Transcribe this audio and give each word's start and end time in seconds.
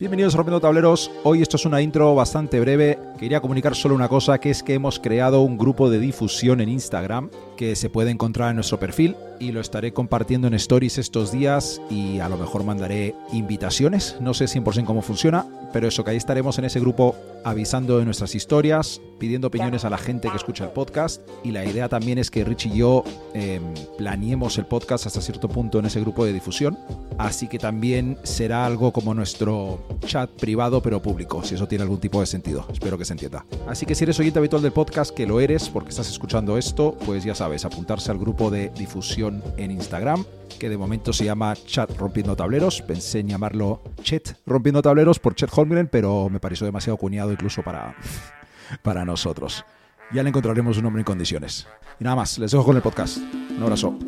Bienvenidos 0.00 0.34
a 0.34 0.36
Rompiendo 0.36 0.60
Tableros. 0.60 1.10
Hoy 1.24 1.42
esto 1.42 1.56
es 1.56 1.64
una 1.64 1.82
intro 1.82 2.14
bastante 2.14 2.60
breve. 2.60 3.00
Quería 3.18 3.40
comunicar 3.40 3.74
solo 3.74 3.96
una 3.96 4.08
cosa, 4.08 4.38
que 4.38 4.50
es 4.50 4.62
que 4.62 4.74
hemos 4.74 5.00
creado 5.00 5.40
un 5.40 5.58
grupo 5.58 5.90
de 5.90 5.98
difusión 5.98 6.60
en 6.60 6.68
Instagram 6.68 7.30
que 7.56 7.74
se 7.74 7.90
puede 7.90 8.12
encontrar 8.12 8.50
en 8.50 8.54
nuestro 8.54 8.78
perfil 8.78 9.16
y 9.40 9.52
lo 9.52 9.60
estaré 9.60 9.92
compartiendo 9.92 10.48
en 10.48 10.54
stories 10.54 10.98
estos 10.98 11.32
días 11.32 11.80
y 11.90 12.20
a 12.20 12.28
lo 12.28 12.36
mejor 12.36 12.64
mandaré 12.64 13.14
invitaciones. 13.32 14.16
No 14.20 14.34
sé 14.34 14.46
100% 14.46 14.84
cómo 14.84 15.02
funciona, 15.02 15.46
pero 15.72 15.88
eso 15.88 16.04
que 16.04 16.12
ahí 16.12 16.16
estaremos 16.16 16.58
en 16.58 16.64
ese 16.64 16.80
grupo 16.80 17.14
avisando 17.44 17.98
de 17.98 18.04
nuestras 18.04 18.34
historias, 18.34 19.00
pidiendo 19.18 19.48
opiniones 19.48 19.84
a 19.84 19.90
la 19.90 19.98
gente 19.98 20.28
que 20.30 20.36
escucha 20.36 20.64
el 20.64 20.70
podcast 20.70 21.22
y 21.44 21.52
la 21.52 21.64
idea 21.64 21.88
también 21.88 22.18
es 22.18 22.30
que 22.30 22.44
Rich 22.44 22.66
y 22.66 22.76
yo 22.78 23.04
eh, 23.34 23.60
planeemos 23.96 24.58
el 24.58 24.66
podcast 24.66 25.06
hasta 25.06 25.20
cierto 25.20 25.48
punto 25.48 25.78
en 25.78 25.86
ese 25.86 26.00
grupo 26.00 26.24
de 26.24 26.32
difusión. 26.32 26.78
Así 27.16 27.48
que 27.48 27.58
también 27.58 28.16
será 28.22 28.64
algo 28.64 28.92
como 28.92 29.14
nuestro 29.14 29.80
chat 30.06 30.30
privado 30.30 30.82
pero 30.82 31.02
público, 31.02 31.42
si 31.42 31.54
eso 31.54 31.66
tiene 31.66 31.82
algún 31.82 31.98
tipo 31.98 32.20
de 32.20 32.26
sentido. 32.26 32.66
Espero 32.72 32.96
que 32.98 33.04
se 33.04 33.12
entienda. 33.12 33.44
Así 33.66 33.86
que 33.86 33.94
si 33.94 34.04
eres 34.04 34.18
oyente 34.20 34.38
habitual 34.38 34.62
del 34.62 34.72
podcast, 34.72 35.14
que 35.14 35.26
lo 35.26 35.40
eres 35.40 35.68
porque 35.68 35.90
estás 35.90 36.08
escuchando 36.08 36.56
esto, 36.56 36.96
pues 37.04 37.24
ya 37.24 37.34
sabes, 37.34 37.64
apuntarse 37.64 38.10
al 38.10 38.18
grupo 38.18 38.50
de 38.50 38.70
difusión 38.70 39.27
en 39.56 39.70
Instagram, 39.70 40.24
que 40.58 40.68
de 40.68 40.76
momento 40.76 41.12
se 41.12 41.24
llama 41.24 41.54
Chat 41.54 41.96
Rompiendo 41.96 42.36
Tableros. 42.36 42.82
Pensé 42.82 43.20
en 43.20 43.28
llamarlo 43.28 43.82
Chat 44.02 44.36
Rompiendo 44.46 44.82
Tableros 44.82 45.18
por 45.18 45.34
Chet 45.34 45.50
Holmgren, 45.54 45.88
pero 45.88 46.28
me 46.28 46.40
pareció 46.40 46.66
demasiado 46.66 46.96
cuñado 46.96 47.32
incluso 47.32 47.62
para, 47.62 47.94
para 48.82 49.04
nosotros. 49.04 49.64
Ya 50.12 50.22
le 50.22 50.30
encontraremos 50.30 50.76
un 50.78 50.84
nombre 50.84 51.00
en 51.00 51.04
condiciones. 51.04 51.66
Y 52.00 52.04
nada 52.04 52.16
más, 52.16 52.38
les 52.38 52.50
dejo 52.50 52.64
con 52.64 52.76
el 52.76 52.82
podcast. 52.82 53.18
Un 53.18 53.62
abrazo. 53.62 53.98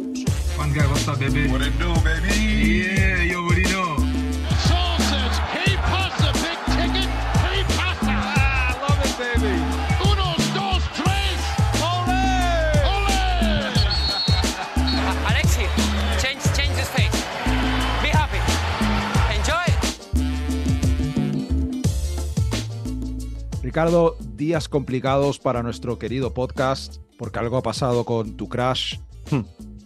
Ricardo, 23.71 24.17
días 24.35 24.69
complicados 24.69 25.39
para 25.39 25.63
nuestro 25.63 25.97
querido 25.97 26.35
podcast, 26.35 26.97
porque 27.17 27.39
algo 27.39 27.57
ha 27.57 27.63
pasado 27.63 28.05
con 28.05 28.37
tu 28.37 28.49
crash. 28.49 28.99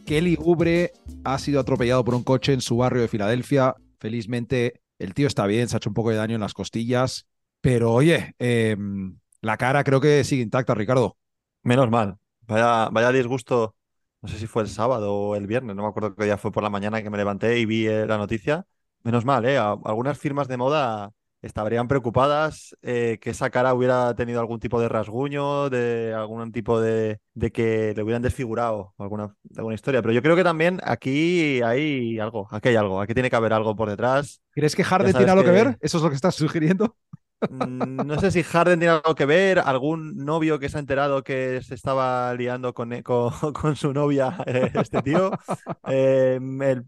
Kelly 0.07 0.39
Ubre 0.41 0.95
ha 1.23 1.39
sido 1.39 1.61
atropellado 1.61 2.03
por 2.03 2.15
un 2.15 2.25
coche 2.25 2.55
en 2.55 2.63
su 2.63 2.79
barrio 2.79 3.03
de 3.03 3.09
Filadelfia. 3.09 3.77
Felizmente, 3.99 4.81
el 4.99 5.13
tío 5.13 5.27
está 5.27 5.45
bien, 5.45 5.69
se 5.69 5.77
ha 5.77 5.81
hecho 5.81 5.91
un 5.91 5.95
poco 5.95 6.09
de 6.09 6.17
daño 6.17 6.35
en 6.35 6.41
las 6.41 6.55
costillas. 6.55 7.27
Pero 7.61 7.93
oye, 7.93 8.35
eh, 8.39 8.75
la 9.43 9.59
cara 9.59 9.85
creo 9.85 10.01
que 10.01 10.25
sigue 10.25 10.43
intacta, 10.43 10.75
Ricardo. 10.75 11.19
Menos 11.63 11.91
mal. 11.91 12.17
Vaya, 12.47 12.89
vaya 12.91 13.13
disgusto. 13.13 13.77
No 14.23 14.31
sé 14.31 14.39
si 14.39 14.47
fue 14.47 14.63
el 14.63 14.71
sábado 14.71 15.13
o 15.15 15.37
el 15.37 15.47
viernes, 15.47 15.77
no 15.77 15.83
me 15.83 15.89
acuerdo 15.89 16.15
qué 16.15 16.25
día 16.25 16.39
fue 16.39 16.53
por 16.53 16.63
la 16.63 16.71
mañana 16.71 17.03
que 17.03 17.11
me 17.11 17.19
levanté 17.19 17.59
y 17.59 17.67
vi 17.67 17.87
eh, 17.87 18.07
la 18.07 18.17
noticia. 18.17 18.65
Menos 19.03 19.27
mal, 19.27 19.45
¿eh? 19.45 19.59
A- 19.59 19.77
Algunas 19.85 20.17
firmas 20.17 20.49
de 20.49 20.57
moda 20.57 21.13
estarían 21.47 21.89
preocupadas 21.89 22.77
eh, 22.83 23.19
que 23.21 23.31
esa 23.31 23.51
cara 23.51 23.75
hubiera 23.75 24.15
tenido 24.15 24.41
algún 24.41 24.61
tipo 24.61 24.81
de 24.81 24.89
rasguño, 24.89 25.71
de 25.71 26.15
algún 26.15 26.53
tipo 26.53 26.81
de, 26.81 27.19
de 27.35 27.53
que 27.53 27.93
le 27.97 28.03
hubieran 28.03 28.23
desfigurado 28.23 28.95
alguna, 28.99 29.35
alguna 29.57 29.75
historia. 29.75 30.03
Pero 30.03 30.13
yo 30.15 30.23
creo 30.23 30.37
que 30.37 30.45
también 30.45 30.81
aquí 30.85 31.61
hay 31.63 32.19
algo, 32.19 32.49
aquí 32.51 32.69
hay 32.71 32.77
algo, 32.77 33.01
aquí 33.01 33.15
tiene 33.15 33.31
que 33.31 33.37
haber 33.37 33.53
algo 33.53 33.77
por 33.77 33.91
detrás. 33.91 34.41
¿Crees 34.53 34.77
que 34.77 34.85
Harden 34.85 35.15
tiene 35.15 35.33
algo 35.33 35.45
que... 35.45 35.51
que- 35.51 35.51
ver? 35.53 35.79
¿Eso 35.81 35.99
es 35.99 36.03
lo 36.05 36.11
que 36.11 36.17
estás 36.17 36.35
sugiriendo? 36.37 36.97
Mm, 37.49 38.07
No 38.07 38.19
sé 38.19 38.31
si 38.31 38.43
Harden 38.43 38.79
tiene 38.81 38.95
algo 38.95 39.15
que 39.15 39.27
ver, 39.27 39.59
algún 39.59 40.17
novio 40.17 40.59
que 40.59 40.69
se 40.69 40.77
ha 40.79 40.81
enterado 40.81 41.23
que 41.23 41.61
se 41.63 41.75
estaba 41.75 42.33
liando 42.35 42.73
con, 42.75 42.93
e- 42.93 43.03
con, 43.03 43.33
su 43.77 43.93
novia, 43.93 44.39
eh, 44.47 44.71
este 44.75 45.03
tío. 45.03 45.37
Eh, 45.87 46.39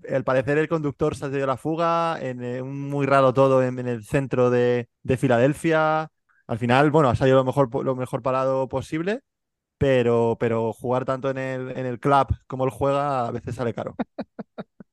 el, 0.05 0.25
parecer 0.25 0.59
el 0.59 0.69
conductor 0.69 1.15
se 1.17 1.27
ha 1.27 1.29
dio 1.29 1.47
la 1.47 1.57
fuga, 1.59 2.19
en 2.21 2.43
eh, 2.43 2.63
muy 2.63 3.07
raro 3.07 3.35
todo 3.35 3.63
en, 3.63 3.79
el 3.89 4.05
centro 4.05 4.51
de, 4.51 4.89
de 5.03 5.17
Filadelfia. 5.17 6.09
Al 6.47 6.59
final, 6.59 6.91
bueno, 6.91 7.09
ha 7.11 7.17
salido 7.17 7.37
lo 7.39 7.45
mejor, 7.45 7.69
lo 7.85 7.95
mejor 7.97 8.23
parado 8.23 8.69
posible, 8.69 9.21
pero, 9.79 10.37
pero 10.41 10.73
jugar 10.73 11.05
tanto 11.07 11.31
en 11.31 11.39
el, 11.39 11.71
en 11.79 11.87
el 11.87 12.01
club 12.01 12.29
como 12.47 12.65
él 12.65 12.71
juega 12.71 13.27
a 13.29 13.33
veces 13.33 13.57
sale 13.57 13.75
caro. 13.75 13.99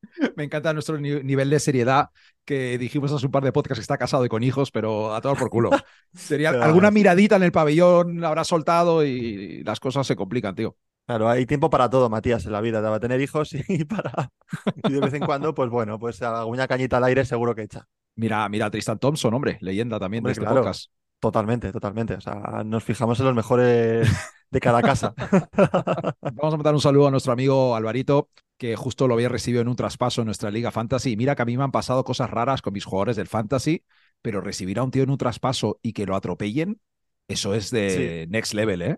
Me 0.36 0.44
encanta 0.44 0.74
nuestro 0.74 0.97
ni- 1.00 1.24
nivel 1.24 1.50
de 1.50 1.59
seriedad 1.59 2.09
que 2.46 2.78
dijimos 2.78 3.12
hace 3.12 3.26
un 3.26 3.31
par 3.31 3.44
de 3.44 3.52
podcasts 3.52 3.80
que 3.80 3.84
está 3.84 3.98
casado 3.98 4.26
y 4.26 4.30
con 4.30 4.44
hijos, 4.44 4.72
pero 4.72 5.14
a 5.14 5.22
todo 5.22 5.36
por 5.36 5.50
culo. 5.50 5.70
Sería 6.14 6.52
Pero 6.52 6.64
alguna 6.64 6.92
miradita 6.92 7.36
en 7.36 7.44
el 7.44 7.52
pabellón, 7.52 8.22
la 8.22 8.28
habrá 8.30 8.44
soltado 8.44 9.04
y 9.04 9.64
las 9.64 9.80
cosas 9.80 10.06
se 10.08 10.16
complican, 10.16 10.56
tío. 10.56 10.76
Claro, 11.06 11.28
hay 11.30 11.46
tiempo 11.46 11.70
para 11.70 11.90
todo, 11.90 12.09
Matías, 12.09 12.46
en 12.46 12.54
la 12.54 12.62
vida. 12.62 12.81
Para 12.81 13.00
tener 13.00 13.20
hijos 13.22 13.54
y 13.68 13.84
para. 13.86 14.31
Y 14.88 14.94
de 14.94 15.00
vez 15.00 15.14
en 15.14 15.26
cuando, 15.26 15.54
pues 15.54 15.70
bueno, 15.70 16.00
pues 16.00 16.22
alguna 16.22 16.68
cañita 16.68 16.98
al 16.98 17.04
aire 17.06 17.26
seguro 17.26 17.54
que 17.56 17.64
echa. 17.64 17.88
Mira, 18.16 18.48
mira 18.48 18.68
a 18.68 18.72
Tristan 18.72 19.00
Thompson, 19.00 19.34
hombre, 19.34 19.58
leyenda 19.62 20.00
también 20.00 20.22
Hombre, 20.22 20.30
de 20.30 20.34
este 20.34 20.46
claro. 20.46 20.62
podcast. 20.62 20.92
Totalmente, 21.20 21.72
totalmente. 21.72 22.16
O 22.16 22.22
sea, 22.22 22.64
nos 22.66 22.84
fijamos 22.84 23.20
en 23.20 23.25
los 23.25 23.36
mejores 23.36 24.10
de 24.50 24.60
cada 24.60 24.81
casa. 24.81 25.14
Vamos 26.22 26.54
a 26.54 26.58
mandar 26.58 26.74
un 26.74 26.81
saludo 26.81 27.08
a 27.08 27.12
nuestro 27.12 27.34
amigo 27.34 27.75
Alvarito, 27.75 28.30
que 28.63 28.75
justo 28.78 29.07
lo 29.07 29.16
había 29.16 29.28
recibido 29.29 29.62
en 29.62 29.68
un 29.68 29.75
traspaso 29.75 30.22
en 30.22 30.28
nuestra 30.28 30.50
liga 30.51 30.72
fantasy. 30.72 31.12
Y 31.12 31.18
mira 31.18 31.35
que 31.35 31.41
a 31.41 31.46
mí 31.46 31.57
me 31.57 31.63
han 31.66 31.72
pasado 31.72 32.03
cosas 32.06 32.29
raras 32.29 32.62
con 32.62 32.74
mis 32.74 32.85
jugadores 32.85 33.18
del 33.18 33.28
fantasy, 33.28 33.84
pero 34.22 34.40
recibir 34.41 34.79
a 34.79 34.84
un 34.84 34.91
tío 34.91 35.03
en 35.03 35.09
un 35.09 35.18
traspaso 35.18 35.79
y 35.81 35.94
que 35.94 36.06
lo 36.06 36.16
atropellen, 36.16 36.79
eso 37.28 37.53
es 37.56 37.72
de 37.72 38.25
next 38.29 38.53
level, 38.53 38.81
¿eh? 38.81 38.97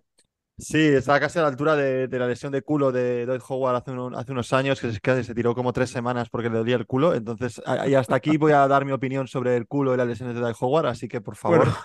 Sí, 0.57 0.77
está 0.79 1.19
casi 1.19 1.37
a 1.37 1.41
la 1.41 1.49
altura 1.49 1.75
de, 1.75 2.07
de 2.07 2.17
la 2.19 2.27
lesión 2.27 2.49
de 2.53 2.61
culo 2.61 2.93
de 2.93 3.25
Dwight 3.25 3.41
Howard 3.49 3.75
hace, 3.75 3.91
uno- 3.91 4.17
hace 4.17 4.31
unos 4.31 4.53
años, 4.53 4.79
que 4.79 4.89
se, 4.93 4.99
que 5.01 5.21
se 5.25 5.35
tiró 5.35 5.53
como 5.53 5.73
tres 5.73 5.89
semanas 5.89 6.29
porque 6.29 6.49
le 6.49 6.57
dolía 6.57 6.77
el 6.77 6.85
culo. 6.85 7.13
Entonces, 7.13 7.61
y 7.87 7.93
hasta 7.93 8.15
aquí 8.15 8.37
voy 8.37 8.53
a 8.53 8.65
dar 8.67 8.85
mi 8.85 8.93
opinión 8.93 9.27
sobre 9.27 9.57
el 9.57 9.67
culo 9.67 9.93
y 9.93 9.97
las 9.97 10.07
lesiones 10.07 10.33
de 10.35 10.39
Dwight 10.41 10.55
Howard. 10.61 10.85
Así 10.87 11.09
que, 11.09 11.19
por 11.19 11.35
favor, 11.35 11.67
Bueno. 11.67 11.75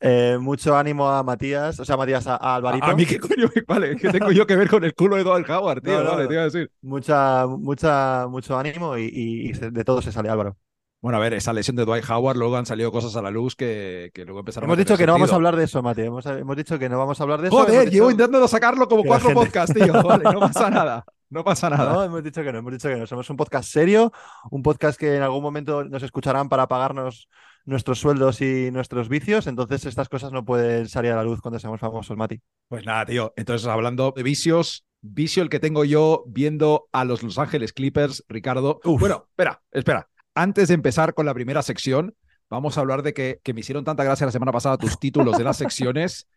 Eh, 0.00 0.36
mucho 0.40 0.76
ánimo 0.76 1.08
a 1.08 1.22
Matías, 1.22 1.78
o 1.80 1.84
sea, 1.84 1.96
Matías, 1.96 2.26
a, 2.26 2.36
a 2.36 2.54
Alvarito. 2.56 2.86
A, 2.86 2.90
a 2.90 2.94
mí 2.94 3.06
qué 3.06 3.18
coño, 3.18 3.48
vale, 3.66 3.96
¿qué 3.96 4.10
tengo 4.10 4.30
yo 4.30 4.46
que 4.46 4.56
ver 4.56 4.68
con 4.68 4.84
el 4.84 4.94
culo 4.94 5.16
de 5.16 5.24
Dwight 5.24 5.48
Howard, 5.48 5.80
tío? 5.82 5.94
No, 5.98 6.04
no, 6.04 6.10
Vale, 6.10 6.22
no. 6.24 6.28
te 6.28 6.34
iba 6.34 6.42
a 6.42 6.46
decir. 6.46 6.70
Mucha, 6.82 7.46
mucha, 7.46 8.26
mucho 8.28 8.58
ánimo 8.58 8.96
y, 8.98 9.04
y- 9.12 9.50
y 9.50 9.54
se- 9.54 9.70
de 9.70 9.84
todo 9.84 10.02
se 10.02 10.12
sale, 10.12 10.28
Álvaro. 10.28 10.56
Bueno, 11.02 11.18
a 11.18 11.20
ver, 11.20 11.34
esa 11.34 11.52
lesión 11.52 11.76
de 11.76 11.84
Dwight 11.84 12.08
Howard, 12.10 12.36
luego 12.36 12.56
han 12.56 12.66
salido 12.66 12.90
cosas 12.90 13.14
a 13.16 13.22
la 13.22 13.30
luz 13.30 13.54
que, 13.54 14.10
que 14.14 14.24
luego 14.24 14.40
empezaron 14.40 14.66
Hemos 14.68 14.76
a 14.76 14.80
dicho 14.80 14.94
tener 14.94 14.98
que 14.98 15.06
no 15.06 15.12
vamos 15.12 15.30
a 15.32 15.34
hablar 15.36 15.54
de 15.56 15.64
eso, 15.64 15.82
Mati. 15.82 16.00
Hemos, 16.02 16.26
hemos 16.26 16.56
dicho 16.56 16.78
que 16.78 16.88
no 16.88 16.98
vamos 16.98 17.20
a 17.20 17.22
hablar 17.22 17.40
de 17.42 17.48
eso. 17.48 17.56
Joder, 17.56 17.74
Hemos 17.82 17.84
llevo 17.92 18.06
dicho- 18.08 18.10
intentando 18.22 18.48
sacarlo 18.48 18.88
como 18.88 19.04
cuatro 19.04 19.28
gente- 19.28 19.44
podcasts, 19.44 19.74
tío. 19.74 20.02
Vale, 20.02 20.24
no 20.24 20.40
pasa 20.40 20.68
nada. 20.70 21.04
No 21.28 21.44
pasa 21.44 21.68
nada. 21.68 21.92
No, 21.92 22.04
hemos 22.04 22.22
dicho 22.22 22.42
que 22.42 22.52
no, 22.52 22.58
hemos 22.58 22.72
dicho 22.72 22.88
que 22.88 22.96
no. 22.96 23.06
Somos 23.06 23.28
un 23.30 23.36
podcast 23.36 23.68
serio, 23.68 24.12
un 24.50 24.62
podcast 24.62 24.98
que 24.98 25.16
en 25.16 25.22
algún 25.22 25.42
momento 25.42 25.84
nos 25.84 26.02
escucharán 26.02 26.48
para 26.48 26.68
pagarnos 26.68 27.28
nuestros 27.64 27.98
sueldos 27.98 28.40
y 28.40 28.70
nuestros 28.70 29.08
vicios. 29.08 29.46
Entonces, 29.46 29.84
estas 29.86 30.08
cosas 30.08 30.32
no 30.32 30.44
pueden 30.44 30.88
salir 30.88 31.12
a 31.12 31.16
la 31.16 31.24
luz 31.24 31.40
cuando 31.40 31.58
seamos 31.58 31.80
famosos, 31.80 32.16
Mati. 32.16 32.40
Pues 32.68 32.86
nada, 32.86 33.04
tío. 33.04 33.32
Entonces, 33.36 33.66
hablando 33.66 34.12
de 34.16 34.22
vicios, 34.22 34.86
vicio 35.00 35.42
el 35.42 35.48
que 35.48 35.60
tengo 35.60 35.84
yo 35.84 36.24
viendo 36.28 36.88
a 36.92 37.04
los 37.04 37.22
Los 37.22 37.38
Ángeles 37.38 37.72
Clippers, 37.72 38.24
Ricardo. 38.28 38.80
Uf. 38.84 39.00
Bueno, 39.00 39.26
espera, 39.30 39.60
espera. 39.72 40.08
Antes 40.34 40.68
de 40.68 40.74
empezar 40.74 41.14
con 41.14 41.26
la 41.26 41.34
primera 41.34 41.62
sección, 41.62 42.14
vamos 42.48 42.78
a 42.78 42.82
hablar 42.82 43.02
de 43.02 43.14
que, 43.14 43.40
que 43.42 43.52
me 43.52 43.60
hicieron 43.60 43.84
tanta 43.84 44.04
gracia 44.04 44.26
la 44.26 44.32
semana 44.32 44.52
pasada 44.52 44.78
tus 44.78 44.98
títulos 45.00 45.36
de 45.36 45.44
las 45.44 45.56
secciones, 45.56 46.28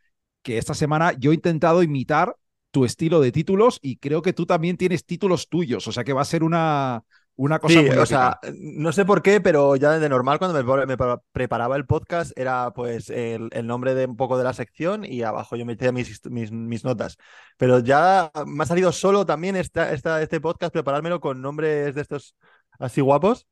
que 0.42 0.58
esta 0.58 0.74
semana 0.74 1.14
yo 1.14 1.32
he 1.32 1.36
intentado 1.36 1.84
imitar 1.84 2.36
tu 2.72 2.86
estilo 2.86 3.20
de 3.22 3.32
títulos 3.32 3.80
y 3.82 3.98
creo 3.98 4.22
que 4.22 4.34
tú 4.34 4.46
también 4.46 4.78
tienes 4.78 5.06
títulos 5.06 5.50
tuyos. 5.50 5.88
O 5.88 5.92
sea 5.92 6.04
que 6.04 6.14
va 6.14 6.22
a 6.22 6.26
ser 6.26 6.44
una, 6.44 7.04
una 7.36 7.60
cosa 7.60 7.82
Sí, 7.82 7.84
muy 7.84 7.98
o 8.00 8.06
sea, 8.08 8.40
no 8.58 8.92
sé 8.92 9.06
por 9.06 9.22
qué, 9.22 9.42
pero 9.42 9.76
ya 9.76 10.00
de 10.00 10.10
normal 10.10 10.40
cuando 10.40 10.64
me, 10.64 10.86
me 10.88 10.98
pre- 10.98 11.18
preparaba 11.32 11.76
el 11.76 11.86
podcast 11.86 12.32
era 12.36 12.72
pues 12.74 13.10
el, 13.12 13.50
el 13.52 13.68
nombre 13.68 13.94
de 13.94 14.06
un 14.08 14.16
poco 14.18 14.40
de 14.40 14.44
la 14.44 14.54
sección 14.54 15.06
y 15.06 15.22
abajo 15.22 15.56
yo 15.56 15.66
metía 15.68 15.92
mis, 15.92 16.26
mis, 16.26 16.52
mis 16.52 16.84
notas. 16.84 17.18
Pero 17.58 17.80
ya 17.80 18.32
me 18.48 18.64
ha 18.64 18.66
salido 18.66 18.92
solo 18.92 19.26
también 19.26 19.56
esta, 19.56 19.92
esta, 19.94 20.22
este 20.24 20.42
podcast 20.42 20.74
preparármelo 20.74 21.20
con 21.20 21.42
nombres 21.42 21.94
de 21.94 22.02
estos 22.02 22.36
así 22.80 23.02
guapos. 23.02 23.46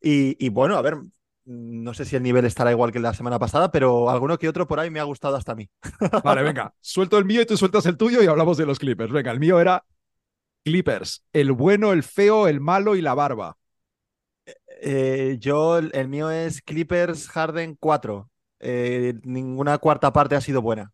Y, 0.00 0.36
y 0.44 0.50
bueno, 0.50 0.76
a 0.76 0.82
ver, 0.82 0.96
no 1.46 1.94
sé 1.94 2.04
si 2.04 2.16
el 2.16 2.22
nivel 2.24 2.44
estará 2.44 2.72
igual 2.72 2.92
que 2.92 2.98
la 2.98 3.14
semana 3.14 3.38
pasada, 3.38 3.70
pero 3.70 4.10
alguno 4.10 4.36
que 4.36 4.48
otro 4.48 4.66
por 4.66 4.80
ahí 4.80 4.90
me 4.90 4.98
ha 5.00 5.04
gustado 5.04 5.36
hasta 5.36 5.52
a 5.52 5.54
mí. 5.54 5.70
Vale, 6.24 6.42
venga, 6.42 6.74
suelto 6.80 7.18
el 7.18 7.24
mío 7.24 7.40
y 7.40 7.46
tú 7.46 7.56
sueltas 7.56 7.86
el 7.86 7.96
tuyo 7.96 8.22
y 8.22 8.26
hablamos 8.26 8.56
de 8.56 8.66
los 8.66 8.78
Clippers. 8.78 9.12
Venga, 9.12 9.30
el 9.30 9.38
mío 9.38 9.60
era 9.60 9.84
Clippers, 10.64 11.24
el 11.32 11.52
bueno, 11.52 11.92
el 11.92 12.02
feo, 12.02 12.48
el 12.48 12.60
malo 12.60 12.96
y 12.96 13.00
la 13.00 13.14
barba. 13.14 13.56
Eh, 14.82 15.36
yo, 15.38 15.78
el, 15.78 16.08
mío 16.08 16.30
es 16.30 16.60
Clippers 16.62 17.28
Harden 17.28 17.76
4. 17.78 18.28
Eh, 18.58 19.14
ninguna 19.22 19.78
cuarta 19.78 20.12
parte 20.12 20.34
ha 20.34 20.40
sido 20.40 20.62
buena. 20.62 20.92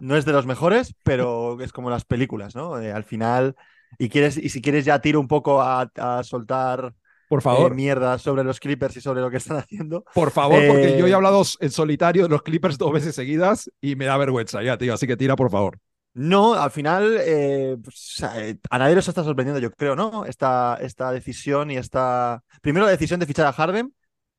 No 0.00 0.16
es 0.16 0.24
de 0.24 0.32
los 0.32 0.46
mejores, 0.46 0.94
pero 1.02 1.60
es 1.60 1.72
como 1.72 1.90
las 1.90 2.04
películas, 2.04 2.54
¿no? 2.54 2.80
Eh, 2.80 2.92
al 2.92 3.04
final, 3.04 3.56
y 3.98 4.08
quieres, 4.08 4.36
y 4.36 4.48
si 4.48 4.62
quieres 4.62 4.84
ya 4.84 5.00
tiro 5.00 5.20
un 5.20 5.28
poco 5.28 5.60
a, 5.60 5.90
a 5.96 6.22
soltar 6.22 6.94
Por 7.42 7.52
eh, 7.52 7.56
favor. 7.56 7.74
mierda 7.74 8.18
sobre 8.18 8.44
los 8.44 8.60
Clippers 8.60 8.96
y 8.96 9.00
sobre 9.00 9.20
lo 9.20 9.30
que 9.30 9.36
están 9.38 9.56
haciendo. 9.58 10.04
Por 10.14 10.30
favor, 10.30 10.58
porque 10.66 10.94
Eh, 10.94 10.98
yo 10.98 11.06
he 11.06 11.14
hablado 11.14 11.42
en 11.60 11.70
solitario 11.70 12.24
de 12.24 12.28
los 12.28 12.42
Clippers 12.42 12.78
dos 12.78 12.92
veces 12.92 13.14
seguidas 13.14 13.70
y 13.80 13.96
me 13.96 14.04
da 14.06 14.16
vergüenza 14.16 14.62
ya, 14.62 14.76
tío. 14.78 14.94
Así 14.94 15.06
que 15.06 15.16
tira, 15.16 15.36
por 15.36 15.50
favor. 15.50 15.78
No, 16.16 16.54
al 16.54 16.70
final 16.70 17.16
eh, 17.20 17.76
pues, 17.82 18.22
eh, 18.36 18.56
a 18.70 18.78
nadie 18.78 18.94
nos 18.94 19.08
está 19.08 19.24
sorprendiendo, 19.24 19.58
yo 19.60 19.72
creo, 19.72 19.96
¿no? 19.96 20.24
Esta, 20.26 20.78
esta 20.80 21.10
decisión 21.10 21.70
y 21.72 21.76
esta. 21.76 22.42
Primero 22.62 22.86
la 22.86 22.92
decisión 22.92 23.18
de 23.18 23.26
fichar 23.26 23.46
a 23.46 23.52
Harden 23.52 23.92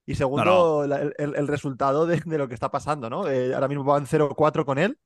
y 0.06 0.16
segundo 0.16 0.88
la- 0.88 1.02
el, 1.02 1.14
el 1.36 1.48
resultado 1.48 2.06
de, 2.06 2.22
de 2.26 2.38
lo 2.38 2.48
que 2.48 2.54
está 2.54 2.72
pasando, 2.72 3.10
¿no? 3.10 3.28
Eh, 3.28 3.54
ahora 3.54 3.68
mismo 3.68 3.84
van 3.84 4.06
0-4 4.08 4.64
con 4.66 4.78
él. 4.78 4.98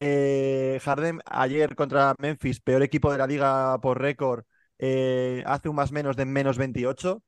Eh, 0.00 0.78
Harden 0.84 1.20
ayer 1.24 1.74
contra 1.74 2.14
Memphis, 2.18 2.60
peor 2.60 2.82
equipo 2.82 3.10
de 3.10 3.18
la 3.18 3.26
liga 3.26 3.78
por 3.80 4.00
récord, 4.00 4.44
eh, 4.78 5.42
hace 5.46 5.68
un 5.68 5.76
más 5.76 5.92
menos 5.92 6.16
de 6.16 6.24
menos 6.24 6.58
28. 6.58 7.22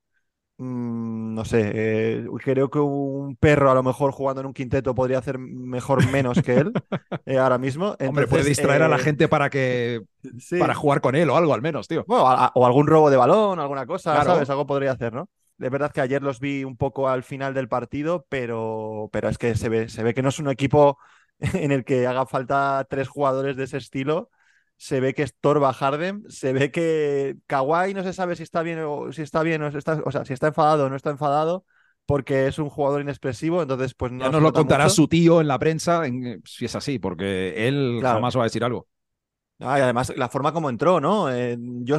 Mm, 0.61 1.35
no 1.35 1.45
sé, 1.45 1.71
eh, 1.73 2.27
creo 2.43 2.69
que 2.69 2.81
un 2.81 3.37
perro 3.37 3.71
a 3.71 3.75
lo 3.75 3.85
mejor 3.85 4.11
jugando 4.11 4.41
en 4.41 4.49
un 4.49 4.53
quinteto 4.53 4.93
podría 4.93 5.19
hacer 5.19 5.39
mejor 5.39 6.05
menos 6.11 6.43
que 6.43 6.55
él 6.57 6.73
eh, 7.27 7.39
ahora 7.39 7.59
mismo. 7.59 7.97
Hombre, 8.01 8.27
puede 8.27 8.45
distraer 8.45 8.83
a 8.83 8.89
la 8.89 8.99
gente 8.99 9.29
para 9.29 9.51
que 9.51 10.01
sí. 10.41 10.59
para 10.59 10.75
jugar 10.75 11.01
con 11.01 11.15
él 11.15 11.31
o 11.31 11.37
algo 11.37 11.55
al 11.55 11.63
menos, 11.63 11.87
tío. 11.87 12.05
Bueno, 12.09 12.27
a- 12.27 12.47
a- 12.47 12.53
o 12.55 12.67
algún 12.67 12.89
robo 12.89 13.09
de 13.09 13.17
balón, 13.17 13.61
alguna 13.61 13.87
cosa, 13.87 14.15
Claro. 14.15 14.35
¿sabes? 14.35 14.51
Algo 14.51 14.67
podría 14.67 14.93
hacer, 14.93 15.13
¿no? 15.13 15.29
De 15.59 15.71
verdad 15.71 15.93
que 15.93 16.01
ayer 16.01 16.23
los 16.23 16.41
vi 16.41 16.65
un 16.65 16.77
poco 16.77 17.09
al 17.09 17.23
final 17.23 17.55
del 17.55 17.69
partido, 17.69 18.27
pero, 18.29 19.09
pero 19.13 19.29
es 19.29 19.39
que 19.39 19.55
se 19.57 19.69
ve, 19.69 19.89
se 19.89 20.03
ve 20.03 20.15
que 20.15 20.23
no 20.23 20.29
es 20.29 20.39
un 20.39 20.49
equipo 20.49 20.99
en 21.41 21.73
el 21.73 21.85
que 21.85 22.07
haga 22.07 22.27
falta 22.27 22.85
tres 22.91 23.09
jugadores 23.09 23.57
de 23.57 23.65
ese 23.65 23.77
estilo. 23.77 24.31
Se 24.81 25.01
ve 25.01 25.13
que 25.13 25.25
estorba 25.25 25.73
Harden, 25.73 26.25
se 26.29 26.53
ve 26.53 26.71
que 26.71 27.37
Kawhi 27.47 27.95
no 27.95 28.05
se 28.05 28.13
sabe 28.13 28.37
si 28.37 28.45
está 28.45 28.63
bien 28.63 28.79
o 28.87 29.13
si 29.13 29.23
está 29.23 29.43
bien 29.43 29.61
o, 29.63 29.71
si 29.73 29.79
está, 29.79 30.01
o 30.05 30.11
sea, 30.13 30.25
si 30.25 30.33
está 30.33 30.47
enfadado 30.49 30.87
o 30.87 30.89
no 30.89 30.97
está 30.97 31.11
enfadado, 31.11 31.65
porque 32.07 32.47
es 32.47 32.59
un 32.59 32.71
jugador 32.71 33.01
inexpresivo, 33.03 33.61
entonces 33.61 33.95
pues 33.95 34.13
no 34.13 34.25
Ya 34.25 34.31
nos 34.31 34.41
lo 34.43 34.53
contará 34.53 34.85
mucho. 34.85 34.95
su 34.95 35.09
tío 35.09 35.41
en 35.41 35.49
la 35.49 35.59
prensa 35.59 36.07
en- 36.07 36.43
si 36.47 36.65
es 36.65 36.75
así, 36.77 36.99
porque 37.01 37.67
él 37.69 37.99
Claro. 38.01 38.17
jamás 38.17 38.37
va 38.37 38.43
a 38.43 38.45
decir 38.45 38.65
algo. 38.65 38.87
Ah, 39.61 39.77
y 39.79 39.83
además, 39.83 40.13
la 40.17 40.29
forma 40.29 40.53
como 40.53 40.71
entró, 40.71 41.01
¿no? 41.01 41.33
Eh, 41.35 41.57
yo, 41.83 41.99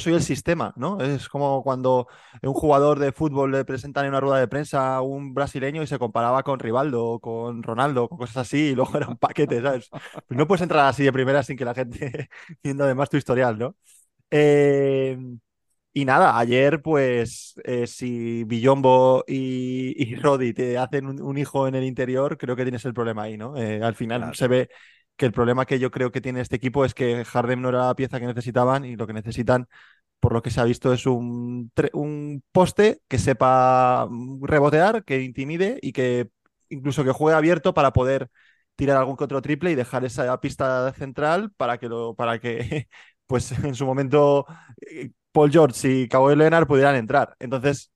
soy 0.00 0.14
el 0.14 0.22
sistema, 0.22 0.72
¿no? 0.76 1.00
Es 1.00 1.28
como 1.28 1.62
cuando 1.62 2.08
un 2.42 2.54
jugador 2.54 2.98
de 2.98 3.12
fútbol 3.12 3.52
le 3.52 3.64
presentan 3.64 4.04
en 4.06 4.08
una 4.10 4.20
rueda 4.20 4.40
de 4.40 4.48
prensa 4.48 4.96
a 4.96 5.02
un 5.02 5.32
brasileño 5.32 5.80
y 5.80 5.86
se 5.86 5.96
comparaba 6.00 6.42
con 6.42 6.58
Rivaldo, 6.58 7.20
con 7.20 7.62
Ronaldo, 7.62 8.08
con 8.08 8.18
cosas 8.18 8.38
así, 8.38 8.70
y 8.70 8.74
luego 8.74 8.90
era 8.96 9.06
un 9.06 9.16
paquete, 9.16 9.62
¿sabes? 9.62 9.88
Pues 10.26 10.36
no 10.36 10.48
puedes 10.48 10.62
entrar 10.62 10.86
así 10.88 11.04
de 11.04 11.12
primera 11.12 11.44
sin 11.44 11.56
que 11.56 11.64
la 11.64 11.74
gente 11.74 12.28
viendo 12.64 12.82
además 12.82 13.08
tu 13.10 13.16
historial, 13.16 13.56
¿no? 13.58 13.76
Eh, 14.30 15.16
y 15.92 16.04
nada, 16.04 16.38
ayer, 16.38 16.80
pues, 16.82 17.54
eh, 17.64 17.86
si 17.86 18.44
Billombo 18.44 19.24
y, 19.26 19.94
y 19.96 20.14
Roddy 20.16 20.52
te 20.54 20.78
hacen 20.78 21.06
un, 21.06 21.20
un 21.22 21.38
hijo 21.38 21.66
en 21.66 21.74
el 21.74 21.84
interior, 21.84 22.38
creo 22.38 22.54
que 22.54 22.62
tienes 22.64 22.84
el 22.84 22.94
problema 22.94 23.22
ahí, 23.24 23.36
¿no? 23.36 23.54
Al 23.56 23.94
final 23.96 24.20
Claro. 24.20 24.34
se 24.34 24.48
ve 24.48 24.68
que 25.18 25.26
el 25.26 25.32
problema 25.32 25.66
que 25.66 25.78
yo 25.80 25.90
creo 25.90 26.12
que 26.12 26.22
tiene 26.22 26.40
este 26.40 26.56
equipo 26.56 26.84
es 26.86 26.94
que 26.94 27.24
Harden 27.26 27.62
no 27.62 27.70
era 27.70 27.86
la 27.88 27.96
pieza 27.96 28.20
que 28.20 28.26
necesitaban 28.26 28.84
y 28.86 28.96
lo 28.96 29.06
que 29.06 29.12
necesitan, 29.12 29.68
por 30.20 30.32
lo 30.32 30.42
que 30.42 30.50
se 30.50 30.60
ha 30.60 30.64
visto, 30.64 30.92
es 30.92 31.06
un, 31.06 31.72
un 31.92 32.44
poste 32.52 33.02
que 33.08 33.18
sepa 33.18 34.08
rebotear, 34.42 35.04
que 35.04 35.22
intimide 35.22 35.78
y 35.82 35.92
que 35.92 36.30
incluso 36.70 37.04
que 37.04 37.12
juegue 37.12 37.36
abierto 37.36 37.74
para 37.74 37.92
poder 37.92 38.30
tirar 38.76 38.96
algún 38.96 39.16
que 39.16 39.24
otro 39.24 39.42
triple 39.42 39.70
y 39.72 39.74
dejar 39.74 40.04
esa 40.04 40.40
pista 40.40 40.92
central 40.94 41.50
para 41.56 41.78
que, 41.78 41.88
lo, 41.88 42.14
para 42.14 42.38
que 42.40 42.88
pues 43.26 43.52
en 43.52 43.74
su 43.74 43.86
momento 43.86 44.46
eh, 44.80 45.10
Paul 45.32 45.50
George 45.52 45.88
y 45.90 46.08
Kawhi 46.08 46.36
Leonard 46.36 46.66
pudieran 46.66 46.96
entrar. 46.96 47.36
Entonces, 47.38 47.92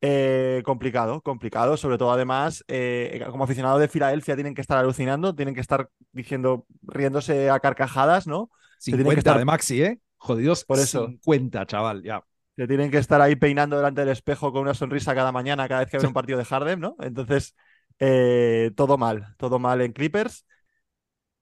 eh, 0.00 0.62
complicado, 0.64 1.20
complicado. 1.22 1.76
Sobre 1.76 1.98
todo, 1.98 2.12
además, 2.12 2.64
eh, 2.68 3.22
como 3.30 3.44
aficionado 3.44 3.78
de 3.78 3.88
Filadelfia, 3.88 4.34
tienen 4.34 4.54
que 4.54 4.60
estar 4.60 4.78
alucinando, 4.78 5.34
tienen 5.34 5.54
que 5.54 5.60
estar 5.60 5.88
diciendo, 6.12 6.66
riéndose 6.82 7.50
a 7.50 7.60
carcajadas, 7.60 8.26
¿no? 8.26 8.50
tienen 8.84 9.04
que 9.04 9.10
50 9.10 9.30
estar- 9.32 9.38
de 9.38 9.44
Maxi, 9.44 9.82
¿eh? 9.82 10.00
Jodidos 10.16 10.64
Por 10.64 10.78
eso. 10.78 11.06
50, 11.06 11.66
chaval, 11.66 12.02
ya. 12.02 12.22
Que 12.56 12.66
tienen 12.66 12.90
que 12.90 12.98
estar 12.98 13.20
ahí 13.20 13.36
peinando 13.36 13.76
delante 13.76 14.00
del 14.00 14.10
espejo 14.10 14.52
con 14.52 14.62
una 14.62 14.74
sonrisa 14.74 15.14
cada 15.14 15.30
mañana, 15.32 15.68
cada 15.68 15.80
vez 15.80 15.90
que 15.90 15.98
ven 15.98 16.06
un 16.08 16.12
partido 16.12 16.38
de 16.38 16.44
Harden, 16.44 16.80
¿no? 16.80 16.96
Entonces, 17.00 17.54
eh, 18.00 18.72
todo 18.76 18.98
mal, 18.98 19.34
todo 19.36 19.58
mal 19.58 19.80
en 19.80 19.92
Clippers. 19.92 20.44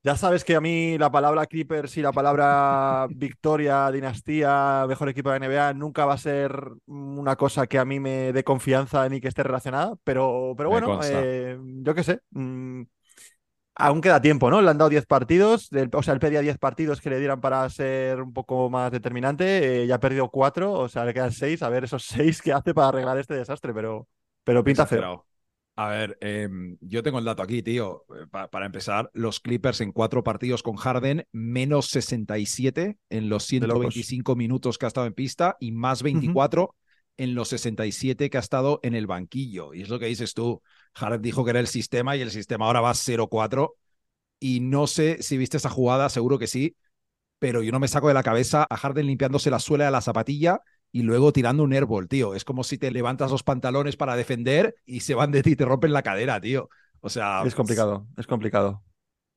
Ya 0.03 0.17
sabes 0.17 0.45
que 0.45 0.55
a 0.55 0.61
mí 0.61 0.97
la 0.99 1.11
palabra 1.11 1.47
Clippers 1.47 1.97
y 1.97 2.03
la 2.03 2.13
palabra 2.13 3.09
victoria, 3.11 3.91
dinastía, 3.91 4.85
mejor 4.89 5.09
equipo 5.09 5.31
de 5.31 5.37
NBA 5.39 5.75
nunca 5.75 6.05
va 6.07 6.15
a 6.15 6.19
ser 6.19 6.57
una 6.87 7.35
cosa 7.35 7.67
que 7.67 7.79
a 7.79 7.85
mí 7.85 7.99
me 7.99 8.33
dé 8.33 8.45
confianza 8.45 9.09
ni 9.09 9.21
que 9.21 9.27
esté 9.27 9.43
relacionada, 9.43 9.95
pero, 10.05 10.55
pero 10.57 10.71
bueno, 10.71 11.01
eh, 11.03 11.59
yo 11.61 11.93
qué 11.93 12.05
sé. 12.05 12.21
mm, 12.31 12.83
aún 13.77 14.01
queda 14.01 14.21
tiempo, 14.21 14.51
¿no? 14.51 14.63
Le 14.63 14.71
han 14.71 14.79
dado 14.79 14.89
10 14.91 15.07
partidos, 15.07 15.71
o 15.93 16.03
sea, 16.03 16.15
él 16.15 16.21
pedía 16.21 16.41
10 16.41 16.59
partidos 16.59 17.01
que 17.01 17.11
le 17.11 17.19
dieran 17.19 17.41
para 17.41 17.69
ser 17.71 18.23
un 18.23 18.33
poco 18.33 18.71
más 18.71 18.93
determinante, 18.93 19.83
eh, 19.83 19.87
ya 19.87 19.97
ha 19.97 20.01
perdido 20.01 20.31
4, 20.31 20.73
o 20.73 20.89
sea, 20.89 21.05
le 21.05 21.15
quedan 21.15 21.33
6, 21.33 21.63
a 21.63 21.69
ver 21.69 21.85
esos 21.85 22.05
6 22.07 22.43
que 22.43 22.53
hace 22.53 22.75
para 22.75 22.89
arreglar 22.89 23.19
este 23.19 23.35
desastre, 23.35 23.75
pero, 23.75 24.09
pero 24.45 24.65
pinta 24.65 24.87
feo. 24.87 25.27
A 25.78 25.88
ver, 25.90 26.17
em, 26.23 26.78
yo 26.81 27.02
tengo 27.02 27.19
el 27.19 27.25
dato 27.26 27.43
aquí, 27.43 27.62
tío. 27.62 28.06
Eh, 28.14 28.26
pa- 28.31 28.49
para 28.49 28.64
empezar, 28.64 29.11
los 29.12 29.40
Clippers 29.40 29.82
en 29.82 29.93
cuatro 29.93 30.25
partidos 30.25 30.62
con 30.62 30.76
Harden, 30.76 31.26
menos 31.32 31.88
67 31.90 32.96
en 33.11 33.28
los 33.28 33.44
De 33.44 33.67
locos. 33.67 33.94
125 33.94 34.37
minutos 34.37 34.78
que 34.78 34.87
ha 34.87 34.88
estado 34.88 35.06
en 35.06 35.12
pista 35.12 35.56
y 35.61 35.73
más 35.73 36.02
24 36.02 36.75
en 37.19 37.34
los 37.34 37.49
67 37.49 38.31
que 38.31 38.38
ha 38.38 38.40
estado 38.40 38.81
en 38.82 38.94
el 38.94 39.06
banquillo. 39.06 39.75
Y 39.75 39.82
es 39.82 39.90
lo 39.90 39.99
que 39.99 40.06
dices 40.06 40.32
tú. 40.32 40.62
Harden 40.94 41.20
dijo 41.20 41.44
que 41.44 41.50
era 41.50 41.61
el 41.61 41.67
sistema 41.67 42.17
y 42.17 42.23
el 42.23 42.31
sistema 42.31 42.64
ahora 42.67 42.81
va 42.81 42.94
0-4. 42.94 43.76
Y 44.40 44.61
no 44.61 44.87
sé 44.87 45.23
si 45.23 45.37
viste 45.38 45.58
esa 45.58 45.70
jugada, 45.70 46.08
seguro 46.08 46.38
que 46.38 46.46
sí, 46.46 46.76
pero 47.38 47.62
yo 47.62 47.73
no 47.73 47.81
me 47.81 47.88
saco 47.88 48.08
de 48.08 48.14
la 48.14 48.23
cabeza 48.23 48.67
a 48.69 48.76
Harden 48.76 49.06
limpiándose 49.06 49.50
la 49.50 49.58
suela 49.58 49.87
de 49.87 49.90
la 49.90 50.00
zapatilla 50.00 50.61
y 50.99 51.03
luego 51.03 51.33
tirando 51.33 51.63
un 51.65 51.73
airball, 51.73 52.09
tío. 52.09 52.35
Es 52.35 52.45
como 52.45 52.65
si 52.65 52.79
te 52.79 52.91
levantas 52.91 53.31
los 53.31 53.43
pantalones 53.43 53.97
para 53.97 54.17
defender 54.17 54.77
y 54.87 55.01
se 55.01 55.15
van 55.15 55.31
de 55.33 55.43
ti 55.43 55.51
y 55.53 55.57
te 55.57 55.65
rompen 55.65 55.93
la 55.93 56.03
cadera, 56.03 56.41
tío. 56.41 56.69
O 57.01 57.09
sea, 57.09 57.49
Es 57.49 57.55
complicado, 57.55 58.07
es 58.19 58.27
complicado. 58.27 58.83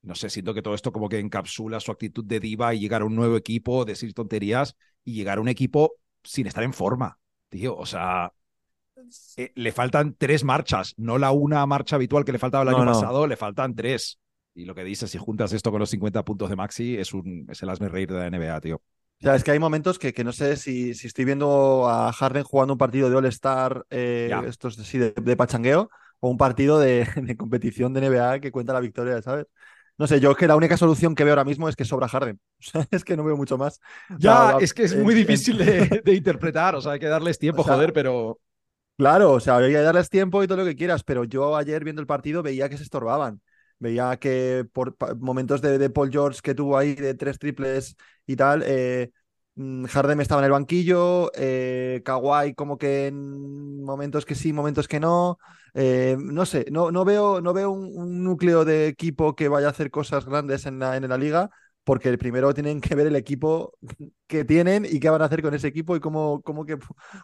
no 0.02 0.16
sé, 0.16 0.30
siento 0.30 0.54
que 0.54 0.62
todo 0.62 0.74
esto 0.76 0.92
como 0.92 1.10
que 1.10 1.20
encapsula 1.20 1.80
su 1.80 1.92
actitud 1.92 2.24
de 2.26 2.40
diva 2.40 2.74
y 2.74 2.80
llegar 2.80 3.02
a 3.02 3.06
un 3.06 3.16
nuevo 3.16 3.36
equipo, 3.38 3.86
decir 3.86 4.14
tonterías 4.14 4.76
y 5.04 5.14
llegar 5.14 5.38
a 5.38 5.42
un 5.42 5.50
equipo 5.50 5.96
sin 6.24 6.48
estar 6.48 6.64
en 6.64 6.74
forma, 6.74 7.20
tío. 7.50 7.76
O 7.78 7.86
sea, 7.86 8.32
eh, 9.38 9.52
le 9.56 9.72
faltan 9.72 10.16
tres 10.18 10.44
marchas, 10.44 10.94
no 10.98 11.18
la 11.18 11.32
una 11.32 11.66
marcha 11.66 11.96
habitual 11.96 12.26
que 12.26 12.32
le 12.32 12.40
faltaba 12.40 12.64
el 12.64 12.70
No, 12.70 12.78
año 12.78 12.86
no. 12.86 12.92
pasado, 12.92 13.28
le 13.28 13.38
faltan 13.38 13.76
tres. 13.76 14.20
Y 14.54 14.66
lo 14.66 14.76
que 14.76 14.84
dices, 14.84 15.10
si 15.12 15.18
juntas 15.18 15.54
esto 15.54 15.72
con 15.72 15.80
los 15.80 15.90
50 15.90 16.24
puntos 16.26 16.50
de 16.50 16.56
Maxi, 16.56 16.98
es 16.98 17.14
un 17.14 17.46
es 17.50 17.62
el 17.64 17.70
asme 17.70 17.90
reír 17.90 18.10
de 18.12 18.20
la 18.20 18.28
NBA, 18.28 18.62
tío. 18.62 18.82
O 19.22 19.24
sea, 19.26 19.36
es 19.36 19.44
que 19.44 19.52
hay 19.52 19.60
momentos 19.60 20.00
que, 20.00 20.14
que 20.14 20.24
no 20.24 20.32
sé 20.32 20.56
si, 20.56 20.94
si 20.94 21.08
estoy 21.08 21.26
viendo 21.26 21.90
a 21.90 22.12
Harden 22.14 22.44
jugando 22.44 22.74
un 22.74 22.78
partido 22.78 23.10
de 23.10 23.18
All-Star, 23.18 23.86
eh, 23.90 24.44
estos 24.48 24.76
sí, 24.76 24.98
de, 24.98 25.12
de 25.12 25.36
pachangueo, 25.36 25.90
o 26.22 26.30
un 26.30 26.38
partido 26.38 26.80
de, 26.80 27.06
de 27.22 27.36
competición 27.36 27.94
de 27.94 28.00
NBA 28.00 28.40
que 28.40 28.52
cuenta 28.52 28.72
la 28.72 28.80
victoria, 28.80 29.22
¿sabes? 29.22 29.46
No 29.98 30.08
sé, 30.08 30.22
yo 30.22 30.32
es 30.32 30.38
que 30.38 30.48
la 30.48 30.56
única 30.56 30.78
solución 30.78 31.16
que 31.16 31.26
veo 31.26 31.34
ahora 31.34 31.44
mismo 31.44 31.68
es 31.68 31.76
que 31.76 31.84
sobra 31.84 32.08
Harden. 32.08 32.40
O 32.60 32.64
sea, 32.64 32.88
es 32.92 33.04
que 33.04 33.18
no 33.18 33.26
veo 33.26 33.36
mucho 33.36 33.58
más. 33.58 33.82
Ya, 34.18 34.56
es 34.60 34.74
que 34.74 34.84
es 34.84 34.96
muy 34.96 35.14
difícil 35.14 35.58
de, 35.58 36.02
de 36.06 36.16
interpretar, 36.16 36.76
o 36.76 36.82
sea, 36.82 36.94
hay 36.94 37.00
que 37.00 37.08
darles 37.08 37.40
tiempo, 37.40 37.62
O 37.62 37.66
sea, 37.66 37.74
joder, 37.76 37.92
pero 37.94 38.40
Claro, 38.98 39.32
o 39.34 39.40
sea, 39.40 39.58
hay 39.58 39.72
que 39.72 39.78
darles 39.80 40.10
tiempo 40.10 40.44
y 40.44 40.48
todo 40.48 40.58
lo 40.58 40.66
que 40.66 40.76
quieras, 40.76 41.04
pero 41.04 41.24
yo 41.24 41.56
ayer 41.56 41.84
viendo 41.86 42.02
el 42.02 42.08
partido 42.08 42.44
veía 42.44 42.68
que 42.68 42.76
se 42.78 42.84
estorbaban. 42.84 43.42
Veía 43.80 44.18
que 44.18 44.66
por 44.74 44.96
momentos 45.20 45.62
de, 45.62 45.90
Paul 45.90 46.12
George 46.12 46.42
que 46.44 46.54
tuvo 46.54 46.78
ahí 46.78 46.96
de 46.96 47.14
tres 47.14 47.40
triples 47.40 47.96
y 48.28 48.36
tal, 48.36 48.64
eh, 48.66 49.12
mm, 49.56 49.86
Harden 49.86 50.20
estaba 50.22 50.42
en 50.42 50.46
el 50.46 50.52
banquillo, 50.52 51.32
eh, 51.36 52.02
Kawhi 52.04 52.54
como 52.56 52.78
que 52.78 53.08
en 53.08 53.84
momentos 53.84 54.26
que 54.26 54.36
sí, 54.36 54.52
momentos 54.54 54.88
que 54.88 55.00
no. 55.00 55.38
eh, 55.74 56.18
no 56.20 56.46
sé, 56.46 56.66
no, 56.72 56.92
no 56.92 57.06
veo, 57.06 57.42
no 57.42 57.54
veo 57.54 57.72
un, 57.72 58.24
núcleo 58.24 58.66
de 58.66 58.88
equipo 58.88 59.36
que 59.36 59.48
vaya 59.48 59.68
a 59.68 59.72
hacer 59.72 59.92
cosas 59.92 60.26
grandes 60.26 60.66
en 60.66 60.80
la, 60.80 60.98
en 60.98 61.08
la 61.08 61.18
liga, 61.18 61.50
porque 61.84 62.16
primero 62.18 62.54
tienen 62.54 62.82
que 62.82 62.96
ver 62.96 63.08
el 63.08 63.16
equipo 63.16 63.74
que 64.28 64.44
tienen 64.46 64.86
y 64.86 65.00
qué 65.00 65.10
van 65.10 65.22
a 65.22 65.26
hacer 65.26 65.42
con 65.42 65.54
ese 65.54 65.68
equipo 65.68 65.96
y 65.96 66.00
cómo, 66.00 66.42
cómo, 66.44 66.66
que, 66.66 66.78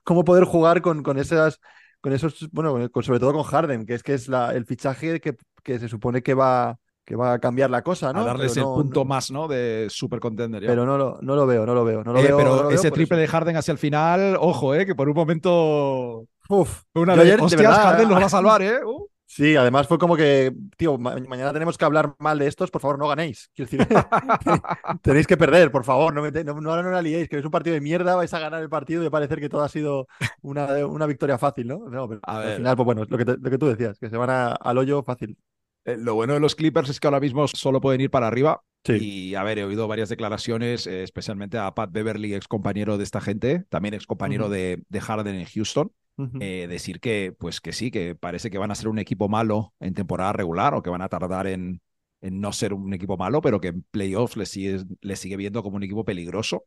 cómo 0.03 0.23
poder 0.23 0.45
jugar 0.45 0.81
con, 0.81 1.03
con 1.03 1.17
esas 1.17 1.59
con 2.01 2.13
esos, 2.13 2.49
bueno, 2.51 2.89
con- 2.91 3.03
sobre 3.03 3.19
todo 3.19 3.33
con 3.33 3.43
Harden, 3.43 3.85
que 3.85 3.95
es 3.95 4.03
que 4.03 4.13
es 4.13 4.29
el 4.29 4.65
fichaje 4.65 5.19
que, 5.19 5.35
que 5.65 5.79
se 5.79 5.89
supone 5.89 6.21
que 6.21 6.33
va, 6.35 6.77
que 7.03 7.15
va 7.15 7.33
a 7.33 7.39
cambiar 7.39 7.69
la 7.71 7.81
cosa, 7.81 8.13
¿no? 8.13 8.21
a 8.21 8.25
darles 8.25 8.53
Pero 8.53 8.65
el 8.65 8.69
no- 8.69 8.75
punto 8.75 8.99
no- 9.01 9.05
más, 9.05 9.31
¿no? 9.31 9.47
De 9.47 9.87
super 9.89 10.19
contender. 10.19 10.61
ya. 10.61 10.69
Pero 10.69 10.85
no 10.85 10.97
lo, 10.97 11.17
no 11.21 11.35
lo 11.35 11.45
veo, 11.47 11.65
no 11.65 11.73
lo 11.73 11.83
veo. 11.83 12.03
No 12.03 12.13
lo 12.13 12.19
Eh, 12.19 12.23
veo 12.23 12.37
pero 12.37 12.63
lo 12.63 12.69
ese 12.71 12.91
triple 12.91 13.17
eso. 13.17 13.21
de 13.21 13.27
Harden 13.27 13.57
hacia 13.57 13.71
el 13.71 13.77
final, 13.79 14.37
ojo, 14.39 14.73
eh, 14.75 14.85
que 14.85 14.95
por 14.95 15.09
un 15.09 15.15
momento 15.15 16.25
Uf, 16.47 16.83
una 16.93 17.15
de 17.15 17.21
ayer, 17.23 17.37
de 17.37 17.43
hostias, 17.43 17.61
verdad, 17.63 17.83
Harden 17.83 18.09
los 18.09 18.21
va 18.21 18.25
a 18.25 18.29
salvar, 18.29 18.61
eh. 18.63 18.79
Uh. 18.85 19.07
Sí, 19.27 19.55
además 19.55 19.87
fue 19.87 19.97
como 19.97 20.15
que, 20.15 20.53
tío, 20.77 20.97
ma- 20.97 21.15
mañana 21.27 21.51
tenemos 21.51 21.77
que 21.77 21.83
hablar 21.85 22.15
mal 22.19 22.37
de 22.37 22.47
estos, 22.47 22.69
por 22.71 22.79
favor, 22.81 22.99
no 22.99 23.07
ganéis. 23.07 23.49
Quiero 23.55 23.69
decir, 23.71 23.87
tenéis 25.01 25.27
que 25.27 25.35
perder, 25.35 25.71
por 25.71 25.83
favor, 25.83 26.13
no, 26.13 26.21
no, 26.29 26.61
no, 26.61 26.83
no 26.83 26.91
la 26.91 27.01
liéis, 27.01 27.27
que 27.27 27.37
es 27.39 27.45
un 27.45 27.51
partido 27.51 27.73
de 27.73 27.81
mierda, 27.81 28.15
vais 28.15 28.33
a 28.33 28.39
ganar 28.39 28.61
el 28.61 28.69
partido 28.69 29.03
y 29.03 29.09
parecer 29.09 29.39
que 29.39 29.49
todo 29.49 29.63
ha 29.63 29.69
sido 29.69 30.07
una, 30.41 30.85
una 30.85 31.05
victoria 31.07 31.37
fácil, 31.37 31.67
¿no? 31.67 31.89
No, 31.89 32.07
pero 32.07 32.21
A 32.23 32.37
al 32.37 32.45
ver. 32.45 32.57
final, 32.57 32.75
pues 32.75 32.85
bueno, 32.85 33.03
lo 33.07 33.17
que, 33.17 33.25
te- 33.25 33.37
lo 33.37 33.49
que 33.49 33.57
tú 33.57 33.65
decías, 33.67 33.97
que 33.99 34.09
se 34.09 34.17
van 34.17 34.29
a- 34.29 34.51
al 34.53 34.77
hoyo 34.77 35.03
fácil. 35.03 35.37
Eh, 35.85 35.97
Lo 35.97 36.15
bueno 36.15 36.33
de 36.33 36.39
los 36.39 36.55
Clippers 36.55 36.89
es 36.89 36.99
que 36.99 37.07
ahora 37.07 37.19
mismo 37.19 37.47
solo 37.47 37.81
pueden 37.81 38.01
ir 38.01 38.09
para 38.11 38.27
arriba. 38.27 38.61
Sí. 38.83 38.93
Y 39.01 39.35
a 39.35 39.43
ver, 39.43 39.57
he 39.59 39.63
oído 39.63 39.87
varias 39.87 40.09
declaraciones, 40.09 40.85
eh, 40.85 41.01
especialmente 41.03 41.57
a 41.57 41.73
Pat 41.73 41.91
Beverly, 41.91 42.35
ex 42.35 42.47
compañero 42.47 42.97
de 42.99 43.03
esta 43.03 43.19
gente, 43.21 43.65
también 43.69 43.95
ex 43.95 44.05
compañero 44.05 44.49
de, 44.49 44.83
de 44.89 45.01
Harden 45.01 45.35
en 45.35 45.45
Houston, 45.45 45.91
Eh, 46.39 46.67
decir 46.69 46.99
que, 46.99 47.33
pues 47.37 47.61
que 47.61 47.71
sí, 47.71 47.91
que 47.91 48.15
parece 48.15 48.49
que 48.51 48.57
van 48.57 48.71
a 48.71 48.75
ser 48.75 48.89
un 48.89 48.99
equipo 48.99 49.29
malo 49.29 49.73
en 49.79 49.93
temporada 49.93 50.33
regular 50.33 50.73
o 50.73 50.81
que 50.83 50.89
van 50.89 51.01
a 51.01 51.09
tardar 51.09 51.47
en, 51.47 51.81
en 52.21 52.41
no 52.41 52.51
ser 52.51 52.73
un 52.73 52.93
equipo 52.93 53.17
malo, 53.17 53.41
pero 53.41 53.61
que 53.61 53.69
en 53.69 53.83
playoffs 53.91 54.35
les 54.37 54.49
sigue, 54.49 54.83
les 55.01 55.19
sigue 55.19 55.37
viendo 55.37 55.63
como 55.63 55.77
un 55.77 55.83
equipo 55.83 56.03
peligroso. 56.03 56.65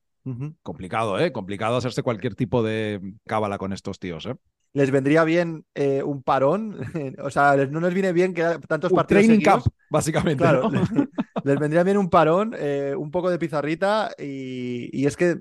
Complicado, 0.62 1.18
¿eh? 1.18 1.32
Complicado 1.32 1.76
hacerse 1.76 2.02
cualquier 2.02 2.34
tipo 2.34 2.62
de 2.62 3.00
cábala 3.26 3.58
con 3.58 3.72
estos 3.72 3.98
tíos, 3.98 4.26
¿eh? 4.26 4.34
Les 4.74 4.90
vendría 4.90 5.24
bien 5.24 5.64
eh, 5.74 6.02
un 6.02 6.22
parón, 6.22 6.76
o 7.22 7.30
sea, 7.30 7.56
no 7.56 7.80
les 7.80 7.94
viene 7.94 8.12
bien 8.12 8.34
que 8.34 8.42
tantos 8.68 8.92
Un 8.92 8.96
partidos 8.96 9.22
training 9.22 9.36
seguidos. 9.36 9.64
camp, 9.64 9.74
básicamente. 9.88 10.38
Claro, 10.42 10.68
¿no? 10.70 10.70
le- 10.70 11.08
les 11.42 11.58
vendría 11.58 11.82
bien 11.84 11.96
un 11.96 12.10
parón, 12.10 12.54
eh, 12.56 12.94
un 12.96 13.10
poco 13.10 13.30
de 13.30 13.38
pizarrita 13.38 14.10
y, 14.18 14.90
y 14.92 15.06
es 15.06 15.16
que 15.16 15.40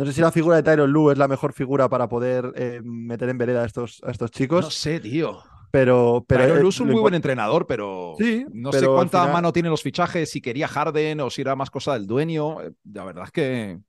no 0.00 0.06
sé 0.06 0.12
si 0.14 0.20
la 0.20 0.32
figura 0.32 0.56
de 0.56 0.62
Tyron 0.62 0.90
Lue 0.92 1.12
es 1.12 1.18
la 1.18 1.28
mejor 1.28 1.52
figura 1.52 1.88
para 1.88 2.08
poder 2.08 2.52
eh, 2.56 2.80
meter 2.84 3.28
en 3.28 3.38
vereda 3.38 3.62
a 3.62 3.66
estos, 3.66 4.00
a 4.04 4.10
estos 4.10 4.30
chicos, 4.30 4.64
No 4.64 4.70
sé, 4.70 5.00
tío. 5.00 5.42
pero, 5.70 6.24
pero 6.26 6.44
Pero 6.44 6.66
eh, 6.66 6.68
es 6.68 6.80
un 6.80 6.88
muy 6.88 7.00
buen 7.00 7.14
entrenador, 7.14 7.66
pero 7.66 8.14
Sí, 8.18 8.44
no 8.52 8.72
sé 8.72 8.80
pero 8.80 8.94
cuánta 8.94 9.18
final- 9.20 9.32
mano 9.34 9.52
tienen 9.52 9.70
los 9.70 9.82
fichajes, 9.82 10.30
si 10.30 10.40
quería 10.40 10.68
Harden 10.68 11.20
o 11.20 11.30
si 11.30 11.42
era 11.42 11.54
más 11.56 11.70
cosa 11.70 11.94
del 11.94 12.06
dueño. 12.06 12.60
Eh, 12.62 12.72
La 12.92 13.04
verdad 13.04 13.24
es 13.24 13.30
que 13.32 13.80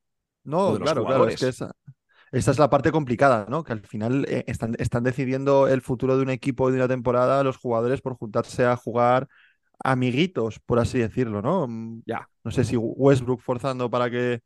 No, 0.43 0.77
claro, 0.79 1.05
claro, 1.05 1.27
es 1.27 1.39
que 1.39 1.47
esa, 1.49 1.71
esa 2.31 2.51
es 2.51 2.59
la 2.59 2.69
parte 2.69 2.91
complicada, 2.91 3.45
¿no? 3.49 3.63
Que 3.63 3.73
al 3.73 3.81
final 3.85 4.25
eh, 4.29 4.43
están, 4.47 4.75
están 4.79 5.03
decidiendo 5.03 5.67
el 5.67 5.81
futuro 5.81 6.15
de 6.17 6.23
un 6.23 6.29
equipo 6.29 6.69
y 6.69 6.73
de 6.73 6.77
una 6.79 6.87
temporada 6.87 7.43
los 7.43 7.57
jugadores 7.57 8.01
por 8.01 8.15
juntarse 8.15 8.65
a 8.65 8.75
jugar 8.77 9.27
amiguitos, 9.83 10.59
por 10.59 10.79
así 10.79 10.99
decirlo, 10.99 11.41
¿no? 11.41 11.67
Ya. 12.05 12.27
No 12.43 12.51
sé 12.51 12.63
si 12.63 12.75
Westbrook 12.77 13.41
forzando 13.41 13.89
para 13.89 14.09
que. 14.09 14.41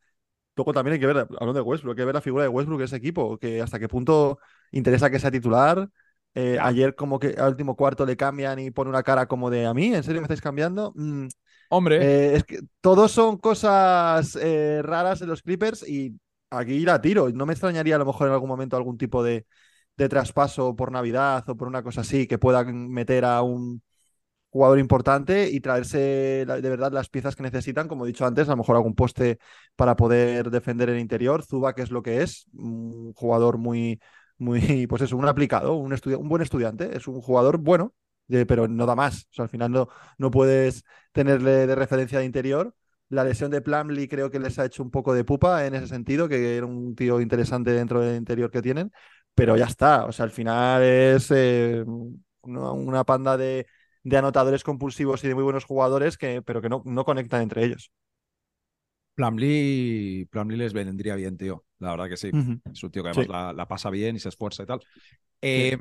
Luego 0.55 0.73
también 0.73 0.93
hay 0.93 0.99
que 0.99 1.07
ver, 1.07 1.17
hablando 1.17 1.53
de 1.53 1.61
Westbrook, 1.61 1.93
hay 1.93 1.97
que 2.01 2.05
ver 2.05 2.15
la 2.15 2.21
figura 2.21 2.43
de 2.43 2.49
Westbrook 2.49 2.79
en 2.79 2.85
ese 2.85 2.95
equipo, 2.95 3.37
que 3.37 3.61
hasta 3.61 3.79
qué 3.79 3.87
punto 3.87 4.39
interesa 4.71 5.09
que 5.09 5.19
sea 5.19 5.31
titular. 5.31 5.89
Eh, 6.33 6.57
ayer 6.61 6.95
como 6.95 7.17
que 7.19 7.35
al 7.37 7.49
último 7.51 7.75
cuarto 7.75 8.05
le 8.05 8.17
cambian 8.17 8.59
y 8.59 8.71
pone 8.71 8.89
una 8.89 9.03
cara 9.03 9.25
como 9.25 9.49
de 9.49 9.65
a 9.65 9.73
mí, 9.73 9.93
¿en 9.93 10.03
serio 10.03 10.21
me 10.21 10.25
estáis 10.25 10.41
cambiando? 10.41 10.91
Mm, 10.95 11.27
Hombre, 11.69 11.97
eh, 12.03 12.35
es 12.35 12.43
que 12.43 12.59
todos 12.81 13.11
son 13.11 13.37
cosas 13.37 14.35
eh, 14.41 14.81
raras 14.83 15.21
en 15.21 15.29
los 15.29 15.41
Clippers 15.41 15.87
y 15.87 16.19
aquí 16.49 16.73
ir 16.73 16.89
a 16.89 17.01
tiro. 17.01 17.29
No 17.29 17.45
me 17.45 17.53
extrañaría 17.53 17.95
a 17.95 17.99
lo 17.99 18.05
mejor 18.05 18.27
en 18.27 18.33
algún 18.33 18.49
momento 18.49 18.75
algún 18.77 18.97
tipo 18.97 19.23
de, 19.23 19.45
de 19.97 20.09
traspaso 20.09 20.75
por 20.75 20.91
Navidad 20.91 21.47
o 21.49 21.55
por 21.55 21.67
una 21.67 21.83
cosa 21.83 22.01
así 22.01 22.27
que 22.27 22.37
puedan 22.37 22.89
meter 22.89 23.25
a 23.25 23.41
un 23.41 23.81
jugador 24.55 24.79
importante 24.79 25.49
y 25.51 25.59
traerse 25.59 26.45
de 26.47 26.69
verdad 26.69 26.93
las 26.93 27.09
piezas 27.09 27.35
que 27.35 27.43
necesitan. 27.43 27.89
Como 27.89 28.05
he 28.05 28.07
dicho 28.07 28.25
antes, 28.25 28.47
a 28.47 28.51
lo 28.51 28.57
mejor 28.57 28.77
algún 28.77 28.95
poste 28.95 29.37
para 29.75 29.97
poder 29.97 30.49
defender 30.49 30.89
el 30.89 30.97
interior. 30.97 31.43
Zuba, 31.43 31.75
que 31.75 31.81
es 31.81 31.91
lo 31.91 32.01
que 32.01 32.21
es, 32.21 32.45
un 32.53 33.11
jugador 33.13 33.57
muy, 33.57 33.99
muy, 34.37 34.87
pues 34.87 35.01
eso, 35.01 35.17
un 35.17 35.27
aplicado, 35.27 35.73
un, 35.75 35.93
un 35.93 36.29
buen 36.29 36.41
estudiante. 36.41 36.95
Es 36.95 37.05
un 37.05 37.19
jugador 37.21 37.57
bueno, 37.57 37.93
eh, 38.29 38.45
pero 38.45 38.69
no 38.69 38.85
da 38.85 38.95
más. 38.95 39.23
O 39.31 39.33
sea, 39.33 39.43
al 39.43 39.49
final 39.49 39.73
no, 39.73 39.89
no 40.17 40.31
puedes 40.31 40.85
tenerle 41.11 41.67
de 41.67 41.75
referencia 41.75 42.19
de 42.19 42.25
interior. 42.25 42.73
La 43.09 43.25
lesión 43.25 43.51
de 43.51 43.59
Plumlee 43.61 44.07
creo 44.07 44.31
que 44.31 44.39
les 44.39 44.57
ha 44.57 44.65
hecho 44.65 44.83
un 44.83 44.89
poco 44.89 45.13
de 45.13 45.25
pupa 45.25 45.65
en 45.65 45.75
ese 45.75 45.87
sentido, 45.87 46.29
que 46.29 46.55
era 46.55 46.65
un 46.65 46.95
tío 46.95 47.19
interesante 47.19 47.71
dentro 47.71 47.99
del 47.99 48.15
interior 48.15 48.49
que 48.49 48.61
tienen, 48.61 48.89
pero 49.33 49.57
ya 49.57 49.65
está. 49.65 50.05
O 50.05 50.13
sea, 50.13 50.23
al 50.23 50.31
final 50.31 50.81
es 50.81 51.29
eh, 51.31 51.83
una 52.43 53.03
panda 53.03 53.35
de, 53.35 53.67
de 54.05 54.17
anotadores 54.17 54.63
compulsivos 54.63 55.23
y 55.25 55.27
de 55.29 55.35
muy 55.35 55.43
buenos 55.45 55.65
jugadores, 55.65 56.17
que, 56.17 56.41
pero 56.43 56.61
que 56.63 56.69
no, 56.69 56.81
no 56.85 57.05
conectan 57.05 57.43
entre 57.43 57.65
ellos. 57.65 57.91
Plumlee, 59.15 60.27
Plumlee 60.29 60.57
les 60.57 60.73
vendría 60.73 61.15
bien, 61.15 61.37
tío. 61.37 61.65
La 61.79 61.91
verdad 61.91 62.09
que 62.09 62.17
sí. 62.17 62.31
Ujú. 62.31 62.59
Es 62.71 62.83
un 62.83 62.91
tío 62.91 63.03
que 63.03 63.09
además 63.09 63.27
Sí. 63.27 63.29
la, 63.29 63.53
la 63.53 63.67
pasa 63.67 63.89
bien 63.89 64.15
y 64.15 64.19
se 64.19 64.29
esfuerza 64.29 64.63
y 64.63 64.65
tal. 64.65 64.81
Eh, 65.41 65.77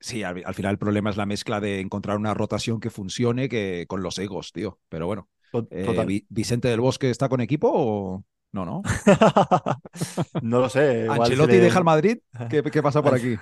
sí, 0.00 0.22
al, 0.22 0.42
al 0.44 0.54
final 0.54 0.72
el 0.72 0.78
problema 0.78 1.10
es 1.10 1.16
la 1.16 1.26
mezcla 1.26 1.60
de 1.60 1.80
encontrar 1.80 2.16
una 2.16 2.34
rotación 2.34 2.80
que 2.80 2.90
funcione 2.90 3.48
que 3.48 3.86
con 3.88 4.02
los 4.02 4.18
egos, 4.18 4.52
tío. 4.52 4.80
Pero 4.88 5.06
bueno, 5.06 5.28
eh, 5.70 6.24
¿Vicente 6.28 6.68
del 6.68 6.80
Bosque 6.80 7.10
está 7.10 7.28
con 7.28 7.40
equipo 7.40 7.70
o 7.72 8.24
no, 8.52 8.64
no? 8.64 8.82
no 10.42 10.60
lo 10.60 10.68
sé. 10.68 11.02
igual 11.04 11.22
¿Ancelotti 11.22 11.52
le- 11.52 11.60
deja 11.60 11.78
el 11.78 11.84
Madrid? 11.84 12.18
¿Qué, 12.48 12.62
qué 12.62 12.82
pasa 12.82 13.02
por 13.02 13.14
aquí? 13.14 13.36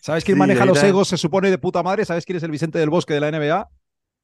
¿Sabes 0.00 0.24
quién 0.24 0.36
Sí, 0.36 0.38
maneja 0.38 0.64
los 0.64 0.82
egos? 0.82 1.08
Se 1.08 1.16
supone 1.16 1.50
de 1.50 1.58
puta 1.58 1.82
madre. 1.82 2.04
¿Sabes 2.04 2.24
quién 2.24 2.36
es 2.36 2.42
el 2.42 2.50
Vicente 2.50 2.78
del 2.78 2.90
Bosque 2.90 3.14
de 3.14 3.20
la 3.20 3.30
NBA? 3.30 3.68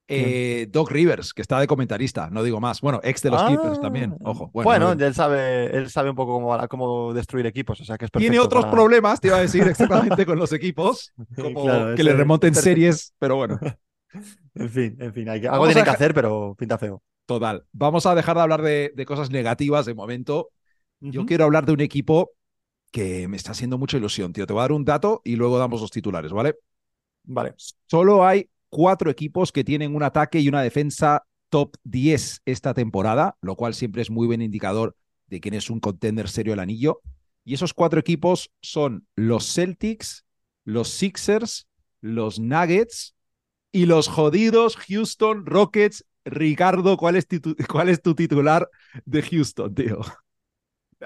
Eh, 0.07 0.67
Doc 0.71 0.91
Rivers, 0.91 1.33
que 1.33 1.41
está 1.41 1.59
de 1.59 1.67
comentarista, 1.67 2.29
no 2.31 2.43
digo 2.43 2.61
más. 2.61 2.83
Bueno, 2.83 3.00
ex 3.03 3.23
de 3.23 3.31
los 3.31 3.41
Ah, 3.41 3.47
Clippers 3.47 3.81
también, 3.81 4.14
ojo. 4.23 4.50
Bueno, 4.53 4.69
Bueno, 4.69 4.95
no- 4.95 5.05
él 5.07 5.14
sabe, 5.14 5.75
él 5.75 5.88
sabe 5.88 6.11
un 6.11 6.17
poco 6.17 6.35
cómo, 6.35 6.69
cómo 6.69 7.14
destruir 7.14 7.47
equipos, 7.47 7.81
o 7.81 7.85
sea 7.87 7.97
que 7.97 8.05
es 8.05 8.11
tiene 8.11 8.38
otros 8.38 8.64
para- 8.64 8.73
problemas, 8.73 9.19
te 9.19 9.29
iba 9.29 9.38
a 9.38 9.41
decir 9.41 9.62
exactamente 9.69 10.26
con 10.26 10.38
los 10.38 10.53
equipos, 10.53 11.14
como 11.35 11.64
Claro, 11.64 11.95
que 11.95 12.05
le 12.05 12.12
remonten 12.12 12.53
perfecto. 12.53 12.64
series, 12.71 13.14
pero 13.19 13.37
bueno, 13.37 13.59
En 14.55 14.69
fin, 14.69 14.97
en 15.00 15.12
fin, 15.14 15.29
hay 15.31 15.41
que- 15.41 15.49
algo 15.49 15.64
tienen 15.67 15.85
que 15.85 15.91
hacer, 15.91 16.12
pero 16.12 16.55
pinta 16.59 16.76
feo. 16.76 17.03
Total. 17.26 17.66
Vamos 17.73 18.07
a 18.07 18.14
dejar 18.14 18.37
de 18.37 18.43
hablar 18.43 18.62
de, 18.62 18.93
de 18.95 19.07
cosas 19.07 19.31
negativas 19.31 19.87
de 19.87 19.95
momento. 19.95 20.50
Yo 21.00 21.26
quiero 21.26 21.45
hablar 21.45 21.66
de 21.66 21.73
un 21.73 21.81
equipo 21.81 22.33
que 22.90 23.28
me 23.28 23.37
está 23.37 23.52
haciendo 23.52 23.76
mucha 23.76 23.97
ilusión, 23.97 24.33
tío. 24.33 24.47
Te 24.47 24.52
voy 24.52 24.61
a 24.61 24.64
dar 24.64 24.73
un 24.73 24.85
dato 24.85 25.21
y 25.25 25.37
luego 25.37 25.59
damos 25.59 25.81
los 25.81 25.90
titulares, 25.90 26.33
¿vale? 26.33 26.54
Vale. 27.25 27.54
Solo 27.87 28.25
hay 28.26 28.49
cuatro 28.69 29.11
equipos 29.11 29.52
que 29.52 29.64
tienen 29.64 29.95
un 29.95 30.02
ataque 30.02 30.40
y 30.40 30.49
una 30.49 30.62
defensa 30.62 31.25
top 31.49 31.76
10 31.85 32.43
esta 32.45 32.75
temporada, 32.75 33.37
lo 33.40 33.57
cual 33.57 33.75
siempre 33.75 34.02
es 34.02 34.11
muy 34.11 34.26
buen 34.26 34.43
indicador 34.43 34.97
de 35.28 35.40
quién 35.40 35.54
es 35.54 35.71
un 35.71 35.81
contender 35.81 36.28
serio 36.28 36.52
el 36.52 36.61
anillo. 36.61 37.00
Y 37.45 37.54
esos 37.54 37.75
cuatro 37.75 38.00
equipos 38.00 38.50
son 38.61 39.07
los 39.14 39.52
Celtics, 39.52 40.25
los 40.64 40.88
Sixers, 40.88 41.69
los 42.00 42.38
Nuggets 42.40 43.14
y 43.71 43.87
los 43.87 44.09
jodidos 44.09 44.76
Houston 44.76 45.47
Rockets. 45.47 46.04
Ricardo, 46.25 46.97
¿cuál 46.97 47.16
es, 47.16 47.26
cuál 47.69 47.88
es 47.88 48.02
tu 48.02 48.14
titular 48.14 48.69
de 49.04 49.23
Houston, 49.23 49.75
tío? 49.75 50.00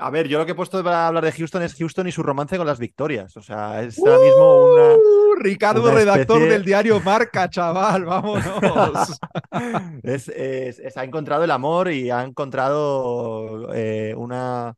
A 0.01 0.11
ver, 0.11 0.29
yo 0.29 0.39
lo 0.39 0.47
que 0.47 0.53
he 0.53 0.55
puesto 0.55 0.83
para 0.85 1.09
hablar 1.09 1.25
de 1.25 1.33
Houston 1.33 1.63
es 1.63 1.75
Houston 1.75 2.07
y 2.07 2.13
su 2.13 2.23
romance 2.23 2.57
con 2.57 2.67
las 2.67 2.79
victorias. 2.79 3.37
O 3.37 3.43
sea, 3.43 3.83
es 3.83 3.99
ahora 3.99 4.19
mismo 4.19 4.73
una. 4.73 4.95
Uh, 4.95 5.35
Ricardo, 5.41 5.83
una 5.83 5.93
redactor 5.93 6.37
especie- 6.39 6.53
del 6.53 6.65
diario 6.65 7.01
Marca, 7.01 7.51
chaval, 7.51 8.05
vámonos. 8.05 9.19
es, 10.05 10.29
es- 10.29 10.79
es- 10.79 10.97
ha 10.97 11.05
encontrado 11.05 11.43
el 11.43 11.51
amor 11.51 11.91
y 11.91 12.11
ha 12.11 12.23
encontrado 12.23 13.73
eh, 13.75 14.15
una, 14.17 14.75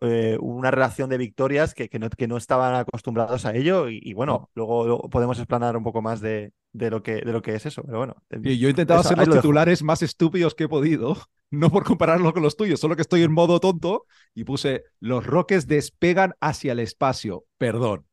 eh, 0.00 0.36
una 0.40 0.70
relación 0.70 1.10
de 1.10 1.18
victorias 1.18 1.74
que, 1.74 1.88
que 1.88 1.98
no, 1.98 2.08
que 2.10 2.28
no 2.28 2.36
estaban 2.36 2.74
acostumbrados 2.74 3.44
a 3.46 3.54
ello. 3.54 3.88
Y, 3.88 4.00
y 4.02 4.14
bueno, 4.14 4.50
luego, 4.54 4.86
luego 4.86 5.10
podemos 5.10 5.38
explanar 5.38 5.76
un 5.76 5.84
poco 5.84 6.02
más 6.02 6.20
de, 6.20 6.52
de 6.72 6.90
lo, 6.90 7.02
que, 7.02 7.16
de 7.16 7.32
lo 7.32 7.42
que 7.42 7.54
es 7.54 7.66
eso. 7.66 7.82
Pero 7.84 7.98
bueno, 7.98 8.16
Y 8.42 8.58
yo 8.58 8.68
he 8.68 8.70
intentado 8.70 9.00
Eso, 9.00 9.00
hacer 9.00 9.18
los 9.18 9.28
lo 9.28 9.34
dejo. 9.36 9.48
titulares 9.48 9.82
más 9.82 10.02
estúpidos 10.02 10.54
que 10.54 10.64
he 10.64 10.68
podido, 10.68 11.16
no 11.50 11.70
por 11.70 11.84
compararlo 11.84 12.32
con 12.32 12.42
los 12.42 12.56
tuyos, 12.56 12.80
solo 12.80 12.96
que 12.96 13.02
estoy 13.02 13.22
en 13.22 13.32
modo 13.32 13.60
tonto 13.60 14.06
y 14.34 14.44
puse 14.44 14.84
los 15.00 15.26
Rockets 15.26 15.66
despegan 15.66 16.34
hacia 16.40 16.72
el 16.72 16.78
espacio. 16.78 17.44
Perdón, 17.58 18.06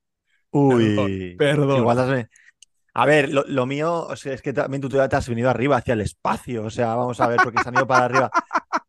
Uy, 0.51 1.35
perdón. 1.37 1.77
igual 1.77 1.97
A 2.99 3.05
ver, 3.05 3.29
lo, 3.29 3.43
lo 3.47 3.67
mío 3.67 4.07
o 4.07 4.15
sea, 4.15 4.33
es 4.33 4.41
que 4.41 4.53
también 4.53 4.81
tú 4.81 4.89
te 4.89 4.99
has 4.99 5.29
venido 5.29 5.49
arriba 5.51 5.77
hacia 5.77 5.93
el 5.93 6.01
espacio. 6.01 6.63
O 6.65 6.69
sea, 6.71 6.95
vamos 6.95 7.19
a 7.21 7.27
ver, 7.27 7.37
porque 7.43 7.61
se 7.61 7.69
han 7.69 7.75
ido 7.75 7.85
para 7.85 8.05
arriba. 8.05 8.31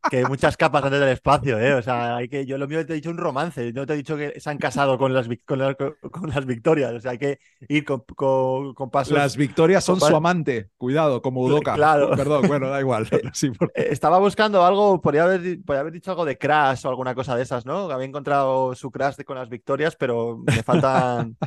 Que 0.09 0.17
hay 0.17 0.25
muchas 0.25 0.57
capas 0.57 0.83
antes 0.83 0.99
del 0.99 1.09
espacio, 1.09 1.59
¿eh? 1.59 1.75
O 1.75 1.83
sea, 1.83 2.15
hay 2.15 2.27
que, 2.27 2.43
yo 2.47 2.57
lo 2.57 2.67
mío 2.67 2.83
te 2.83 2.93
he 2.93 2.95
dicho 2.95 3.11
un 3.11 3.17
romance. 3.19 3.71
No 3.71 3.85
te 3.85 3.93
he 3.93 3.97
dicho 3.97 4.17
que 4.17 4.39
se 4.39 4.49
han 4.49 4.57
casado 4.57 4.97
con 4.97 5.13
las, 5.13 5.27
con 5.45 5.59
las, 5.59 5.75
con 5.75 6.29
las 6.31 6.45
victorias. 6.47 6.91
O 6.93 6.99
sea, 6.99 7.11
hay 7.11 7.19
que 7.19 7.39
ir 7.67 7.85
con, 7.85 7.99
con, 8.15 8.73
con 8.73 8.89
pasos. 8.89 9.15
Las 9.15 9.37
victorias 9.37 9.83
son 9.83 9.99
su 9.99 10.15
amante. 10.15 10.71
Cuidado, 10.77 11.21
como 11.21 11.41
Udoka. 11.41 11.75
Claro. 11.75 12.09
Perdón, 12.17 12.47
bueno, 12.47 12.69
da 12.69 12.79
igual. 12.79 13.07
Sí, 13.33 13.51
por- 13.51 13.71
Eh, 13.75 13.89
Estaba 13.91 14.17
buscando 14.17 14.65
algo, 14.65 14.99
podría 14.99 15.25
haber, 15.25 15.61
podría 15.63 15.81
haber 15.81 15.93
dicho 15.93 16.09
algo 16.09 16.25
de 16.25 16.35
Crash 16.39 16.87
o 16.87 16.89
alguna 16.89 17.13
cosa 17.13 17.35
de 17.35 17.43
esas, 17.43 17.67
¿no? 17.67 17.91
Había 17.91 18.07
encontrado 18.07 18.73
su 18.73 18.89
Crash 18.89 19.17
con 19.23 19.37
las 19.37 19.49
victorias, 19.49 19.95
pero 19.95 20.39
me 20.47 20.63
faltan. 20.63 21.37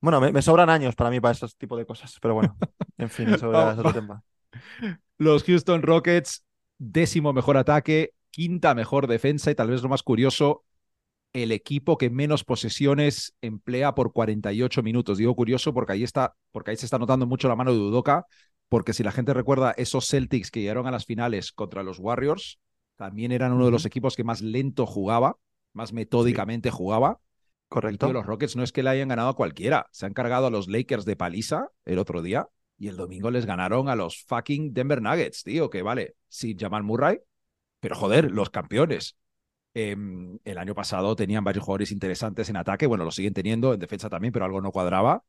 Bueno, 0.00 0.20
me, 0.20 0.32
me 0.32 0.42
sobran 0.42 0.70
años 0.70 0.94
para 0.94 1.10
mí 1.10 1.20
para 1.20 1.32
esos 1.32 1.56
tipo 1.56 1.76
de 1.76 1.86
cosas, 1.86 2.16
pero 2.20 2.34
bueno, 2.34 2.56
en 2.98 3.10
fin, 3.10 3.28
eso 3.28 3.52
es 3.72 3.78
otro 3.78 3.92
tema. 3.92 4.22
Los 5.18 5.44
Houston 5.44 5.82
Rockets, 5.82 6.44
décimo 6.78 7.32
mejor 7.32 7.56
ataque, 7.56 8.12
quinta 8.30 8.74
mejor 8.74 9.08
defensa 9.08 9.50
y 9.50 9.54
tal 9.54 9.70
vez 9.70 9.82
lo 9.82 9.88
más 9.88 10.02
curioso, 10.02 10.64
el 11.32 11.52
equipo 11.52 11.98
que 11.98 12.10
menos 12.10 12.44
posesiones 12.44 13.34
emplea 13.42 13.94
por 13.94 14.12
48 14.12 14.82
minutos. 14.82 15.18
Digo 15.18 15.34
curioso 15.34 15.74
porque 15.74 15.92
ahí 15.92 16.04
está, 16.04 16.34
porque 16.52 16.70
ahí 16.70 16.76
se 16.76 16.86
está 16.86 16.98
notando 16.98 17.26
mucho 17.26 17.48
la 17.48 17.56
mano 17.56 17.72
de 17.72 17.78
Udoka, 17.78 18.26
porque 18.68 18.92
si 18.92 19.02
la 19.02 19.12
gente 19.12 19.34
recuerda 19.34 19.72
esos 19.76 20.06
Celtics 20.08 20.50
que 20.50 20.60
llegaron 20.60 20.86
a 20.86 20.90
las 20.90 21.04
finales 21.04 21.52
contra 21.52 21.82
los 21.82 21.98
Warriors, 21.98 22.58
también 22.96 23.32
eran 23.32 23.52
uno 23.52 23.64
de 23.66 23.70
los 23.70 23.84
equipos 23.84 24.16
que 24.16 24.24
más 24.24 24.40
lento 24.40 24.86
jugaba, 24.86 25.36
más 25.72 25.92
metódicamente 25.92 26.70
jugaba. 26.70 27.20
Correcto. 27.68 28.06
Tío, 28.06 28.12
los 28.14 28.26
Rockets 28.26 28.56
no 28.56 28.62
es 28.62 28.72
que 28.72 28.82
le 28.82 28.90
hayan 28.90 29.08
ganado 29.08 29.28
a 29.28 29.36
cualquiera, 29.36 29.86
se 29.92 30.06
han 30.06 30.14
cargado 30.14 30.46
a 30.46 30.50
los 30.50 30.68
Lakers 30.68 31.04
de 31.04 31.16
paliza 31.16 31.70
el 31.84 31.98
otro 31.98 32.22
día 32.22 32.48
y 32.78 32.88
el 32.88 32.96
domingo 32.96 33.30
les 33.30 33.44
ganaron 33.44 33.88
a 33.88 33.96
los 33.96 34.24
fucking 34.24 34.72
Denver 34.72 35.02
Nuggets, 35.02 35.42
tío, 35.42 35.68
que 35.68 35.82
vale, 35.82 36.14
sin 36.28 36.56
Jamal 36.58 36.84
Murray, 36.84 37.18
pero 37.80 37.96
joder, 37.96 38.30
los 38.30 38.50
campeones. 38.50 39.16
Em, 39.74 40.38
el 40.44 40.58
año 40.58 40.74
pasado 40.74 41.14
tenían 41.14 41.44
varios 41.44 41.64
jugadores 41.64 41.92
interesantes 41.92 42.48
en 42.48 42.56
ataque, 42.56 42.86
bueno, 42.86 43.04
lo 43.04 43.10
siguen 43.10 43.34
teniendo, 43.34 43.74
en 43.74 43.80
defensa 43.80 44.08
también, 44.08 44.32
pero 44.32 44.44
algo 44.44 44.60
no 44.60 44.72
cuadraba. 44.72 45.24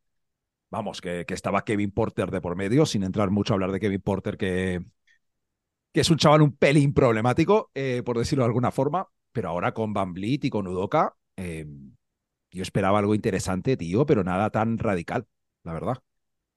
Vamos, 0.69 1.01
que, 1.01 1.25
que 1.25 1.33
estaba 1.33 1.63
Kevin 1.65 1.91
Porter 1.91 2.29
de 2.29 2.41
por 2.41 2.55
medio, 2.55 2.85
sin 2.85 3.03
entrar 3.03 3.31
mucho 3.31 3.53
a 3.53 3.55
hablar 3.55 3.71
de 3.71 3.79
Kevin 3.79 4.01
Porter, 4.01 4.37
que, 4.37 4.81
que 5.91 6.01
es 6.01 6.09
un 6.09 6.17
chaval 6.17 6.41
un 6.43 6.55
pelín 6.55 6.93
problemático, 6.93 7.71
eh, 7.73 8.03
por 8.05 8.17
decirlo 8.17 8.43
de 8.43 8.49
alguna 8.49 8.71
forma, 8.71 9.07
pero 9.31 9.49
ahora 9.49 9.73
con 9.73 9.93
Van 9.93 10.13
Vliet 10.13 10.45
y 10.45 10.49
con 10.49 10.67
Udoka, 10.67 11.15
eh, 11.35 11.65
yo 12.51 12.63
esperaba 12.63 12.99
algo 12.99 13.15
interesante, 13.15 13.77
tío, 13.77 14.05
pero 14.05 14.23
nada 14.23 14.49
tan 14.49 14.77
radical, 14.77 15.27
la 15.63 15.73
verdad. 15.73 15.97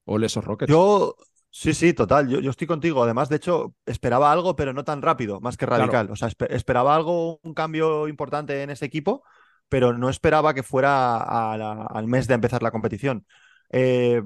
Ole 0.05 0.27
esos 0.27 0.45
Rockets. 0.45 0.71
Yo, 0.71 1.17
sí, 1.51 1.75
sí, 1.75 1.93
total. 1.93 2.29
Yo, 2.29 2.41
yo 2.41 2.51
estoy 2.51 2.67
contigo. 2.67 3.03
Además, 3.03 3.29
de 3.29 3.37
hecho, 3.37 3.75
esperaba 3.87 4.33
algo, 4.33 4.57
pero 4.57 4.73
no 4.73 4.85
tan 4.85 5.03
rápido, 5.03 5.41
más 5.41 5.57
que 5.57 5.67
radical. 5.67 6.11
O 6.11 6.17
sea, 6.17 6.29
espe- 6.29 6.49
esperaba 6.51 6.95
algo, 6.95 7.41
un 7.43 7.55
cambio 7.55 8.09
importante 8.09 8.63
en 8.63 8.71
ese 8.71 8.85
equipo, 8.85 9.23
pero 9.69 9.97
no 9.97 10.09
esperaba 10.09 10.55
que 10.55 10.63
fuera 10.63 11.17
a 11.53 11.57
la- 11.57 11.87
al 11.87 12.07
mes 12.09 12.27
de 12.27 12.35
empezar 12.35 12.63
la 12.63 12.71
competición. 12.71 13.27
Eh, 13.71 14.23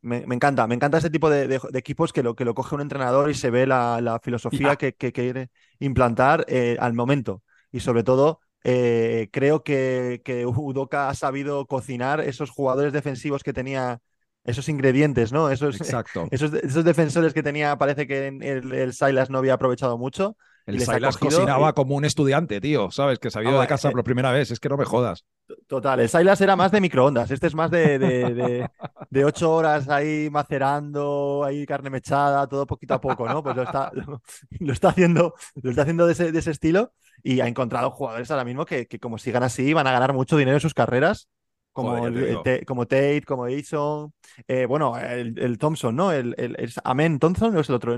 me, 0.00 0.26
me 0.26 0.34
encanta, 0.34 0.66
me 0.66 0.74
encanta 0.74 0.98
ese 0.98 1.10
tipo 1.10 1.28
de, 1.30 1.48
de- 1.48 1.60
de 1.70 1.78
equipos 1.78 2.12
que 2.12 2.22
lo, 2.22 2.34
que 2.34 2.44
lo 2.44 2.54
coge 2.54 2.74
un 2.74 2.80
entrenador 2.80 3.30
y 3.30 3.34
se 3.34 3.50
ve 3.50 3.66
la, 3.66 4.00
la 4.00 4.18
filosofía 4.20 4.68
Ya. 4.70 4.76
que, 4.76 4.94
que 4.94 5.12
quiere 5.12 5.50
implantar 5.80 6.44
eh, 6.48 6.76
al 6.80 6.94
momento. 6.94 7.42
Y 7.72 7.80
sobre 7.80 8.02
todo, 8.04 8.40
eh, 8.64 9.28
creo 9.32 9.62
que, 9.62 10.20
que 10.24 10.44
ha 10.92 11.14
sabido 11.14 11.66
cocinar 11.66 12.20
esos 12.20 12.50
jugadores 12.50 12.92
defensivos 12.92 13.42
que 13.42 13.52
tenía, 13.52 14.00
esos 14.44 14.68
ingredientes, 14.68 15.32
¿no? 15.32 15.50
Esos, 15.50 15.76
Exacto. 15.80 16.28
esos, 16.30 16.52
esos 16.54 16.84
defensores 16.84 17.34
que 17.34 17.42
tenía, 17.42 17.76
parece 17.78 18.06
que 18.06 18.26
en 18.26 18.42
el, 18.42 18.72
el 18.72 18.92
Silas 18.92 19.30
no 19.30 19.38
había 19.38 19.54
aprovechado 19.54 19.98
mucho. 19.98 20.36
El 20.68 20.82
ha 20.82 20.94
Silas 20.94 21.16
cocinaba 21.16 21.70
y- 21.70 21.72
como 21.72 21.94
un 21.96 22.04
estudiante, 22.04 22.60
tío, 22.60 22.90
¿sabes? 22.90 23.18
Que 23.18 23.30
se 23.30 23.38
había 23.38 23.50
ido 23.50 23.58
Ah, 23.58 23.62
de 23.62 23.68
casa 23.68 23.88
eh, 23.88 23.92
por 23.92 24.04
primera 24.04 24.30
vez. 24.32 24.50
Es 24.50 24.60
que 24.60 24.68
no 24.68 24.76
me 24.76 24.84
jodas. 24.84 25.24
Total, 25.66 26.00
el 26.00 26.08
Silas 26.08 26.40
era 26.40 26.56
más 26.56 26.70
de 26.72 26.80
microondas, 26.80 27.30
este 27.30 27.46
es 27.46 27.54
más 27.54 27.70
de, 27.70 27.98
de, 27.98 28.34
de- 28.34 28.70
de 29.10 29.24
ocho 29.24 29.50
horas 29.54 29.88
ahí 29.88 30.28
macerando, 30.30 31.42
ahí 31.44 31.64
carne 31.64 31.88
mechada, 31.90 32.46
todo 32.46 32.66
poquito 32.66 32.94
a 32.94 33.00
poco, 33.00 33.26
¿no? 33.26 33.42
Pues 33.42 33.56
lo 33.56 33.62
está, 33.62 33.90
lo, 33.94 34.20
lo 34.60 34.72
está 34.72 34.88
haciendo, 34.90 35.34
lo 35.62 35.70
está 35.70 35.82
haciendo 35.82 36.06
de 36.06 36.12
ese, 36.12 36.32
de 36.32 36.38
ese 36.38 36.50
estilo 36.50 36.92
y 37.22 37.40
ha 37.40 37.48
encontrado 37.48 37.90
jugadores 37.90 38.30
ahora 38.30 38.44
mismo 38.44 38.64
que, 38.66 38.86
que 38.86 38.98
como 38.98 39.16
sigan 39.18 39.42
así 39.42 39.72
van 39.72 39.86
a 39.86 39.92
ganar 39.92 40.12
mucho 40.12 40.36
dinero 40.36 40.56
en 40.56 40.60
sus 40.60 40.74
carreras, 40.74 41.28
como, 41.72 41.96
Joder, 41.96 42.42
te 42.42 42.64
como 42.66 42.86
Tate, 42.86 43.22
como 43.26 43.46
Eason, 43.46 44.12
eh, 44.48 44.66
bueno, 44.66 44.98
el, 44.98 45.38
el 45.38 45.58
Thompson, 45.58 45.96
¿no? 45.96 46.12
El, 46.12 46.34
el- 46.36 46.56
es 46.58 46.78
Amen 46.84 47.18
Thompson 47.18 47.56
o 47.56 47.60
es 47.60 47.68
el 47.68 47.74
otro, 47.76 47.96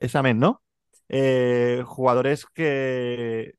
es 0.00 0.16
Amen, 0.16 0.38
¿no? 0.38 0.62
Eh, 1.08 1.82
jugadores 1.84 2.46
que... 2.46 3.54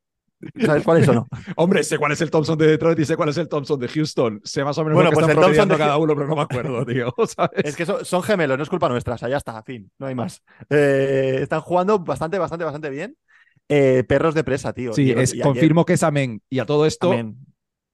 ¿Sabes 0.64 0.84
cuáles 0.84 1.08
o 1.08 1.14
no? 1.14 1.28
Hombre, 1.56 1.84
sé 1.84 1.98
cuál 1.98 2.12
es 2.12 2.22
el 2.22 2.30
Thompson 2.30 2.58
de 2.60 2.68
Detroit 2.68 3.00
y 3.00 3.06
sé 3.06 3.16
cuál 3.16 3.30
es 3.30 3.38
el 3.38 3.50
Thompson 3.50 3.80
de 3.80 3.88
Houston. 3.88 4.40
Sé 4.44 4.64
más 4.64 4.78
o 4.78 4.84
menos 4.84 4.96
Bueno, 4.96 5.10
lo 5.10 5.12
que 5.12 5.16
pues 5.16 5.30
están 5.30 5.38
el 5.38 5.44
Thompson 5.46 5.70
de 5.70 5.78
cada 5.78 5.98
uno, 5.98 6.14
pero 6.16 6.28
no 6.28 6.36
me 6.36 6.42
acuerdo, 6.44 6.86
tío. 6.86 7.14
¿sabes? 7.36 7.66
Es 7.66 7.76
que 7.76 7.86
son, 7.88 8.06
son 8.06 8.22
gemelos, 8.22 8.56
no 8.58 8.64
es 8.64 8.70
culpa 8.70 8.88
nuestra, 8.88 9.16
o 9.16 9.18
sea, 9.18 9.30
ya 9.30 9.38
está, 9.38 9.62
fin, 9.64 9.92
no 9.98 10.06
hay 10.06 10.14
más. 10.14 10.44
Eh, 10.70 11.40
están 11.42 11.62
jugando 11.62 11.98
bastante, 12.00 12.38
bastante, 12.38 12.66
bastante 12.66 12.90
bien. 12.92 13.18
Eh, 13.70 14.04
perros 14.08 14.36
de 14.36 14.44
presa, 14.44 14.74
tío. 14.74 14.94
Sí, 14.94 15.12
es, 15.12 15.34
ayer- 15.34 15.44
confirmo 15.44 15.86
que 15.86 15.94
es 15.94 16.04
Amén. 16.04 16.42
Y 16.50 16.60
a 16.60 16.66
todo 16.68 16.86
esto, 16.86 17.12
Amén. 17.12 17.36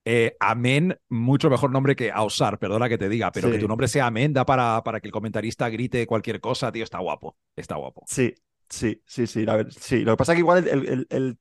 eh, 0.04 0.36
Amén, 0.38 0.98
mucho 1.08 1.48
mejor 1.48 1.70
nombre 1.70 1.96
que 1.96 2.12
Ausar, 2.12 2.58
perdona 2.58 2.90
que 2.90 2.98
te 2.98 3.08
diga, 3.08 3.32
pero 3.32 3.48
Sí. 3.48 3.54
que 3.54 3.58
tu 3.58 3.68
nombre 3.68 3.88
sea 3.88 4.06
Amén 4.06 4.34
da 4.34 4.44
para, 4.44 4.82
para 4.84 5.00
que 5.00 5.08
el 5.08 5.12
comentarista 5.12 5.68
grite 5.70 6.06
cualquier 6.06 6.40
cosa, 6.40 6.70
tío, 6.70 6.84
está 6.84 6.98
guapo, 6.98 7.38
está 7.56 7.76
guapo. 7.76 8.04
Sí, 8.06 8.34
sí, 8.74 9.02
sí, 9.06 9.26
sí, 9.26 9.44
la 9.44 9.64
sí. 9.70 10.00
Lo 10.04 10.12
que 10.12 10.16
pasa 10.16 10.32
es 10.32 10.36
que 10.36 10.40
igual 10.40 10.66
el- 10.68 10.86
el- 10.88 11.06
el- 11.10 11.38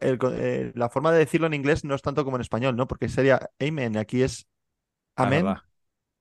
el- 0.00 0.18
eh, 0.34 0.72
la 0.74 0.88
forma 0.90 1.12
de 1.12 1.18
decirlo 1.18 1.46
en 1.46 1.54
inglés 1.54 1.84
no 1.84 1.94
es 1.94 2.02
tanto 2.02 2.24
como 2.24 2.36
en 2.36 2.42
español, 2.42 2.76
¿no? 2.76 2.86
Porque 2.86 3.08
sería 3.08 3.50
amen, 3.60 3.96
aquí 3.96 4.22
es 4.22 4.46
amén. 5.16 5.56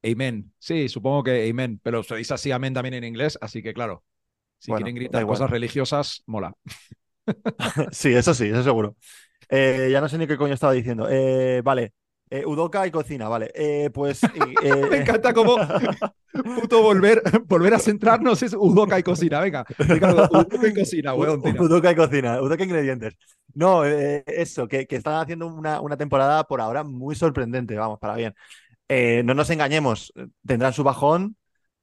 Amen. 0.06 0.54
Sí, 0.60 0.90
supongo 0.90 1.24
que 1.24 1.50
Amen, 1.50 1.80
pero 1.84 2.04
se 2.04 2.16
dice 2.16 2.34
así 2.36 2.52
Amén 2.52 2.74
también 2.74 2.94
en 2.96 3.04
inglés, 3.04 3.38
así 3.42 3.64
que 3.64 3.74
claro, 3.74 4.04
si 4.60 4.74
Bueno, 4.74 4.76
quieren 4.76 4.96
gritar 4.96 5.26
cosas 5.26 5.50
religiosas, 5.52 6.24
mola. 6.28 6.56
Sí, 7.92 8.14
eso 8.14 8.34
sí, 8.34 8.46
eso 8.48 8.64
seguro. 8.64 8.96
Eh, 9.50 9.90
ya 9.92 10.02
no 10.02 10.10
sé 10.10 10.18
ni 10.18 10.28
qué 10.28 10.38
coño 10.38 10.54
estaba 10.54 10.74
diciendo. 10.74 11.08
Eh, 11.10 11.62
vale. 11.64 11.94
Eh, 12.30 12.44
Udoka 12.46 12.86
y 12.88 12.92
cocina, 12.92 13.30
vale. 13.30 13.52
Eh, 13.54 13.90
pues. 13.94 14.22
y, 14.24 14.28
eh, 14.66 14.88
Me 14.90 14.98
encanta 14.98 15.34
cómo 15.34 15.58
puto 16.56 16.82
volver, 16.82 17.22
volver 17.46 17.74
a 17.74 17.80
centrarnos 17.80 18.42
es 18.44 18.54
Udoka 18.54 18.98
y 19.00 19.04
cocina. 19.04 19.40
Venga, 19.40 19.66
Ricardo, 19.78 20.28
Udoka 20.32 20.68
y 20.68 20.74
cocina, 20.80 21.14
weón. 21.14 21.42
tira. 21.42 21.62
Udoka 21.62 21.92
y 21.92 21.96
cocina, 21.96 22.42
Udoka 22.42 22.64
y 22.64 22.66
ingredientes. 22.66 23.16
No, 23.54 23.86
eh, 23.86 24.24
eso, 24.28 24.68
que, 24.68 24.86
que 24.86 24.98
están 24.98 25.22
haciendo 25.22 25.48
una, 25.48 25.80
una 25.82 25.98
temporada 25.98 26.44
por 26.44 26.62
ahora 26.62 26.84
muy 26.84 27.16
sorprendente, 27.16 27.76
vamos, 27.76 28.00
para 28.00 28.16
bien. 28.16 28.34
Eh, 28.90 29.24
no 29.24 29.34
nos 29.34 29.50
engañemos, 29.50 30.14
tendrán 30.46 30.74
su 30.74 30.84
bajón, 30.84 31.38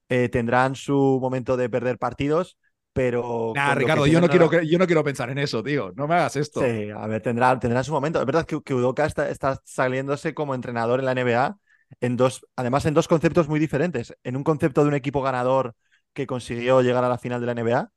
eh, 0.08 0.28
tendrán 0.28 0.74
su 0.74 1.18
momento 1.20 1.56
de 1.56 1.68
perder 1.70 1.98
partidos, 1.98 2.58
pero. 2.92 3.52
Nah, 3.54 3.74
Ricardo, 3.74 4.06
yo 4.06 4.20
no, 4.20 4.28
quiero, 4.28 4.48
que- 4.50 4.66
yo 4.66 4.78
no 4.78 4.86
quiero 4.86 5.04
pensar 5.04 5.30
en 5.30 5.38
eso, 5.38 5.62
tío. 5.62 5.92
No 5.96 6.06
me 6.06 6.14
hagas 6.14 6.36
esto. 6.36 6.60
Sí, 6.60 6.90
a 6.90 7.06
ver, 7.06 7.22
tendrá, 7.22 7.58
tendrá 7.58 7.82
su 7.84 7.92
momento. 7.92 8.20
Es 8.20 8.26
verdad 8.26 8.44
que, 8.46 8.60
que 8.62 8.74
Udoka 8.74 9.06
está, 9.06 9.28
está 9.30 9.60
saliéndose 9.64 10.34
como 10.34 10.54
entrenador 10.54 11.00
en 11.00 11.06
la 11.06 11.12
NBA, 11.12 11.56
en 12.00 12.16
dos, 12.16 12.46
además 12.56 12.84
en 12.86 12.94
dos 12.94 13.08
conceptos 13.08 13.48
muy 13.48 13.60
diferentes. 13.60 14.14
En 14.24 14.36
un 14.36 14.44
concepto 14.44 14.82
de 14.82 14.88
un 14.88 14.94
equipo 14.94 15.22
ganador 15.22 15.74
que 16.12 16.26
consiguió 16.26 16.82
llegar 16.82 17.04
a 17.04 17.08
la 17.08 17.18
final 17.18 17.40
de 17.40 17.46
la 17.46 17.52
NBA. 17.52 17.90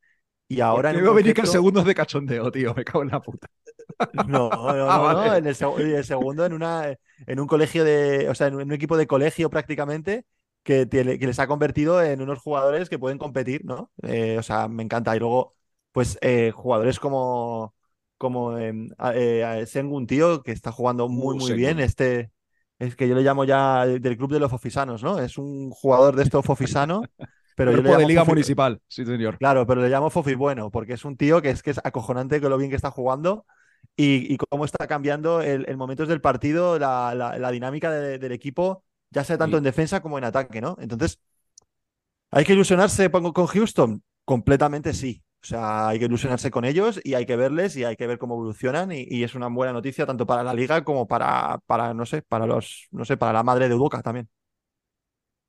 Y 0.48 0.62
ahora 0.62 0.92
veo 0.94 1.14
venir 1.14 1.34
que 1.34 1.42
el 1.42 1.48
concepto- 1.48 1.52
segundo 1.52 1.80
es 1.82 1.86
de 1.88 1.96
cachondeo, 1.96 2.52
tío. 2.52 2.74
Me 2.76 2.84
cago 2.86 3.04
en 3.04 3.10
la 3.10 3.22
puta. 3.22 3.48
No, 4.28 4.50
no, 4.50 4.74
no, 4.74 4.90
Ah, 4.90 4.98
no, 4.98 5.04
vale. 5.04 5.38
En 5.40 5.48
el, 5.48 5.56
seg- 5.56 5.80
el 5.80 6.04
segundo 6.06 6.46
en 6.46 6.54
una 6.54 6.96
en 7.28 7.40
un 7.40 7.48
colegio 7.48 7.84
de, 7.84 8.30
o 8.30 8.36
sea, 8.36 8.48
en 8.48 8.56
un 8.56 8.72
equipo 8.74 8.98
de 8.98 9.08
colegio 9.08 9.50
prácticamente 9.50 10.26
que, 10.66 10.88
tiene- 10.88 11.20
que 11.20 11.28
les 11.28 11.40
ha 11.40 11.48
convertido 11.48 12.04
en 12.04 12.22
unos 12.22 12.40
jugadores 12.42 12.90
que 12.90 13.00
pueden 13.00 13.20
competir, 13.20 13.66
¿no? 13.66 13.92
Eh, 14.04 14.38
o 14.40 14.44
sea, 14.44 14.68
me 14.70 14.84
encanta. 14.84 15.16
Y 15.16 15.20
luego, 15.22 15.56
pues, 15.94 16.20
eh, 16.22 16.52
jugadores 16.56 17.00
como, 17.00 17.76
como 18.18 18.58
em, 18.60 18.90
eh, 19.16 19.66
Sengun, 19.68 20.08
tío, 20.08 20.44
que 20.44 20.52
está 20.54 20.72
jugando 20.74 21.10
muy, 21.10 21.36
Uh, 21.36 21.38
muy 21.38 21.54
bien. 21.54 21.80
Este, 21.80 22.32
es 22.80 22.96
que 22.98 23.08
yo 23.10 23.16
le 23.16 23.24
llamo 23.24 23.46
ya 23.46 23.86
del 23.88 24.18
club 24.18 24.32
de 24.34 24.40
los 24.42 24.52
fofisanos, 24.52 25.04
¿no? 25.04 25.20
Es 25.20 25.38
un 25.38 25.72
jugador 25.72 26.16
de 26.18 26.24
esto 26.24 26.44
fofisano, 26.44 27.12
pero 27.56 27.74
yo 27.74 27.84
le 27.84 27.90
Cuerpo 27.90 27.96
de 27.98 28.06
llamo 28.06 28.08
Liga 28.08 28.24
fofi- 28.26 28.26
Municipal, 28.26 28.82
sí, 28.88 29.06
señor. 29.06 29.40
Claro, 29.40 29.68
pero 29.68 29.82
le 29.82 29.90
llamo 29.90 30.10
Fofi 30.10 30.34
bueno, 30.36 30.72
porque 30.72 30.94
es 30.94 31.04
un 31.06 31.18
tío 31.18 31.42
que 31.42 31.50
es 31.50 31.62
que 31.62 31.72
es 31.72 31.80
acojonante 31.84 32.40
con 32.40 32.50
lo 32.50 32.58
bien 32.58 32.70
que 32.70 32.78
está 32.78 32.90
jugando 32.92 33.46
y, 33.98 34.34
y 34.34 34.38
cómo 34.38 34.64
está 34.66 34.88
cambiando 34.88 35.42
el, 35.42 35.66
el 35.68 35.76
momentos 35.78 36.08
del 36.08 36.22
partido, 36.22 36.80
la, 36.80 37.14
la- 37.16 37.38
la 37.38 37.52
dinámica 37.52 37.92
de- 37.92 38.18
del 38.18 38.32
equipo, 38.32 38.85
ya 39.16 39.24
sea 39.24 39.40
tanto 39.40 39.58
Sí. 39.58 39.60
en 39.60 39.64
defensa 39.64 40.02
como 40.02 40.20
en 40.20 40.26
ataque, 40.26 40.62
¿no? 40.62 40.78
Entonces, 40.80 41.20
¿hay 42.32 42.46
que 42.46 42.54
ilusionarse 42.54 43.10
con, 43.12 43.32
Houston? 43.48 44.04
Completamente 44.26 44.94
sí. 44.94 45.24
O 45.44 45.48
sea, 45.48 45.90
hay 45.90 46.00
que 46.00 46.06
ilusionarse 46.06 46.50
con 46.52 46.66
ellos 46.66 47.00
y 47.04 47.14
hay 47.14 47.26
que 47.26 47.36
verles 47.36 47.76
y 47.78 47.84
hay 47.84 47.96
que 47.96 48.08
ver 48.08 48.18
cómo 48.18 48.34
evolucionan 48.36 48.92
y, 48.92 49.06
y 49.10 49.24
es 49.24 49.36
una 49.36 49.48
buena 49.48 49.74
noticia 49.74 50.06
tanto 50.08 50.26
para 50.26 50.44
la 50.44 50.54
liga 50.56 50.84
como 50.84 51.08
para, 51.08 51.60
para, 51.68 51.94
no 51.94 52.06
sé, 52.06 52.24
para 52.24 52.48
los, 52.48 52.88
no 52.92 53.06
sé, 53.06 53.16
para 53.18 53.34
la 53.34 53.44
madre 53.44 53.70
de 53.70 53.76
Udoka 53.76 54.02
también. 54.02 54.28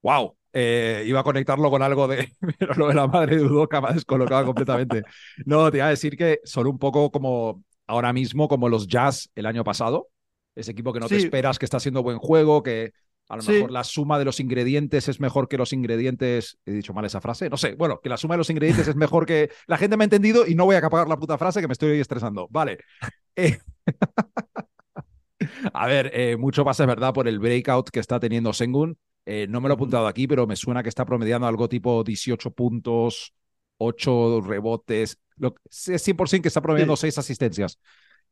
Wow. 0.03 0.37
Eh, 0.53 1.05
iba 1.07 1.21
a 1.21 1.23
conectarlo 1.25 1.71
con 1.71 1.83
algo 1.83 2.09
de. 2.09 2.33
Pero 2.59 2.75
lo 2.75 2.89
de 2.89 2.95
la 2.95 3.07
madre 3.07 3.37
de 3.37 3.43
Udoka 3.45 3.81
me 3.81 3.89
ha 3.89 3.93
descolocado 3.93 4.47
completamente. 4.47 5.03
No, 5.45 5.71
te 5.71 5.79
iba 5.79 5.87
a 5.87 5.91
decir 5.91 6.17
que 6.17 6.41
son 6.45 6.67
un 6.67 6.79
poco 6.79 7.11
como 7.11 7.63
ahora 7.87 8.13
mismo, 8.13 8.49
como 8.49 8.69
los 8.69 8.87
Jazz 8.87 9.31
el 9.35 9.47
año 9.47 9.65
pasado. 9.65 10.09
Ese 10.55 10.73
equipo 10.73 10.93
que 10.93 11.01
no 11.01 11.09
te 11.09 11.17
esperas, 11.17 11.59
que 11.59 11.67
está 11.67 11.77
haciendo 11.77 12.03
buen 12.03 12.19
juego, 12.19 12.63
que 12.63 12.93
a 13.29 13.37
lo 13.37 13.43
Sí. 13.43 13.53
mejor 13.53 13.71
la 13.73 13.85
suma 13.85 14.19
de 14.19 14.25
los 14.25 14.39
ingredientes 14.41 15.09
es 15.09 15.19
mejor 15.21 15.49
que 15.49 15.59
los 15.59 15.73
ingredientes. 15.73 16.59
He 16.65 16.73
dicho 16.73 16.95
mal 16.95 17.05
esa 17.05 17.21
frase. 17.21 17.51
No 17.51 17.57
sé. 17.57 17.75
Bueno, 17.75 18.01
que 18.01 18.09
la 18.09 18.17
suma 18.17 18.35
de 18.35 18.39
los 18.39 18.51
ingredientes 18.51 18.87
es 18.89 18.97
mejor 18.97 19.27
que. 19.27 19.51
La 19.67 19.79
gente 19.79 19.97
me 19.97 20.05
ha 20.05 20.07
entendido 20.07 20.47
y 20.47 20.55
no 20.55 20.65
voy 20.65 20.77
a 20.77 20.79
acabar 20.79 21.09
la 21.09 21.19
puta 21.19 21.37
frase 21.39 21.61
que 21.61 21.67
me 21.67 21.73
estoy 21.73 21.99
estresando. 22.01 22.49
Vale. 22.51 22.79
Eh, 23.39 23.59
A 25.75 25.87
ver, 25.87 26.11
eh, 26.15 26.37
mucho 26.39 26.65
pasa, 26.65 26.85
es 26.85 26.87
verdad, 26.87 27.13
por 27.13 27.29
el 27.29 27.39
breakout 27.39 27.91
que 27.91 28.01
está 28.01 28.19
teniendo 28.19 28.53
Sengun. 28.53 28.97
Eh, 29.27 29.47
no 29.49 29.61
me 29.61 29.69
lo 29.69 29.75
he 29.75 29.77
apuntado 29.77 30.07
aquí, 30.07 30.27
pero 30.27 30.47
me 30.47 30.57
suena 30.57 30.83
que 30.83 30.89
está 30.89 31.05
promediando 31.05 31.47
algo 31.47 31.69
tipo 31.69 32.03
18 32.03 32.53
puntos, 32.53 33.35
8 33.77 34.41
rebotes. 34.41 35.19
Lo, 35.37 35.55
es 35.69 36.03
100% 36.03 36.41
que 36.43 36.49
está 36.49 36.63
promediando 36.63 36.97
Sí. 36.97 37.03
6 37.03 37.19
asistencias. 37.19 37.79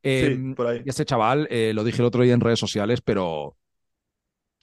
Em, 0.02 0.54
por 0.54 0.68
ahí. 0.68 0.82
Y 0.84 0.88
este 0.88 1.04
chaval, 1.04 1.48
lo 1.50 1.84
dije 1.84 1.98
el 2.00 2.06
otro 2.06 2.22
día 2.22 2.32
en 2.32 2.40
redes 2.40 2.58
sociales, 2.58 3.00
pero 3.02 3.56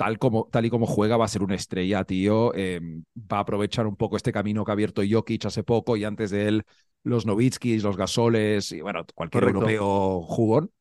tal, 0.01 0.17
como, 0.17 0.49
tal 0.51 0.65
y 0.65 0.71
como 0.71 0.87
juega 0.87 1.15
va 1.15 1.25
a 1.25 1.27
ser 1.27 1.43
una 1.43 1.53
estrella, 1.53 2.03
tío. 2.05 2.55
Em, 2.55 3.03
va 3.15 3.37
a 3.37 3.41
aprovechar 3.41 3.85
un 3.85 3.95
poco 3.95 4.17
este 4.17 4.31
camino 4.31 4.65
que 4.65 4.71
ha 4.71 4.73
abierto 4.73 5.03
Jokic 5.07 5.45
hace 5.45 5.63
poco 5.63 5.95
y 5.95 6.03
antes 6.05 6.31
de 6.31 6.47
él 6.47 6.63
los 7.03 7.27
Novitskis, 7.27 7.83
los 7.83 7.97
Gasoles 7.97 8.71
y 8.71 8.81
bueno, 8.81 9.05
cualquier 9.13 9.43
Correcto. 9.43 9.69
europeo 9.69 10.21
jugón. 10.23 10.71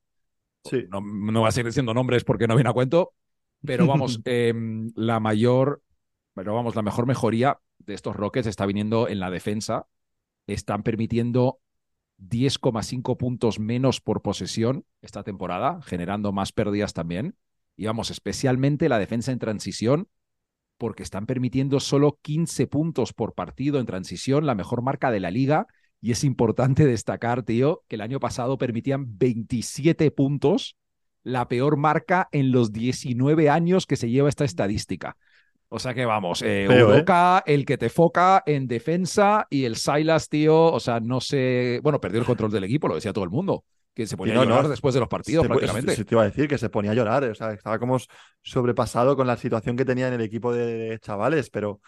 Sí. 0.64 0.84
No, 0.88 1.02
no 1.02 1.42
va 1.42 1.48
a 1.48 1.52
seguir 1.52 1.66
diciendo 1.66 1.92
nombres 1.92 2.24
porque 2.24 2.48
no 2.48 2.54
viene 2.54 2.70
a 2.70 2.72
cuento, 2.72 3.12
pero 3.62 3.86
vamos, 3.86 4.20
em, 4.24 4.90
la 4.96 5.20
mayor, 5.20 5.82
pero 6.32 6.54
vamos, 6.54 6.74
la 6.74 6.82
mejor 6.82 7.06
mejoría 7.06 7.60
de 7.76 7.92
estos 7.92 8.16
Rockets 8.16 8.46
está 8.46 8.64
viniendo 8.64 9.06
en 9.06 9.20
la 9.20 9.30
defensa. 9.30 9.86
Están 10.46 10.82
permitiendo 10.82 11.58
10,5 12.16 13.18
puntos 13.18 13.60
menos 13.60 14.00
por 14.00 14.22
posesión 14.22 14.86
esta 15.02 15.24
temporada, 15.24 15.82
generando 15.82 16.32
más 16.32 16.52
pérdidas 16.52 16.94
también. 16.94 17.36
Y 17.80 17.86
vamos, 17.86 18.10
especialmente 18.10 18.90
la 18.90 18.98
defensa 18.98 19.32
en 19.32 19.38
transición, 19.38 20.06
porque 20.76 21.02
están 21.02 21.24
permitiendo 21.24 21.80
solo 21.80 22.18
15 22.20 22.66
puntos 22.66 23.14
por 23.14 23.32
partido 23.32 23.80
en 23.80 23.86
transición, 23.86 24.44
la 24.44 24.54
mejor 24.54 24.82
marca 24.82 25.10
de 25.10 25.18
la 25.18 25.30
liga. 25.30 25.66
Y 25.98 26.10
es 26.10 26.22
importante 26.22 26.84
destacar, 26.86 27.42
tío, 27.42 27.82
que 27.88 27.94
el 27.94 28.02
año 28.02 28.20
pasado 28.20 28.58
permitían 28.58 29.16
27 29.16 30.10
puntos, 30.10 30.76
la 31.22 31.48
peor 31.48 31.78
marca 31.78 32.28
en 32.32 32.52
los 32.52 32.70
19 32.70 33.48
años 33.48 33.86
que 33.86 33.96
se 33.96 34.10
lleva 34.10 34.28
esta 34.28 34.44
estadística. 34.44 35.16
O 35.70 35.78
sea 35.78 35.94
que 35.94 36.04
vamos, 36.04 36.42
eh, 36.42 36.66
¿eh? 36.68 37.42
El 37.46 37.64
que 37.64 37.78
te 37.78 37.88
foca 37.88 38.42
en 38.44 38.66
defensa 38.66 39.46
y 39.48 39.64
el 39.64 39.76
Silas, 39.76 40.28
tío, 40.28 40.70
o 40.70 40.80
sea, 40.80 41.00
no 41.00 41.22
sé, 41.22 41.80
bueno, 41.82 41.98
perdió 41.98 42.20
el 42.20 42.26
control 42.26 42.50
del 42.50 42.64
equipo, 42.64 42.88
lo 42.88 42.96
decía 42.96 43.14
todo 43.14 43.24
el 43.24 43.30
mundo, 43.30 43.64
que 43.94 44.06
se 44.06 44.16
ponía 44.16 44.34
no, 44.34 44.42
a 44.42 44.44
llorar 44.46 44.62
no. 44.62 44.68
después 44.68 44.94
de 44.94 45.00
los 45.00 45.08
partidos 45.08 45.44
Se- 45.44 45.48
prácticamente. 45.48 45.96
se- 45.96 46.04
te 46.04 46.14
iba 46.14 46.22
a 46.22 46.26
decir 46.26 46.48
que 46.48 46.58
se 46.58 46.70
ponía 46.70 46.92
a 46.92 46.94
llorar, 46.94 47.24
o 47.24 47.34
sea, 47.34 47.52
estaba 47.52 47.78
como 47.78 47.98
sobrepasado 48.42 49.16
con 49.16 49.26
la 49.26 49.36
situación 49.36 49.76
que 49.76 49.84
tenía 49.84 50.08
en 50.08 50.14
el 50.14 50.20
equipo 50.22 50.52
de, 50.54 50.98
chavales, 51.02 51.50
pero 51.50 51.80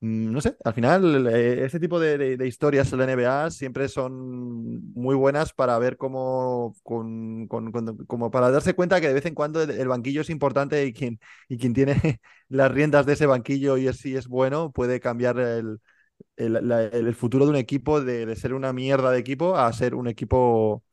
mm, 0.00 0.32
no 0.32 0.40
sé, 0.40 0.56
al 0.64 0.74
final 0.74 1.26
este 1.28 1.80
tipo 1.80 2.00
de, 2.00 2.18
de- 2.18 2.36
de 2.36 2.46
historias 2.48 2.92
en 2.92 2.98
la 2.98 3.04
NBA 3.04 3.50
siempre 3.50 3.88
son 3.88 4.92
muy 4.94 5.14
buenas 5.16 5.52
para 5.52 5.78
ver 5.78 5.96
cómo, 5.96 6.74
con, 6.82 7.46
con- 7.48 7.72
con- 7.72 7.98
como 8.06 8.30
para 8.30 8.50
darse 8.50 8.74
cuenta 8.74 9.00
que 9.00 9.08
de 9.08 9.14
vez 9.14 9.26
en 9.26 9.34
cuando 9.34 9.62
el, 9.62 9.70
el 9.70 9.88
banquillo 9.88 10.22
es 10.22 10.30
importante 10.30 10.84
y 10.86 10.92
quien, 10.92 11.20
y 11.48 11.58
quien 11.58 11.74
tiene 11.74 11.94
las 12.48 12.70
riendas 12.72 13.06
de 13.06 13.14
ese 13.14 13.26
banquillo 13.26 13.76
y 13.78 13.88
es, 13.88 13.98
si 13.98 14.16
es 14.16 14.28
bueno 14.28 14.72
puede 14.72 15.00
cambiar 15.00 15.38
el, 15.38 15.80
el, 16.36 16.68
la- 16.68 16.82
el 16.84 17.14
futuro 17.14 17.44
de 17.44 17.50
un 17.50 17.56
equipo 17.56 18.00
de, 18.00 18.26
de 18.26 18.36
ser 18.36 18.54
una 18.54 18.72
mierda 18.72 19.10
de 19.10 19.18
equipo 19.18 19.56
a 19.56 19.72
ser 19.72 19.94
un 19.94 20.08
equipo 20.08 20.84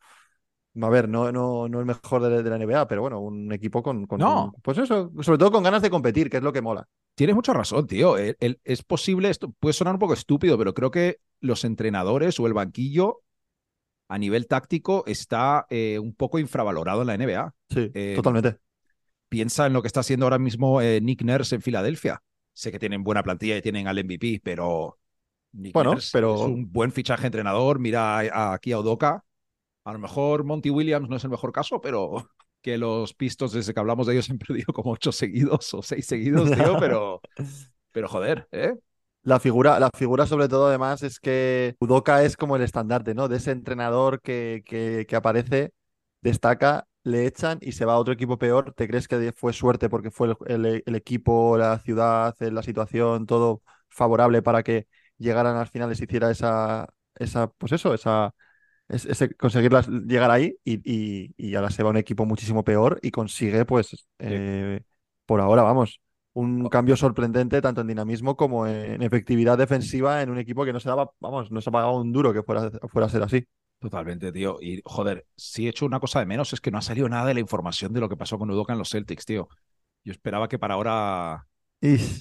a 0.80 0.90
ver, 0.90 1.10
no, 1.10 1.32
no, 1.32 1.68
no 1.68 1.80
el 1.80 1.86
mejor 1.86 2.22
de, 2.24 2.44
de 2.44 2.50
la 2.50 2.58
NBA, 2.58 2.88
pero 2.88 3.02
bueno, 3.02 3.20
un 3.20 3.52
equipo 3.52 3.84
con, 3.84 4.06
con- 4.08 4.20
No. 4.20 4.54
pues 4.62 4.78
eso, 4.78 5.12
sobre 5.22 5.38
todo 5.38 5.52
con 5.52 5.64
ganas 5.64 5.82
de 5.82 5.90
competir, 5.90 6.30
que 6.30 6.38
es 6.38 6.44
lo 6.44 6.54
que 6.54 6.62
mola. 6.62 6.88
Tienes 7.16 7.36
mucha 7.36 7.54
razón, 7.54 7.88
tío. 7.88 8.18
El- 8.18 8.38
el- 8.40 8.60
es 8.64 8.84
posible, 8.84 9.30
esto 9.30 9.52
puede 9.60 9.74
sonar 9.74 9.94
un 9.96 10.00
poco 10.00 10.14
estúpido, 10.14 10.58
pero 10.58 10.74
creo 10.74 10.92
que 10.92 11.18
los 11.42 11.66
entrenadores 11.66 12.40
o 12.40 12.48
el 12.48 12.54
banquillo 12.54 13.22
a 14.08 14.18
nivel 14.18 14.48
táctico 14.48 15.04
está 15.08 15.66
eh, 15.70 15.98
un 16.00 16.14
poco 16.16 16.40
infravalorado 16.40 17.02
en 17.02 17.08
la 17.08 17.14
NBA. 17.18 17.54
Sí, 17.70 17.92
Eh, 17.94 18.14
totalmente. 18.16 18.58
Piensa 19.30 19.66
en 19.68 19.74
lo 19.74 19.82
que 19.82 19.88
está 19.88 20.02
haciendo 20.02 20.26
ahora 20.26 20.40
mismo 20.40 20.82
eh, 20.82 21.00
Nick 21.02 21.22
Nurse 21.24 21.56
en 21.56 21.62
Filadelfia. 21.62 22.22
Sé 22.54 22.72
que 22.72 22.80
tienen 22.80 23.04
buena 23.04 23.24
plantilla 23.24 23.56
y 23.58 23.62
tienen 23.62 23.88
al 23.88 23.98
MVP, 24.04 24.42
pero 24.44 24.98
Nick 25.54 25.74
Bueno, 25.74 25.94
Nurse 25.94 26.10
pero- 26.14 26.36
es 26.36 26.42
un 26.42 26.72
buen 26.72 26.92
fichaje 26.92 27.28
entrenador. 27.28 27.80
Mira 27.80 28.52
aquí 28.54 28.72
a 28.74 28.80
Udoka. 28.80 29.24
A 29.84 29.94
lo 29.94 30.00
mejor 30.00 30.44
Monty 30.44 30.70
Williams 30.70 31.10
no 31.10 31.16
es 31.16 31.24
el 31.24 31.30
mejor 31.32 31.52
caso, 31.52 31.82
pero 31.82 32.14
que 32.62 32.78
los 32.78 33.14
Pistons, 33.14 33.54
desde 33.54 33.74
que 33.74 33.80
hablamos 33.80 34.08
de 34.08 34.14
ellos, 34.14 34.30
han 34.30 34.38
perdido 34.38 34.74
como 34.74 34.92
ocho 34.92 35.12
seguidos 35.12 35.74
o 35.74 35.82
seis 35.82 36.06
seguidos, 36.06 36.54
tío, 36.54 36.76
pero, 36.80 37.24
pero 37.92 38.08
joder, 38.10 38.48
¿eh? 38.52 38.76
La 39.24 39.40
figura, 39.40 39.80
la 39.80 39.90
figura 39.96 40.26
sobre 40.28 40.50
todo 40.50 40.68
además 40.68 41.04
es 41.04 41.20
que 41.20 41.76
Udoka 41.80 42.24
es 42.24 42.38
como 42.38 42.56
el 42.56 42.64
estandarte, 42.64 43.14
¿no? 43.16 43.28
De 43.28 43.38
ese 43.38 43.52
entrenador 43.52 44.22
que, 44.22 44.64
que, 44.66 45.06
que 45.08 45.16
aparece, 45.16 45.74
destaca, 46.22 46.88
le 47.04 47.26
echan 47.28 47.60
y 47.62 47.74
se 47.74 47.86
va 47.86 47.94
a 47.94 47.98
otro 48.00 48.14
equipo 48.14 48.38
peor. 48.40 48.74
¿Te 48.74 48.88
crees 48.88 49.08
que 49.08 49.32
fue 49.34 49.54
suerte 49.54 49.90
porque 49.90 50.12
fue 50.12 50.30
el, 50.48 50.66
el- 50.66 50.84
el 50.86 50.96
equipo, 50.96 51.58
la 51.58 51.80
ciudad, 51.80 52.36
eh, 52.42 52.52
la 52.52 52.64
situación, 52.64 53.26
todo 53.28 53.62
favorable 53.90 54.42
para 54.42 54.64
que 54.64 54.88
llegaran 55.18 55.56
al 55.58 55.68
final 55.68 55.92
y 55.92 55.96
se 55.96 56.06
hiciera 56.06 56.32
esa, 56.32 56.88
esa, 57.16 57.48
pues 57.52 57.72
eso, 57.74 57.94
esa, 57.94 58.34
es- 58.92 59.06
ese, 59.06 59.34
conseguir 59.36 59.72
las- 59.74 59.88
llegar 59.88 60.32
ahí 60.32 60.56
y, 60.64 60.82
y, 60.90 61.34
y 61.38 61.56
ahora 61.56 61.70
se 61.72 61.84
va 61.84 61.90
un 61.92 61.98
equipo 61.98 62.26
muchísimo 62.26 62.64
peor 62.64 63.00
y 63.02 63.12
consigue, 63.12 63.66
pues, 63.66 64.08
eh, 64.20 64.82
por 65.26 65.42
ahora, 65.42 65.64
vamos, 65.64 66.02
un 66.34 66.70
cambio 66.70 66.96
sorprendente 66.96 67.62
tanto 67.62 67.82
en 67.82 67.88
dinamismo 67.88 68.36
como 68.38 68.68
en 68.68 69.02
efectividad 69.02 69.58
defensiva 69.58 70.22
en 70.22 70.30
un 70.30 70.38
equipo 70.40 70.66
que 70.66 70.74
no 70.74 70.80
se 70.80 70.90
daba, 70.90 71.12
vamos, 71.20 71.52
no 71.52 71.62
se 71.62 71.70
ha 71.70 71.74
pagado 71.74 71.98
un 72.00 72.12
duro 72.14 72.34
que 72.34 72.44
fuera, 72.44 72.70
fuera 72.90 73.08
a 73.08 73.10
ser 73.10 73.24
así. 73.24 73.46
Totalmente, 73.80 74.32
tío. 74.32 74.58
Y 74.62 74.82
joder, 74.86 75.26
si 75.36 75.66
he 75.66 75.70
hecho 75.70 75.86
una 75.88 76.00
cosa 76.00 76.20
de 76.20 76.28
menos 76.28 76.54
es 76.54 76.62
que 76.62 76.70
no 76.72 76.78
ha 76.78 76.82
salido 76.84 77.10
nada 77.10 77.26
de 77.26 77.34
la 77.34 77.40
información 77.40 77.92
de 77.94 78.00
lo 78.00 78.10
que 78.10 78.16
pasó 78.18 78.38
con 78.38 78.50
Udoka 78.52 78.74
en 78.74 78.80
los 78.80 78.90
Celtics, 78.90 79.26
tío. 79.26 79.50
Yo 80.04 80.12
esperaba 80.12 80.48
que 80.50 80.60
para 80.60 80.76
ahora 80.76 81.48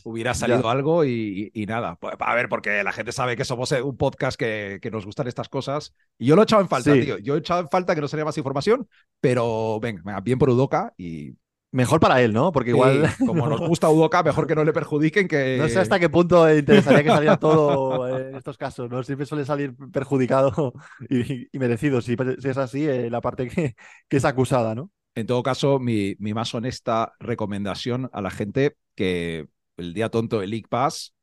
Hubiera 0.05 0.33
salido 0.35 0.63
Ya. 0.63 0.71
algo 0.71 1.05
y, 1.05 1.51
y- 1.55 1.63
y 1.63 1.67
nada. 1.67 1.97
Pues, 1.97 2.15
A 2.19 2.35
ver, 2.35 2.49
porque 2.49 2.83
la 2.83 2.93
gente 2.93 3.13
sabe 3.13 3.37
que 3.37 3.45
somos 3.45 3.71
eh, 3.73 3.83
un 3.83 3.97
podcast 3.97 4.39
que, 4.39 4.79
que 4.81 4.91
nos 4.91 5.05
gustan 5.05 5.29
estas 5.29 5.49
cosas. 5.49 5.95
Y 6.19 6.27
yo 6.27 6.37
lo 6.37 6.43
he 6.43 6.45
echado 6.45 6.63
en 6.63 6.69
falta, 6.69 6.95
Sí. 6.95 7.03
tío. 7.03 7.19
Yo 7.19 7.35
he 7.37 7.39
echado 7.39 7.61
en 7.61 7.69
falta 7.69 7.95
que 7.95 8.01
no 8.01 8.09
saliera 8.09 8.25
más 8.27 8.39
información, 8.39 8.89
pero 9.21 9.79
venga, 9.81 10.19
bien 10.21 10.39
por 10.39 10.49
Udoka 10.51 10.95
y 10.97 11.35
mejor 11.73 12.01
para 12.01 12.21
él, 12.23 12.33
¿no? 12.33 12.51
Porque 12.53 12.71
igual 12.71 13.03
como 13.27 13.47
nos 13.49 13.61
gusta 13.61 13.89
Udoka, 13.91 14.23
mejor 14.23 14.47
que 14.47 14.55
no 14.55 14.65
le 14.65 14.73
perjudiquen 14.73 15.29
que... 15.29 15.59
no 15.59 15.69
sé 15.69 15.79
hasta 15.79 16.01
qué 16.01 16.09
punto 16.09 16.53
interesaría 16.53 17.03
que 17.05 17.11
saliera 17.11 17.37
todo 17.37 18.09
en 18.19 18.35
estos 18.37 18.57
casos, 18.57 18.91
¿no? 18.91 19.03
Siempre 19.03 19.27
suele 19.27 19.45
salir 19.45 19.75
perjudicado 19.93 20.73
y, 21.09 21.47
y 21.55 21.59
merecido. 21.59 22.01
Si, 22.01 22.17
si 22.39 22.49
es 22.49 22.57
así, 22.57 22.87
eh, 22.89 23.11
la 23.11 23.21
parte 23.21 23.47
que, 23.49 23.75
que 24.09 24.17
es 24.17 24.25
acusada, 24.25 24.75
¿no? 24.75 24.91
En 25.15 25.27
todo 25.27 25.43
caso, 25.43 25.79
mi, 25.81 26.15
mi 26.19 26.33
más 26.35 26.55
honesta 26.55 27.13
recomendación 27.19 28.09
a 28.13 28.23
la 28.23 28.31
gente 28.31 28.77
que 29.01 29.49
el 29.79 29.95
día 29.95 30.11
tonto 30.11 30.41
de 30.41 30.47
League 30.47 30.67
Pass, 30.69 31.15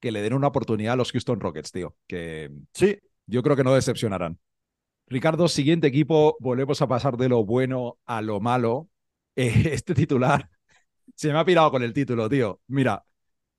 que 0.00 0.10
le 0.10 0.22
den 0.22 0.32
una 0.32 0.46
oportunidad 0.46 0.94
a 0.94 0.96
los 0.96 1.12
Houston 1.12 1.40
Rockets, 1.40 1.72
tío. 1.72 1.94
Que 2.06 2.50
Sí, 2.72 2.98
yo 3.26 3.42
creo 3.42 3.54
que 3.54 3.64
no 3.64 3.74
decepcionarán. 3.74 4.38
Ricardo, 5.08 5.46
siguiente 5.46 5.88
equipo, 5.88 6.38
volvemos 6.40 6.80
a 6.80 6.88
pasar 6.88 7.18
de 7.18 7.28
lo 7.28 7.44
bueno 7.44 7.98
a 8.06 8.22
lo 8.22 8.40
malo. 8.40 8.88
Eh, 9.40 9.70
este 9.72 9.94
titular 9.94 10.50
se 11.14 11.32
me 11.32 11.38
ha 11.38 11.44
pirado 11.44 11.70
con 11.70 11.84
el 11.84 11.92
título, 11.92 12.28
tío. 12.28 12.60
Mira, 12.66 13.04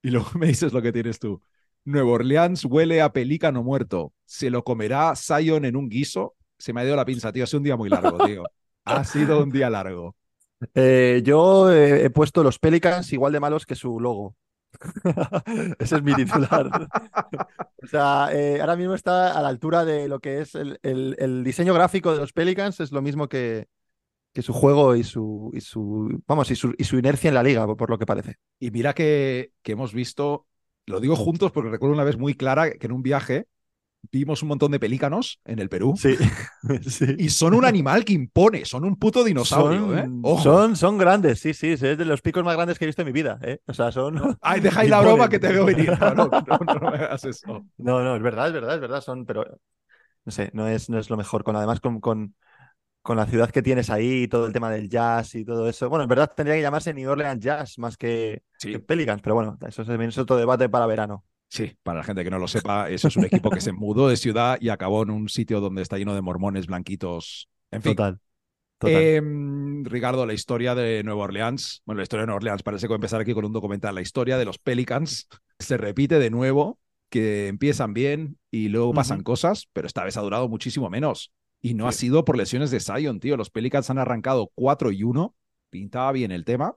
y 0.01 0.09
luego 0.09 0.27
me 0.37 0.47
dices 0.47 0.73
lo 0.73 0.81
que 0.81 0.91
tienes 0.91 1.19
tú. 1.19 1.41
Nuevo 1.85 2.13
Orleans 2.13 2.65
huele 2.65 3.01
a 3.01 3.13
pelícano 3.13 3.63
muerto. 3.63 4.13
¿Se 4.25 4.49
lo 4.49 4.65
comerá 4.65 5.15
Zion 5.15 5.63
en 5.63 5.77
un 5.77 5.87
guiso? 5.87 6.35
Se 6.57 6.73
me 6.73 6.81
ha 6.81 6.85
ido 6.85 6.97
la 6.97 7.05
pinza, 7.05 7.31
tío. 7.31 7.45
Ha 7.45 7.47
sido 7.47 7.59
un 7.59 7.63
día 7.63 7.77
muy 7.77 7.87
largo, 7.87 8.17
tío. 8.25 8.43
Ha 8.83 9.05
sido 9.05 9.41
un 9.41 9.51
día 9.51 9.69
largo. 9.69 10.17
Eh, 10.75 11.21
yo 11.23 11.71
eh, 11.71 12.05
he 12.05 12.09
puesto 12.09 12.43
los 12.43 12.59
Pelicans 12.59 13.11
igual 13.13 13.33
de 13.33 13.39
malos 13.39 13.65
que 13.65 13.75
su 13.75 13.99
logo. 13.99 14.35
Ese 15.79 15.95
es 15.97 16.03
mi 16.03 16.15
titular. 16.15 16.69
O 17.81 17.87
sea, 17.87 18.29
eh, 18.33 18.59
ahora 18.61 18.75
mismo 18.75 18.93
está 18.93 19.37
a 19.37 19.41
la 19.41 19.47
altura 19.49 19.85
de 19.85 20.07
lo 20.07 20.19
que 20.19 20.41
es 20.41 20.55
el, 20.55 20.79
el- 20.83 21.43
diseño 21.43 21.73
gráfico 21.73 22.11
de 22.13 22.19
los 22.19 22.33
Pelicans, 22.33 22.79
es 22.79 22.91
lo 22.91 23.01
mismo 23.01 23.29
que, 23.29 23.67
que 24.33 24.41
su 24.43 24.53
juego 24.53 24.95
y 24.95 25.03
su, 25.03 25.51
y 25.53 25.61
su, 25.61 26.21
vamos, 26.27 26.51
y 26.51 26.55
su, 26.55 26.73
y 26.77 26.85
su 26.85 26.97
inercia 26.99 27.29
en 27.29 27.35
la 27.35 27.43
liga, 27.43 27.65
por, 27.67 27.77
por 27.77 27.89
lo 27.91 27.99
que 27.99 28.05
parece. 28.07 28.37
Y 28.59 28.71
mira 28.71 28.93
que, 28.93 29.53
que 29.63 29.73
hemos 29.73 29.93
visto, 29.93 30.47
lo 30.87 30.99
digo 31.01 31.15
juntos 31.15 31.51
porque 31.51 31.69
recuerdo 31.71 31.95
una 31.95 32.05
vez 32.05 32.17
muy 32.17 32.35
clara 32.35 32.71
que 32.71 32.87
en 32.87 32.93
un 32.93 33.03
viaje 33.03 33.47
vimos 34.11 34.41
un 34.41 34.49
montón 34.49 34.71
de 34.71 34.79
pelícanos 34.79 35.39
en 35.45 35.59
el 35.59 35.69
Perú 35.69 35.95
Sí, 35.97 36.15
sí. 36.89 37.05
y 37.17 37.29
son 37.29 37.53
un 37.53 37.65
animal 37.65 38.05
que 38.05 38.13
impone, 38.13 38.65
son 38.65 38.85
un 38.85 38.95
puto 38.95 39.23
dinosaurio, 39.23 39.87
Son, 39.89 39.97
¿eh? 39.97 40.09
Ojo. 40.23 40.41
son, 40.43 40.75
son 40.75 40.97
grandes, 40.97 41.39
sí, 41.39 41.53
sí, 41.53 41.69
es 41.71 41.81
de 41.81 42.05
los 42.05 42.21
picos 42.21 42.43
más 42.43 42.55
grandes 42.55 42.79
que 42.79 42.85
he 42.85 42.87
visto 42.87 43.01
en 43.01 43.07
mi 43.07 43.11
vida, 43.11 43.39
¿eh? 43.41 43.59
O 43.67 43.73
sea, 43.73 43.91
son... 43.91 44.37
Ay, 44.41 44.61
ahí 44.75 44.87
la 44.87 45.01
broma 45.01 45.29
que 45.29 45.39
te 45.39 45.51
veo 45.51 45.65
venir. 45.65 45.91
No, 45.99 46.13
no, 46.15 46.27
no, 46.29 46.57
no 46.79 46.91
me 46.91 46.97
hagas 46.97 47.23
eso. 47.25 47.65
No, 47.77 48.03
no, 48.03 48.15
es 48.15 48.21
verdad, 48.21 48.47
es 48.47 48.53
verdad, 48.53 48.75
es 48.75 48.81
verdad, 48.81 49.01
son, 49.01 49.25
pero 49.25 49.45
no 50.25 50.31
sé, 50.31 50.49
no 50.53 50.67
es, 50.67 50.89
no 50.89 50.99
es 50.99 51.09
lo 51.09 51.17
mejor. 51.17 51.43
Con 51.43 51.55
además 51.55 51.79
con, 51.79 51.99
con, 51.99 52.35
con 53.01 53.17
la 53.17 53.25
ciudad 53.25 53.49
que 53.51 53.61
tienes 53.61 53.89
ahí, 53.89 54.27
todo 54.27 54.45
el 54.45 54.53
tema 54.53 54.69
del 54.71 54.89
jazz 54.89 55.35
y 55.35 55.45
todo 55.45 55.67
eso. 55.69 55.89
Bueno, 55.89 56.03
en 56.03 56.09
verdad 56.09 56.31
tendría 56.35 56.55
que 56.55 56.61
llamarse 56.61 56.93
New 56.93 57.09
Orleans 57.09 57.43
Jazz 57.43 57.77
más 57.79 57.97
que, 57.97 58.43
Sí. 58.57 58.71
que 58.73 58.79
Pelicans, 58.79 59.21
pero 59.21 59.35
bueno, 59.35 59.57
eso 59.67 59.81
es, 59.81 59.89
es 59.89 60.17
otro 60.17 60.37
debate 60.37 60.69
para 60.69 60.85
verano. 60.85 61.23
Sí, 61.49 61.75
para 61.81 61.99
la 61.99 62.03
gente 62.03 62.23
que 62.23 62.29
no 62.29 62.37
lo 62.37 62.47
sepa, 62.47 62.89
eso 62.89 63.07
es 63.07 63.17
un 63.17 63.25
equipo 63.25 63.49
que 63.49 63.59
se 63.59 63.71
mudó 63.71 64.07
de 64.07 64.17
ciudad 64.17 64.57
y 64.61 64.69
acabó 64.69 65.01
en 65.01 65.09
un 65.09 65.29
sitio 65.29 65.59
donde 65.59 65.81
está 65.81 65.97
lleno 65.97 66.13
de 66.13 66.21
mormones 66.21 66.67
blanquitos. 66.67 67.49
En 67.71 67.81
fin. 67.81 67.95
Total. 67.95 68.19
Total. 68.77 69.01
Em, 69.01 69.83
Ricardo, 69.83 70.25
la 70.25 70.33
historia 70.33 70.75
de 70.75 71.03
Nueva 71.03 71.23
Orleans, 71.23 71.81
bueno, 71.85 71.97
la 71.97 72.03
historia 72.03 72.21
de 72.21 72.27
Nueva 72.27 72.37
Orleans, 72.37 72.63
parece 72.63 72.83
que 72.83 72.89
voy 72.89 72.95
a 72.95 72.97
empezar 72.97 73.19
aquí 73.19 73.33
con 73.33 73.45
un 73.45 73.51
documental, 73.51 73.95
la 73.95 74.01
historia 74.01 74.37
de 74.37 74.45
los 74.45 74.59
Pelicans 74.59 75.27
se 75.59 75.75
repite 75.75 76.19
de 76.19 76.29
nuevo, 76.29 76.79
que 77.09 77.47
empiezan 77.47 77.93
bien 77.93 78.37
y 78.51 78.69
luego 78.69 78.93
pasan 78.93 79.23
cosas, 79.23 79.67
pero 79.73 79.87
esta 79.87 80.03
vez 80.03 80.15
ha 80.17 80.21
durado 80.21 80.47
muchísimo 80.47 80.89
menos. 80.89 81.33
Y 81.61 81.73
no 81.73 81.87
ha 81.87 81.91
sido 81.91 82.23
por 82.23 82.37
lesiones 82.37 82.71
de 82.71 82.79
Zion, 82.79 83.19
tío. 83.19 83.35
Los 83.35 83.49
Pelicans 83.49 83.89
han 83.89 83.97
arrancado 83.97 84.51
4 84.55 84.91
y 84.91 85.03
1, 85.03 85.35
pintaba 85.69 86.11
bien 86.13 86.31
el 86.31 86.45
tema, 86.45 86.75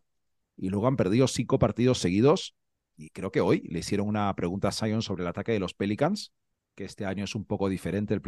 y 0.57 0.71
luego 0.71 0.89
han 0.89 0.97
perdido 0.97 1.29
cinco 1.29 1.59
partidos 1.59 1.99
seguidos. 1.99 2.55
Y 2.97 3.11
creo 3.11 3.31
que 3.33 3.41
hoy 3.41 3.63
le 3.69 3.81
hicieron 3.81 4.09
una 4.09 4.35
pregunta 4.35 4.69
a 4.69 4.73
Zion 4.73 5.03
sobre 5.03 5.23
el 5.23 5.29
ataque 5.29 5.53
de 5.53 5.59
los 5.59 5.75
Pelicans, 5.75 6.33
que 6.75 6.85
este 6.85 7.07
año 7.07 7.25
es 7.25 7.35
un 7.35 7.45
poco 7.45 7.69
diferente 7.69 8.15
el, 8.15 8.23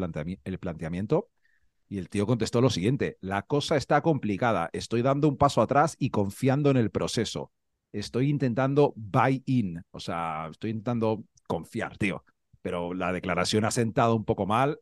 el 0.44 0.58
planteamiento. 0.58 1.28
Y 1.88 1.98
el 1.98 2.08
tío 2.08 2.26
contestó 2.26 2.60
lo 2.60 2.70
siguiente, 2.70 3.18
la 3.20 3.42
cosa 3.42 3.76
está 3.76 4.00
complicada, 4.00 4.70
estoy 4.72 5.02
dando 5.02 5.28
un 5.28 5.36
paso 5.36 5.60
atrás 5.60 5.96
y 5.98 6.10
confiando 6.10 6.70
en 6.70 6.78
el 6.78 6.90
proceso. 6.90 7.52
Estoy 7.92 8.30
intentando 8.30 8.94
buy 8.96 9.42
in, 9.46 9.82
o 9.90 10.00
sea, 10.00 10.48
estoy 10.50 10.70
intentando 10.70 11.24
confiar, 11.46 11.98
tío. 11.98 12.24
Pero 12.62 12.94
la 12.94 13.12
declaración 13.12 13.66
ha 13.66 13.70
sentado 13.70 14.16
un 14.16 14.24
poco 14.24 14.46
mal, 14.46 14.80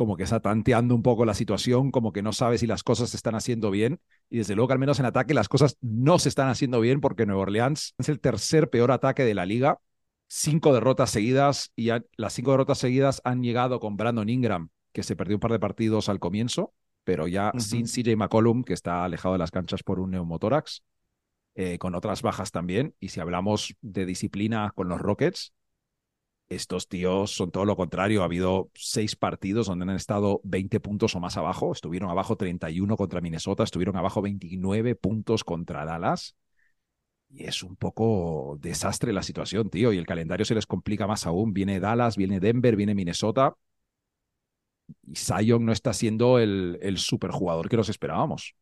como 0.00 0.16
que 0.16 0.22
está 0.22 0.40
tanteando 0.40 0.94
un 0.94 1.02
poco 1.02 1.26
la 1.26 1.34
situación, 1.34 1.90
como 1.90 2.10
que 2.10 2.22
no 2.22 2.32
sabe 2.32 2.56
si 2.56 2.66
las 2.66 2.82
cosas 2.82 3.10
se 3.10 3.18
están 3.18 3.34
haciendo 3.34 3.70
bien. 3.70 4.00
Y 4.30 4.38
desde 4.38 4.54
luego 4.54 4.72
al 4.72 4.78
menos 4.78 4.98
en 4.98 5.04
ataque 5.04 5.34
las 5.34 5.46
cosas 5.46 5.76
no 5.82 6.18
se 6.18 6.30
están 6.30 6.48
haciendo 6.48 6.80
bien 6.80 7.02
porque 7.02 7.26
Nueva 7.26 7.42
Orleans 7.42 7.92
es 7.98 8.08
el 8.08 8.18
tercer 8.18 8.70
peor 8.70 8.92
ataque 8.92 9.24
de 9.24 9.34
la 9.34 9.44
liga. 9.44 9.78
Cinco 10.26 10.72
derrotas 10.72 11.10
seguidas 11.10 11.70
y 11.76 11.90
han- 11.90 12.06
las 12.16 12.32
cinco 12.32 12.52
derrotas 12.52 12.78
seguidas 12.78 13.20
han 13.24 13.42
llegado 13.42 13.78
con 13.78 13.98
Brandon 13.98 14.26
Ingram, 14.30 14.70
que 14.94 15.02
se 15.02 15.16
perdió 15.16 15.36
un 15.36 15.40
par 15.40 15.52
de 15.52 15.58
partidos 15.60 16.08
al 16.08 16.18
comienzo, 16.18 16.72
pero 17.04 17.28
ya 17.28 17.52
sin 17.58 17.86
CJ 17.86 18.16
McCollum, 18.16 18.64
que 18.64 18.72
está 18.72 19.04
alejado 19.04 19.34
de 19.34 19.38
las 19.40 19.50
canchas 19.50 19.82
por 19.82 20.00
un 20.00 20.12
neumotórax, 20.12 20.82
eh, 21.56 21.76
con 21.76 21.94
otras 21.94 22.22
bajas 22.22 22.52
también. 22.52 22.94
Y 23.00 23.08
si 23.10 23.20
hablamos 23.20 23.74
de 23.82 24.06
disciplina 24.06 24.72
con 24.74 24.88
los 24.88 24.98
Rockets, 24.98 25.52
estos 26.50 26.88
tíos 26.88 27.30
son 27.34 27.50
todo 27.50 27.64
lo 27.64 27.76
contrario. 27.76 28.22
Ha 28.22 28.26
habido 28.26 28.70
seis 28.74 29.16
partidos 29.16 29.68
donde 29.68 29.84
han 29.84 29.90
estado 29.96 30.40
20 30.44 30.80
puntos 30.80 31.14
o 31.14 31.20
más 31.20 31.36
abajo. 31.36 31.72
Estuvieron 31.72 32.10
abajo 32.10 32.36
31 32.36 32.96
contra 32.96 33.20
Minnesota, 33.20 33.62
estuvieron 33.62 33.96
abajo 33.96 34.20
29 34.20 34.96
puntos 34.96 35.44
contra 35.44 35.84
Dallas. 35.84 36.36
Y 37.30 37.44
es 37.44 37.62
un 37.62 37.76
poco 37.76 38.58
desastre 38.60 39.12
la 39.12 39.22
situación, 39.22 39.70
tío. 39.70 39.92
Y 39.92 39.98
el 39.98 40.06
calendario 40.06 40.44
se 40.44 40.54
les 40.54 40.66
complica 40.66 41.06
más 41.06 41.26
aún. 41.26 41.52
Viene 41.54 41.80
Dallas, 41.80 42.16
viene 42.16 42.40
Denver, 42.40 42.76
viene 42.76 42.94
Minnesota. 42.94 43.56
Y 45.06 45.14
Zion 45.16 45.64
no 45.64 45.72
está 45.72 45.92
siendo 45.92 46.38
el, 46.38 46.78
el 46.82 46.98
superjugador 46.98 47.68
que 47.68 47.76
nos 47.76 47.88
esperábamos. 47.88 48.54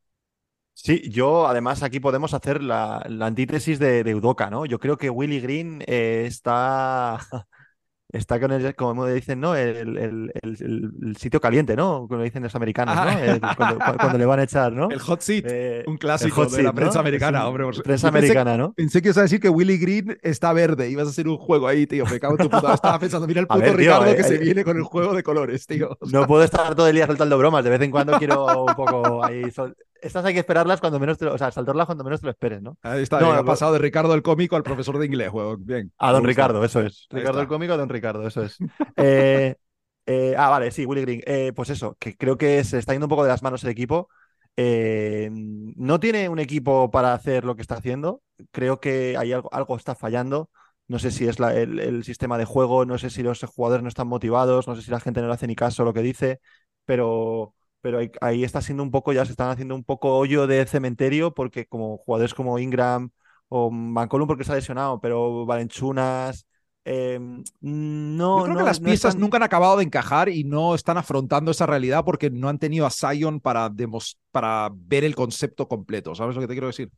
Sí, 0.75 1.11
yo 1.11 1.49
además 1.49 1.83
aquí 1.83 1.99
podemos 1.99 2.35
hacer 2.35 2.63
la, 2.63 3.05
la 3.09 3.27
antítesis 3.27 3.81
de, 3.81 4.05
de 4.05 4.15
¿no? 4.51 4.65
Yo 4.65 4.79
creo 4.79 4.97
que 4.97 5.11
Willy 5.11 5.41
Green 5.41 5.83
eh, 5.89 6.25
está, 6.27 7.19
está 8.13 8.41
con 8.41 8.53
el, 8.53 8.75
como 8.75 9.07
dicen, 9.07 9.41
¿no? 9.41 9.55
El, 9.55 9.77
el- 9.77 9.99
el- 9.99 10.33
el- 10.43 10.91
el 11.09 11.17
sitio 11.17 11.41
caliente, 11.41 11.77
¿no? 11.77 12.07
Como 12.09 12.23
dicen 12.23 12.43
los 12.43 12.55
americanos, 12.55 12.95
¿no? 12.97 13.03
Ah. 13.03 13.55
Cuando, 13.57 13.79
cuando 13.99 14.19
le 14.19 14.25
van 14.27 14.41
a 14.41 14.45
echar, 14.45 14.73
¿no? 14.73 14.89
El 14.91 14.99
hot 15.01 15.21
seat, 15.21 15.45
Eh, 15.47 15.85
un 15.87 15.97
clásico 15.99 16.35
hot 16.37 16.51
de 16.51 16.57
la 16.59 16.63
seat, 16.63 16.75
¿no? 16.75 16.81
prensa 16.81 17.01
americana, 17.01 17.47
hombre. 17.47 17.65
Prensa 17.85 18.09
pensé- 18.09 18.19
americana, 18.19 18.57
¿no? 18.57 18.73
Pensé 18.73 19.03
que 19.03 19.09
ibas 19.09 19.19
a 19.19 19.23
decir 19.23 19.41
que 19.41 19.49
Willy 19.51 19.79
Green 19.79 20.17
está 20.23 20.53
verde. 20.53 20.89
Ibas 20.91 21.07
a 21.07 21.11
hacer 21.11 21.29
un 21.29 21.37
juego 21.37 21.69
ahí, 21.69 21.87
tío. 21.87 22.05
Me 22.07 22.19
cago 22.19 22.35
en 22.39 22.49
tu 22.49 22.51
puta. 22.51 22.75
Estaba 22.75 22.99
pensando, 22.99 23.27
mira 23.27 23.41
el 23.41 23.47
puto 23.47 23.61
ver, 23.61 23.71
tío, 23.71 23.79
Ricardo 23.79 24.07
eh, 24.07 24.17
que 24.17 24.23
se 24.25 24.37
eh, 24.37 24.39
viene 24.39 24.65
con 24.65 24.77
el 24.77 24.83
juego 24.85 25.15
de 25.15 25.23
colores, 25.23 25.67
tío. 25.67 25.99
No 26.11 26.27
puedo 26.27 26.45
estar 26.45 26.75
todo 26.75 26.89
el 26.89 26.95
día 26.95 27.07
soltando 27.07 27.37
bromas. 27.37 27.63
De 27.65 27.71
vez 27.71 27.81
en 27.83 27.91
cuando 27.91 28.19
quiero 28.19 28.65
un 28.65 28.75
poco 28.75 29.25
ahí. 29.25 29.51
sol- 29.51 29.77
Estas 30.03 30.25
hay 30.25 30.35
que 30.35 30.41
esperarlas 30.41 30.81
cuando 30.81 30.99
menos 30.99 31.19
te 31.19 31.25
lo, 31.25 31.35
o 31.35 31.39
sea, 31.39 31.51
saltarlas 31.51 31.87
cuando 31.87 32.05
menos 32.05 32.21
te 32.21 32.27
lo 32.27 32.31
esperes, 32.31 32.63
¿no? 32.63 32.77
ahí 32.83 33.03
está. 33.03 33.21
No, 33.21 33.33
ha 33.33 33.45
pasado 33.45 33.73
de 33.73 33.79
Ricardo 33.79 34.15
el 34.15 34.23
cómico 34.23 34.57
al 34.57 34.63
profesor 34.63 34.99
de 34.99 35.07
inglés, 35.07 35.31
juego. 35.31 35.57
Bien. 35.57 35.93
A 35.99 36.13
don. 36.13 36.25
Ricardo, 36.25 36.65
eso 36.65 36.81
es. 36.81 37.07
Ahí 37.11 37.19
Ricardo 37.21 37.41
está. 37.41 37.43
el 37.43 37.49
cómico, 37.49 37.73
a 37.73 37.77
don 37.77 37.89
Ricardo, 37.89 38.27
eso 38.27 38.43
es. 38.43 38.57
Eh, 38.97 39.55
eh, 40.07 40.35
ah, 40.39 40.49
vale, 40.49 40.71
sí, 40.71 40.87
Willy 40.87 41.03
Green. 41.03 41.23
Eh, 41.27 41.53
pues 41.55 41.71
eso, 41.71 41.97
que 42.01 42.17
creo 42.17 42.37
que 42.39 42.65
se 42.65 42.79
está 42.79 42.93
yendo 42.93 43.07
un 43.07 43.11
poco 43.11 43.25
de 43.25 43.29
las 43.31 43.43
manos 43.43 43.63
el 43.65 43.71
equipo. 43.71 44.09
Eh, 44.57 45.31
no 45.33 46.01
tiene 46.01 46.29
un 46.29 46.39
equipo 46.39 46.91
para 46.91 47.15
hacer 47.15 47.45
lo 47.45 47.55
que 47.55 47.63
está 47.63 47.77
haciendo. 47.77 48.23
Creo 48.51 48.81
que 48.81 49.17
hay 49.17 49.33
algo, 49.33 49.49
algo 49.53 49.77
está 49.77 49.95
fallando. 49.95 50.51
No 50.89 50.99
sé 50.99 51.11
si 51.11 51.29
es 51.29 51.39
la- 51.39 51.55
el, 51.55 51.79
el 51.79 52.05
sistema 52.05 52.39
de 52.39 52.45
juego, 52.47 52.87
no 52.87 52.97
sé 52.99 53.11
si 53.11 53.23
los 53.23 53.41
jugadores 53.45 53.83
no 53.83 53.89
están 53.89 54.09
motivados, 54.09 54.67
no 54.67 54.75
sé 54.75 54.83
si 54.83 54.91
la 54.91 55.01
gente 55.01 55.21
no 55.21 55.29
le 55.29 55.35
hace 55.35 55.47
ni 55.47 55.55
caso 55.55 55.83
a 55.83 55.85
lo 55.85 55.93
que 55.93 56.01
dice, 56.03 56.41
pero, 56.87 57.55
pero 57.81 57.99
ahí, 57.99 58.11
ahí 58.21 58.45
está 58.45 58.61
siendo 58.63 58.83
un 58.83 58.91
poco, 58.91 59.13
ya 59.13 59.25
se 59.25 59.33
están 59.33 59.51
haciendo 59.51 59.75
un 59.75 59.85
poco 59.85 60.17
hoyo 60.19 60.47
de 60.47 60.67
cementerio 60.67 61.33
porque 61.35 61.67
como 61.67 61.99
jugadores 61.99 62.35
como 62.35 62.59
Ingram 62.59 63.11
o 63.49 63.71
McCollum 63.71 64.27
porque 64.27 64.45
se 64.45 64.53
ha 64.53 64.57
lesionado, 64.57 65.01
pero 65.01 65.47
Valenchunas, 65.47 66.47
eh, 66.85 67.19
no, 67.61 68.39
Yo 68.39 68.45
creo 68.45 68.55
no- 68.55 68.61
que 68.61 68.67
las 68.67 68.81
no 68.81 68.85
piezas 68.87 69.11
están- 69.11 69.21
nunca 69.21 69.37
han 69.37 69.43
acabado 69.43 69.77
de 69.79 69.85
encajar 69.85 70.29
y 70.29 70.45
no 70.45 70.75
están 70.75 70.97
afrontando 70.99 71.51
esa 71.51 71.67
realidad 71.67 72.05
porque 72.05 72.31
no 72.31 72.49
han 72.49 72.59
tenido 72.59 72.87
a 72.87 72.91
Zion 72.91 73.41
para, 73.41 73.71
para 74.31 74.71
ver 74.75 75.05
el 75.05 75.15
concepto 75.15 75.69
completo. 75.69 76.15
¿Sabes 76.15 76.35
lo 76.35 76.41
que 76.43 76.49
te 76.49 76.55
quiero 76.55 76.67
decir? 76.69 76.91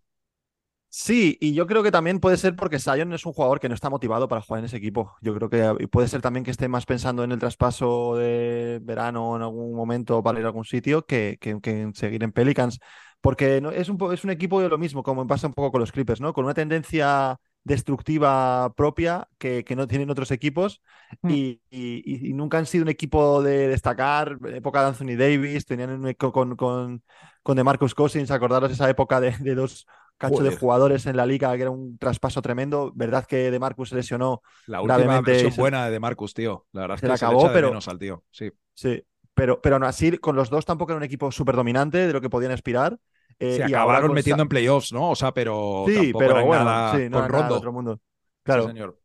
Sí, 0.93 1.39
y 1.41 1.55
yo 1.55 1.69
creo 1.69 1.85
que 1.85 1.93
también 1.93 2.19
puede 2.19 2.37
ser 2.37 2.57
porque 2.57 2.81
Sion 2.81 3.13
es 3.13 3.25
un 3.25 3.33
jugador 3.33 3.61
que 3.61 3.69
no 3.69 3.77
está 3.77 3.89
motivado 3.91 4.27
para 4.27 4.41
jugar 4.43 4.59
en 4.59 4.65
ese 4.65 4.77
equipo. 4.79 5.15
Yo 5.21 5.33
creo 5.37 5.49
que 5.79 5.87
puede 5.87 6.09
ser 6.09 6.21
también 6.21 6.43
que 6.45 6.51
esté 6.51 6.67
más 6.67 6.85
pensando 6.85 7.23
en 7.23 7.31
el 7.31 7.39
traspaso 7.39 8.17
de 8.17 8.81
verano 8.83 9.37
en 9.37 9.43
algún 9.43 9.73
momento 9.77 10.21
para 10.21 10.41
ir 10.41 10.45
a 10.47 10.49
algún 10.49 10.65
sitio 10.65 11.07
que, 11.07 11.39
que- 11.41 11.61
que 11.61 11.81
en 11.83 11.95
seguir 11.95 12.25
en 12.25 12.33
Pelicans. 12.33 12.81
Porque 13.21 13.61
no- 13.61 13.71
es, 13.71 13.89
un, 13.89 13.99
es 14.13 14.25
un 14.25 14.31
equipo 14.31 14.61
de 14.61 14.69
lo 14.69 14.79
mismo, 14.79 15.03
como 15.05 15.27
pasa 15.29 15.47
un 15.47 15.53
poco 15.55 15.71
con 15.73 15.81
los 15.81 15.93
Clippers, 15.93 16.21
¿no? 16.21 16.33
Con 16.33 16.45
una 16.45 16.55
tendencia 16.55 17.39
destructiva 17.63 18.73
propia 18.75 19.29
que, 19.39 19.63
que 19.65 19.77
no 19.77 19.87
tienen 19.87 20.11
otros 20.11 20.31
equipos 20.33 20.81
Hmm. 21.23 21.31
y, 21.31 21.61
y- 21.71 22.31
y 22.31 22.33
nunca 22.33 22.59
han 22.59 22.67
sido 22.67 22.83
un 22.85 22.89
equipo 22.89 23.43
de 23.43 23.69
destacar. 23.69 24.39
Época 24.47 24.81
de 24.83 24.87
Anthony 24.89 25.17
Davis, 25.17 25.67
tenían 25.67 25.91
un 25.91 26.09
eco 26.09 26.33
con, 26.33 26.57
con, 26.57 27.03
con 27.43 27.57
DeMarcus 27.57 27.95
Cousins, 27.95 28.31
acordaros 28.31 28.73
esa 28.73 28.89
época 28.91 29.21
de, 29.21 29.33
de 29.39 29.55
dos 29.55 29.87
cachos 30.21 30.45
de 30.45 30.57
jugadores 30.57 31.07
en 31.07 31.17
la 31.17 31.27
liga 31.27 31.55
que 31.57 31.63
era 31.63 31.71
un 31.71 31.99
traspaso 31.99 32.41
tremendo. 32.43 32.93
Verdad 32.95 33.27
que 33.27 33.51
DeMarcus 33.51 33.89
se 33.89 33.97
lesionó, 33.97 34.43
La 34.67 34.81
última 34.81 34.99
Gravemente 34.99 35.31
versión 35.33 35.53
se- 35.53 35.61
buena 35.61 35.91
de 35.91 35.99
Marcus, 35.99 36.35
tío. 36.35 36.67
La 36.73 36.83
verdad 36.83 36.95
es 36.97 37.01
se 37.01 37.07
que 37.07 37.13
le 37.13 37.19
se 37.19 37.25
acabó, 37.25 37.41
le 37.41 37.45
echa 37.47 37.53
de 37.53 37.55
pero- 37.59 37.69
menos 37.71 37.89
al 37.89 37.99
tío. 37.99 38.23
Sí. 38.31 38.51
sí, 38.75 39.03
pero, 39.35 39.61
pero 39.61 39.77
aún 39.77 39.85
así 39.85 40.17
con 40.19 40.37
los 40.37 40.51
dos 40.51 40.65
tampoco 40.67 40.93
era 40.93 40.99
un 40.99 41.05
equipo 41.05 41.33
súper 41.33 41.57
dominante 41.57 42.07
de 42.07 42.13
lo 42.13 42.21
que 42.21 42.31
podían 42.31 42.53
aspirar. 42.53 42.99
Eh, 43.39 43.55
se 43.57 43.61
y 43.61 43.63
acabaron 43.73 44.09
con 44.09 44.15
metiendo 44.15 44.43
en 44.43 44.49
playoffs, 44.51 44.93
¿no? 44.93 45.11
O 45.11 45.17
sea, 45.17 45.33
pero 45.33 45.85
Sí, 45.89 46.13
pero 46.19 46.45
bueno, 46.45 46.65
nada 46.65 46.97
sí, 46.97 47.09
no 47.09 47.17
con 47.19 47.25
era 47.25 47.29
nada 47.29 47.29
de 47.29 47.29
Rondo. 47.43 47.55
otro 47.57 47.73
mundo. 47.73 47.95
Sí, 47.97 48.01
Claro. 48.45 48.67
señor. 48.67 48.99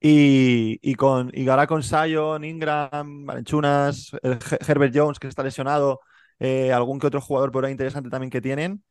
Y, 0.00 0.78
y 0.82 0.94
con 0.94 1.30
y 1.34 1.48
ahora 1.48 1.66
con 1.66 1.82
Sion, 1.82 2.44
Ingram, 2.44 3.24
Valenchunas, 3.26 4.10
Herbert 4.68 4.94
Jones 4.94 5.18
que 5.18 5.26
está 5.26 5.42
lesionado, 5.42 6.00
eh, 6.38 6.70
algún 6.72 6.98
que 7.00 7.06
otro 7.06 7.20
jugador 7.20 7.50
por 7.50 7.64
ahí 7.64 7.72
interesante 7.72 8.10
también 8.10 8.30
que 8.30 8.40
tienen. 8.42 8.84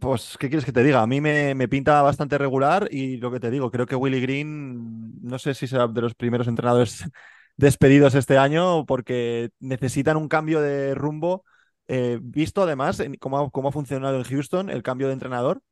Pues, 0.00 0.36
¿qué 0.40 0.48
quieres 0.48 0.64
que 0.64 0.72
te 0.72 0.82
diga? 0.82 1.00
A 1.02 1.06
mí 1.06 1.20
me, 1.20 1.54
me 1.54 1.68
pinta 1.68 2.02
bastante 2.02 2.38
regular 2.38 2.88
y 2.90 3.18
lo 3.18 3.30
que 3.30 3.38
te 3.38 3.50
digo, 3.52 3.70
creo 3.70 3.86
que 3.86 3.94
Willy 3.94 4.20
Green, 4.20 5.12
no 5.22 5.38
sé 5.38 5.54
si 5.54 5.68
será 5.68 5.86
de 5.86 6.00
los 6.00 6.14
primeros 6.16 6.48
entrenadores 6.48 7.04
despedidos 7.56 8.14
este 8.16 8.36
año 8.36 8.84
porque 8.84 9.50
necesitan 9.60 10.16
un 10.16 10.28
cambio 10.28 10.60
de 10.60 10.94
rumbo. 10.96 11.44
eh, 11.86 12.18
visto 12.20 12.62
además 12.64 12.98
en 12.98 13.14
cómo, 13.14 13.38
ha- 13.38 13.50
cómo 13.50 13.68
ha 13.68 13.72
funcionado 13.72 14.16
en 14.16 14.24
Houston 14.24 14.70
el 14.70 14.82
cambio 14.82 15.06
de 15.06 15.12
entrenador. 15.12 15.62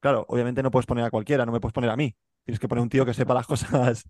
Claro, 0.00 0.26
obviamente 0.28 0.62
no 0.62 0.70
puedes 0.70 0.86
poner 0.86 1.04
a 1.04 1.10
cualquiera, 1.10 1.46
no 1.46 1.52
me 1.52 1.60
puedes 1.60 1.72
poner 1.74 1.90
a 1.90 1.96
mí. 1.96 2.14
Tienes 2.44 2.60
que 2.60 2.68
poner 2.68 2.82
un 2.82 2.88
tío 2.90 3.06
que 3.06 3.14
sepa 3.14 3.32
las 3.34 3.46
cosas, 3.48 4.04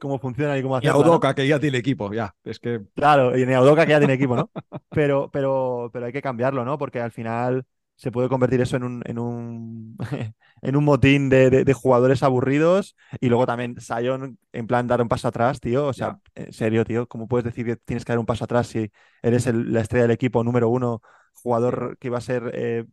cómo 0.00 0.18
funcionan 0.18 0.58
y 0.58 0.62
cómo 0.62 0.76
Y. 0.80 0.88
¿no? 0.98 0.98
Udoka, 0.98 1.34
que 1.34 1.46
ya 1.48 1.58
tiene 1.60 1.78
equipo, 1.78 2.12
ya. 2.12 2.34
Es 2.44 2.58
que 2.60 2.80
Claro, 2.94 3.36
y 3.36 3.44
Neudoka 3.44 3.84
que 3.86 3.90
ya 3.92 3.98
tiene 3.98 4.14
equipo, 4.14 4.36
¿no? 4.36 4.50
Pero, 4.92 5.28
pero, 5.32 5.90
pero 5.92 6.06
hay 6.06 6.12
que 6.12 6.22
cambiarlo, 6.22 6.64
¿no? 6.64 6.78
Porque 6.78 7.00
al 7.00 7.10
final 7.10 7.66
se 7.96 8.10
puede 8.12 8.28
convertir 8.28 8.60
eso 8.60 8.76
en 8.76 8.84
un, 8.84 9.02
en 9.06 9.18
un, 9.18 9.96
en 10.62 10.76
un 10.76 10.84
motín 10.84 11.28
de, 11.28 11.50
de- 11.50 11.64
de 11.64 11.72
jugadores 11.72 12.22
aburridos 12.22 12.96
y 13.20 13.28
luego 13.28 13.46
también 13.46 13.76
Sion 13.80 14.38
en 14.52 14.66
plan 14.66 14.86
dar 14.86 15.00
un 15.02 15.08
paso 15.08 15.28
atrás, 15.28 15.60
tío. 15.60 15.86
O 15.86 15.92
sea, 15.92 16.18
en 16.34 16.52
serio, 16.52 16.84
tío, 16.84 17.06
¿cómo 17.08 17.28
puedes 17.28 17.44
decir 17.44 17.66
que 17.66 17.76
tienes 17.76 18.04
que 18.04 18.12
dar 18.12 18.18
un 18.18 18.26
paso 18.26 18.44
atrás 18.44 18.66
si 18.68 18.90
eres 19.22 19.46
el- 19.46 19.72
la 19.72 19.80
estrella 19.80 20.02
del 20.04 20.10
equipo 20.12 20.42
número 20.44 20.68
uno, 20.68 21.02
jugador 21.34 21.96
que 21.98 22.10
va 22.10 22.18
a 22.18 22.20
ser 22.20 22.50
eh, 22.54 22.84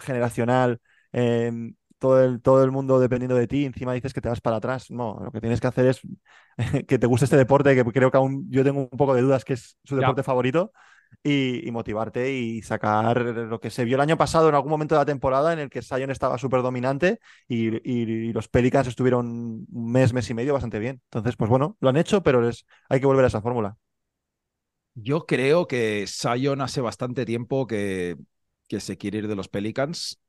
generacional, 0.00 0.80
eh, 1.12 1.50
todo 1.98 2.22
el, 2.24 2.40
todo 2.40 2.62
el 2.64 2.70
mundo 2.70 3.00
dependiendo 3.00 3.34
de 3.36 3.46
ti, 3.48 3.64
encima 3.64 3.92
dices 3.92 4.12
que 4.14 4.20
te 4.20 4.28
vas 4.28 4.40
para 4.40 4.56
atrás. 4.56 4.90
No, 4.90 5.18
lo 5.22 5.32
que 5.32 5.40
tienes 5.40 5.60
que 5.60 5.66
hacer 5.66 5.86
es 5.86 6.00
que 6.86 6.98
te 6.98 7.06
guste 7.06 7.24
este 7.24 7.36
deporte, 7.36 7.74
que 7.74 7.84
creo 7.84 8.10
que 8.10 8.16
aún 8.16 8.46
yo 8.50 8.62
tengo 8.64 8.80
un 8.90 8.98
poco 8.98 9.14
de 9.14 9.22
dudas 9.22 9.44
que 9.44 9.54
es 9.54 9.76
su 9.84 9.96
deporte 9.96 10.22
favorito, 10.22 10.72
y, 11.22 11.66
y 11.66 11.70
motivarte 11.72 12.32
y 12.32 12.62
sacar 12.62 13.18
lo 13.20 13.60
que 13.60 13.70
se 13.70 13.84
vio 13.84 13.96
el 13.96 14.00
año 14.00 14.16
pasado 14.18 14.48
en 14.48 14.54
algún 14.54 14.70
momento 14.70 14.94
de 14.94 15.00
la 15.00 15.06
temporada 15.06 15.52
en 15.52 15.58
el 15.58 15.70
que 15.70 15.82
Sion 15.82 16.10
estaba 16.10 16.38
súper 16.38 16.62
dominante 16.62 17.20
y, 17.48 17.68
y- 17.88 18.28
y 18.28 18.32
los 18.32 18.48
Pelicans 18.48 18.88
estuvieron 18.88 19.26
un 19.70 19.92
mes, 19.92 20.12
mes 20.12 20.28
y 20.30 20.34
medio 20.34 20.52
bastante 20.54 20.78
bien. 20.78 21.00
Entonces, 21.06 21.36
pues 21.36 21.50
bueno, 21.50 21.76
lo 21.80 21.88
han 21.88 21.96
hecho, 21.96 22.22
pero 22.22 22.40
les, 22.42 22.66
hay 22.88 23.00
que 23.00 23.06
volver 23.06 23.24
a 23.24 23.28
esa 23.28 23.42
fórmula. 23.42 23.76
yo 24.94 25.26
creo 25.26 25.66
que 25.66 26.06
Zion 26.08 26.60
hace 26.60 26.80
bastante 26.80 27.24
tiempo 27.24 27.66
que, 27.66 28.16
que 28.68 28.80
se 28.80 28.96
quiere 28.98 29.18
ir 29.18 29.28
de 29.28 29.36
los 29.36 29.48
Pelicans, 29.48 30.20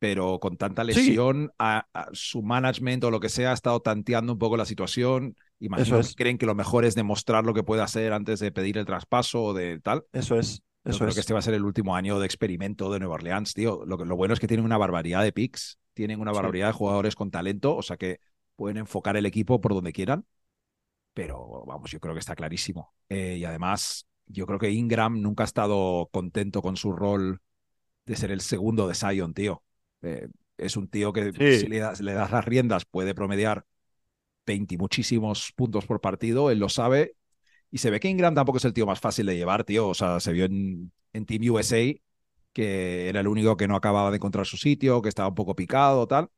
pero 0.00 0.40
con 0.40 0.56
tanta 0.58 0.84
Sí. 0.88 1.20
lesión, 1.20 1.52
a- 1.58 1.88
a 1.94 2.08
su 2.14 2.42
management 2.42 3.04
o 3.04 3.10
lo 3.12 3.20
que 3.20 3.28
sea 3.30 3.52
ha 3.52 3.54
estado 3.54 3.80
tanteando 3.82 4.34
un 4.34 4.40
poco 4.40 4.56
la 4.58 4.66
situación. 4.66 5.36
Imagino 5.58 5.98
es. 5.98 6.08
que 6.10 6.14
creen 6.14 6.38
que 6.38 6.46
lo 6.46 6.54
mejor 6.54 6.84
es 6.84 6.94
demostrar 6.94 7.44
lo 7.44 7.54
que 7.54 7.62
puede 7.62 7.82
hacer 7.82 8.12
antes 8.12 8.40
de 8.40 8.52
pedir 8.52 8.76
el 8.78 8.84
traspaso 8.86 9.42
o 9.42 9.54
de 9.54 9.78
tal. 9.80 10.04
Eso 10.12 10.38
es. 10.38 10.62
Yo 10.84 10.90
Eso 10.90 10.98
creo 10.98 11.08
es. 11.08 11.14
que 11.14 11.20
este 11.20 11.32
va 11.32 11.38
a 11.40 11.42
ser 11.42 11.54
el 11.54 11.64
último 11.64 11.96
año 11.96 12.18
de 12.20 12.26
experimento 12.26 12.92
de 12.92 12.98
Nueva 13.00 13.14
Orleans, 13.14 13.54
tío. 13.54 13.84
Lo, 13.86 13.98
que- 13.98 14.04
lo 14.04 14.16
bueno 14.16 14.34
es 14.34 14.40
que 14.40 14.46
tienen 14.46 14.64
una 14.64 14.78
barbaridad 14.78 15.22
de 15.22 15.32
picks, 15.32 15.78
tienen 15.94 16.20
una 16.20 16.30
Sí. 16.32 16.36
barbaridad 16.36 16.68
de 16.68 16.72
jugadores 16.74 17.14
con 17.16 17.30
talento, 17.30 17.74
o 17.74 17.82
sea 17.82 17.96
que 17.96 18.20
pueden 18.54 18.76
enfocar 18.76 19.16
el 19.16 19.26
equipo 19.26 19.60
por 19.60 19.74
donde 19.74 19.92
quieran. 19.92 20.26
Pero 21.14 21.64
vamos, 21.66 21.90
yo 21.90 22.00
creo 22.00 22.14
que 22.14 22.20
está 22.20 22.36
clarísimo. 22.36 22.92
Eh, 23.08 23.36
y 23.38 23.44
además, 23.44 24.06
yo 24.26 24.46
creo 24.46 24.58
que 24.58 24.70
Ingram 24.70 25.20
nunca 25.20 25.44
ha 25.44 25.46
estado 25.46 26.08
contento 26.12 26.60
con 26.62 26.76
su 26.76 26.92
rol 26.92 27.40
de 28.04 28.16
ser 28.16 28.30
el 28.30 28.40
segundo 28.42 28.86
de 28.86 28.94
Zion, 28.94 29.32
tío. 29.34 29.62
Eh, 30.02 30.28
es 30.58 30.76
un 30.76 30.88
tío 30.88 31.12
que 31.12 31.32
Sí. 31.32 31.60
si 31.60 31.66
le 31.68 31.78
das, 31.78 32.00
le 32.00 32.12
das 32.12 32.30
las 32.30 32.44
riendas 32.44 32.84
puede 32.84 33.14
promediar 33.14 33.64
20 34.46 34.74
y 34.76 34.78
muchísimos 34.78 35.52
puntos 35.56 35.86
por 35.86 36.00
partido, 36.00 36.50
él 36.50 36.58
lo 36.58 36.68
sabe. 36.68 37.16
Y 37.70 37.78
se 37.78 37.90
ve 37.90 38.00
que 38.00 38.08
Ingram 38.08 38.34
tampoco 38.34 38.58
es 38.58 38.64
el 38.64 38.72
tío 38.72 38.86
más 38.86 39.00
fácil 39.00 39.26
de 39.26 39.36
llevar, 39.36 39.64
tío. 39.64 39.88
O 39.88 39.94
sea, 39.94 40.20
se 40.20 40.32
vio 40.32 40.46
en, 40.46 40.92
Team 41.26 41.50
USA 41.50 41.94
que 42.52 43.08
era 43.08 43.20
el 43.20 43.28
único 43.28 43.56
que 43.56 43.68
no 43.68 43.76
acababa 43.76 44.10
de 44.10 44.16
encontrar 44.16 44.46
su 44.46 44.56
sitio, 44.56 45.02
que 45.02 45.10
estaba 45.10 45.28
un 45.28 45.34
poco 45.34 45.54
picado, 45.56 46.06
tal. 46.08 46.30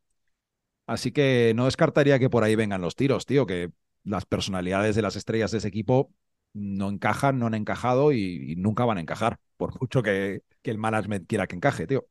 Así 0.87 1.13
que 1.13 1.53
no 1.55 1.67
descartaría 1.67 2.19
que 2.19 2.31
por 2.31 2.45
ahí 2.45 2.57
vengan 2.57 2.81
los 2.81 2.97
tiros, 2.97 3.27
tío, 3.27 3.47
que 3.47 3.71
las 4.05 4.25
personalidades 4.27 4.97
de 4.97 5.03
las 5.03 5.17
estrellas 5.17 5.51
de 5.51 5.59
ese 5.59 5.69
equipo 5.69 6.13
no 6.55 6.89
encajan, 6.89 7.39
no 7.39 7.47
han 7.47 7.55
encajado 7.55 8.13
y, 8.13 8.53
y 8.53 8.57
nunca 8.57 8.85
van 8.85 8.99
a 8.99 9.01
encajar, 9.03 9.39
por 9.57 9.79
mucho 9.81 10.03
que, 10.03 10.43
que 10.63 10.71
el 10.71 10.79
management 10.79 11.27
quiera 11.29 11.47
que 11.47 11.57
encaje, 11.57 11.87
tío. 11.87 12.07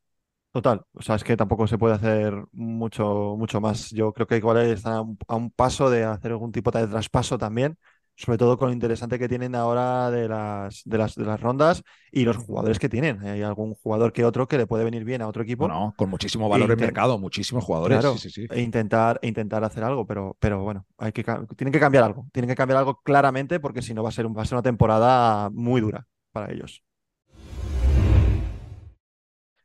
Total, 0.58 0.82
o 0.94 1.02
sea, 1.04 1.16
es 1.16 1.24
que 1.24 1.38
tampoco 1.38 1.68
se 1.68 1.78
puede 1.78 1.94
hacer 1.96 2.34
mucho, 2.52 3.36
mucho 3.38 3.62
más. 3.62 3.92
Yo 3.92 4.12
creo 4.12 4.26
que 4.26 4.38
igual 4.38 4.58
están 4.58 4.94
a 4.94 5.02
un, 5.02 5.18
a 5.28 5.36
un 5.36 5.52
paso 5.52 5.90
de 5.92 6.04
hacer 6.04 6.32
algún 6.32 6.52
tipo 6.52 6.72
de 6.72 6.88
traspaso 6.88 7.38
también, 7.38 7.78
sobre 8.16 8.40
todo 8.40 8.58
con 8.58 8.70
lo 8.70 8.74
interesante 8.74 9.20
que 9.20 9.30
tienen 9.30 9.54
ahora 9.54 10.10
de 10.10 10.28
las, 10.28 10.82
de 10.86 10.98
las, 10.98 11.14
de 11.16 11.26
las 11.26 11.40
rondas 11.40 11.84
y 12.12 12.24
los 12.26 12.38
jugadores 12.38 12.80
que 12.80 12.90
tienen. 12.90 13.22
Hay 13.22 13.44
algún 13.44 13.76
jugador 13.76 14.14
que 14.14 14.26
otro 14.26 14.48
que 14.48 14.58
le 14.58 14.66
puede 14.66 14.84
venir 14.84 15.04
bien 15.04 15.22
a 15.22 15.28
otro 15.28 15.44
equipo. 15.44 15.66
Bueno, 15.66 15.94
con 15.96 16.10
muchísimo 16.10 16.50
valor 16.50 16.72
en 16.72 16.80
Intent- 16.80 16.80
mercado, 16.80 17.20
muchísimos 17.20 17.64
jugadores. 17.64 18.00
Claro, 18.00 18.18
sí, 18.18 18.30
sí, 18.32 18.32
sí. 18.32 18.48
e 18.50 18.62
intentar, 18.62 19.20
e 19.22 19.28
intentar 19.28 19.64
hacer 19.64 19.84
algo, 19.84 20.08
pero, 20.08 20.36
pero 20.40 20.64
bueno, 20.64 20.88
hay 20.98 21.12
que, 21.12 21.24
tienen 21.56 21.72
que 21.72 21.80
cambiar 21.80 22.04
algo, 22.04 22.28
tienen 22.34 22.50
que 22.50 22.56
cambiar 22.56 22.80
algo 22.80 23.00
claramente 23.04 23.60
porque 23.60 23.82
si 23.84 23.94
no 23.94 24.02
va 24.02 24.10
a 24.10 24.12
ser, 24.12 24.26
un- 24.26 24.36
va 24.36 24.42
a 24.42 24.46
ser 24.46 24.56
una 24.56 24.64
temporada 24.64 25.50
muy 25.52 25.82
dura 25.82 26.08
para 26.32 26.52
ellos. 26.52 26.84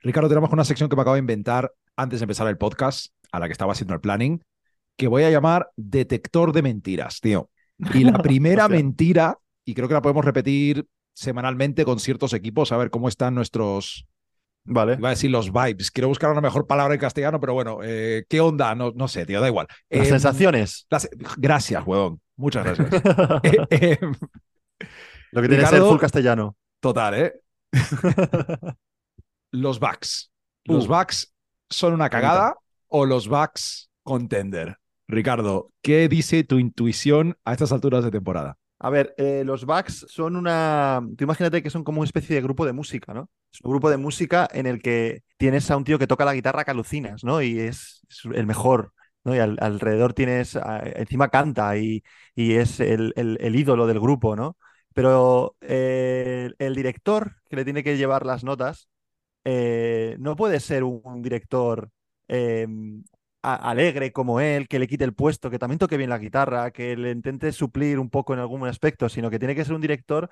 Ricardo, 0.02 0.28
tenemos 0.28 0.50
una 0.52 0.64
sección 0.64 0.88
que 0.88 0.96
me 0.96 1.02
acabo 1.02 1.14
de 1.14 1.20
inventar 1.20 1.72
antes 1.96 2.20
de 2.20 2.24
empezar 2.24 2.46
el 2.48 2.58
podcast, 2.58 3.12
a 3.30 3.38
la 3.38 3.46
que 3.46 3.52
estaba 3.52 3.72
haciendo 3.72 3.94
el 3.94 4.00
planning, 4.00 4.42
que 4.96 5.08
voy 5.08 5.22
a 5.24 5.30
llamar 5.30 5.70
Detector 5.76 6.52
de 6.52 6.62
Mentiras, 6.62 7.20
tío. 7.20 7.50
Y 7.94 8.04
la 8.04 8.12
primera 8.22 8.68
mentira, 8.68 9.38
y 9.64 9.74
creo 9.74 9.88
que 9.88 9.94
la 9.94 10.02
podemos 10.02 10.24
repetir 10.24 10.86
semanalmente 11.14 11.84
con 11.84 12.00
ciertos 12.00 12.32
equipos, 12.32 12.72
a 12.72 12.76
ver 12.76 12.90
cómo 12.90 13.08
están 13.08 13.34
nuestros, 13.34 14.06
Vale. 14.64 14.94
iba 14.98 15.08
a 15.08 15.10
decir 15.10 15.30
los 15.30 15.52
vibes, 15.52 15.90
quiero 15.90 16.08
buscar 16.08 16.30
una 16.30 16.40
mejor 16.40 16.66
palabra 16.66 16.94
en 16.94 17.00
castellano, 17.00 17.38
pero 17.40 17.54
bueno, 17.54 17.78
eh, 17.82 18.24
¿qué 18.28 18.40
onda? 18.40 18.74
No, 18.74 18.92
no 18.94 19.08
sé, 19.08 19.24
tío, 19.26 19.40
da 19.40 19.48
igual. 19.48 19.66
Las 19.90 20.06
Em, 20.06 20.12
sensaciones. 20.12 20.86
las- 20.90 21.08
gracias, 21.36 21.82
huevón. 21.86 22.20
Muchas 22.36 22.64
gracias. 22.64 22.90
Eh, 23.70 23.98
em, 24.00 24.14
Lo 25.32 25.42
que 25.42 25.48
tiene 25.48 25.62
que 25.64 25.68
ser 25.70 25.80
full 25.82 25.98
castellano. 25.98 26.56
total, 26.80 27.14
¿eh? 27.14 27.32
Los 29.52 29.78
Bucks. 29.78 30.32
¿Los 30.64 30.86
Uh. 30.86 30.88
Bucks 30.88 31.32
son 31.70 31.94
una 31.94 32.10
cagada 32.10 32.56
o 32.88 33.06
los 33.06 33.28
Bucks 33.28 33.90
contender? 34.02 34.78
Ricardo, 35.08 35.70
¿qué 35.82 36.08
dice 36.08 36.42
tu 36.44 36.58
intuición 36.58 37.36
a 37.44 37.52
estas 37.52 37.72
alturas 37.72 38.02
de 38.04 38.10
temporada? 38.10 38.56
A 38.78 38.90
ver, 38.90 39.14
eh, 39.16 39.42
los 39.44 39.64
Bucks 39.64 40.06
son 40.08 40.34
una. 40.36 41.00
Tú 41.16 41.24
imagínate 41.24 41.62
que 41.62 41.70
son 41.70 41.84
como 41.84 42.00
una 42.00 42.06
especie 42.06 42.34
de 42.34 42.42
grupo 42.42 42.66
de 42.66 42.72
música, 42.72 43.14
¿no? 43.14 43.30
Es 43.52 43.60
un 43.62 43.70
grupo 43.70 43.90
de 43.90 43.96
música 43.96 44.48
en 44.52 44.66
el 44.66 44.82
que 44.82 45.22
tienes 45.36 45.70
a 45.70 45.76
un 45.76 45.84
tío 45.84 45.98
que 46.00 46.08
toca 46.08 46.24
la 46.24 46.34
guitarra 46.34 46.64
que 46.64 46.72
alucinas, 46.72 47.22
¿no? 47.22 47.42
Y 47.42 47.60
es, 47.60 48.00
es 48.10 48.24
el 48.34 48.46
mejor, 48.46 48.92
¿no? 49.24 49.36
Y 49.36 49.38
al- 49.38 49.58
alrededor 49.60 50.14
tienes. 50.14 50.56
a- 50.56 50.80
encima 50.96 51.28
canta 51.28 51.76
y, 51.76 52.02
y 52.34 52.54
es 52.54 52.80
el, 52.80 53.12
el- 53.16 53.38
el 53.40 53.54
ídolo 53.56 53.86
del 53.86 54.00
grupo, 54.00 54.34
¿no? 54.34 54.56
Pero 54.94 55.56
eh, 55.60 56.50
el 56.58 56.74
director 56.74 57.36
que 57.48 57.56
le 57.56 57.64
tiene 57.64 57.84
que 57.84 57.96
llevar 57.96 58.26
las 58.26 58.42
notas 58.44 58.88
eh, 59.44 60.16
no 60.18 60.36
puede 60.36 60.60
ser 60.60 60.84
un, 60.84 61.22
director 61.22 61.90
a- 63.42 63.70
alegre 63.70 64.12
como 64.12 64.40
él, 64.40 64.68
que 64.68 64.78
le 64.78 64.86
quite 64.88 65.04
el 65.04 65.14
puesto, 65.14 65.50
que 65.50 65.58
también 65.58 65.78
toque 65.78 65.96
bien 65.96 66.10
la 66.10 66.18
guitarra, 66.18 66.70
que 66.70 66.96
le 66.96 67.10
intente 67.10 67.52
suplir 67.52 67.98
un 67.98 68.10
poco 68.10 68.34
en 68.34 68.40
algún 68.40 68.66
aspecto, 68.66 69.08
sino 69.08 69.30
que 69.30 69.38
tiene 69.38 69.54
que 69.54 69.64
ser 69.64 69.74
un 69.74 69.80
director 69.80 70.30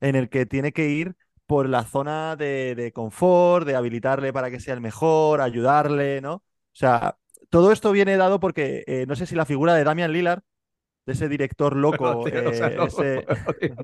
en 0.00 0.16
el 0.16 0.28
que 0.28 0.46
tiene 0.46 0.72
que 0.72 0.88
ir 0.88 1.14
por 1.46 1.68
la 1.68 1.84
zona 1.84 2.36
de, 2.36 2.74
de 2.74 2.92
confort, 2.92 3.66
de 3.66 3.74
habilitarle 3.76 4.32
para 4.32 4.50
que 4.50 4.60
sea 4.60 4.74
el 4.74 4.80
mejor, 4.80 5.40
ayudarle, 5.40 6.20
¿no? 6.20 6.34
O 6.36 6.42
sea, 6.72 7.16
todo 7.50 7.72
esto 7.72 7.92
viene 7.92 8.16
dado 8.16 8.40
porque 8.40 8.84
eh, 8.86 9.04
no 9.06 9.16
sé 9.16 9.26
si 9.26 9.34
la 9.34 9.44
figura 9.44 9.74
de 9.74 9.84
Damian 9.84 10.12
Lillard, 10.12 10.42
de 11.04 11.12
ese 11.14 11.28
director 11.28 11.74
loco, 11.76 12.24
Tío, 12.24 12.48
o 12.48 12.52
sea, 12.52 12.68
eh, 12.68 12.76
no, 12.76 12.84
ese- 12.86 13.26
tío. 13.60 13.74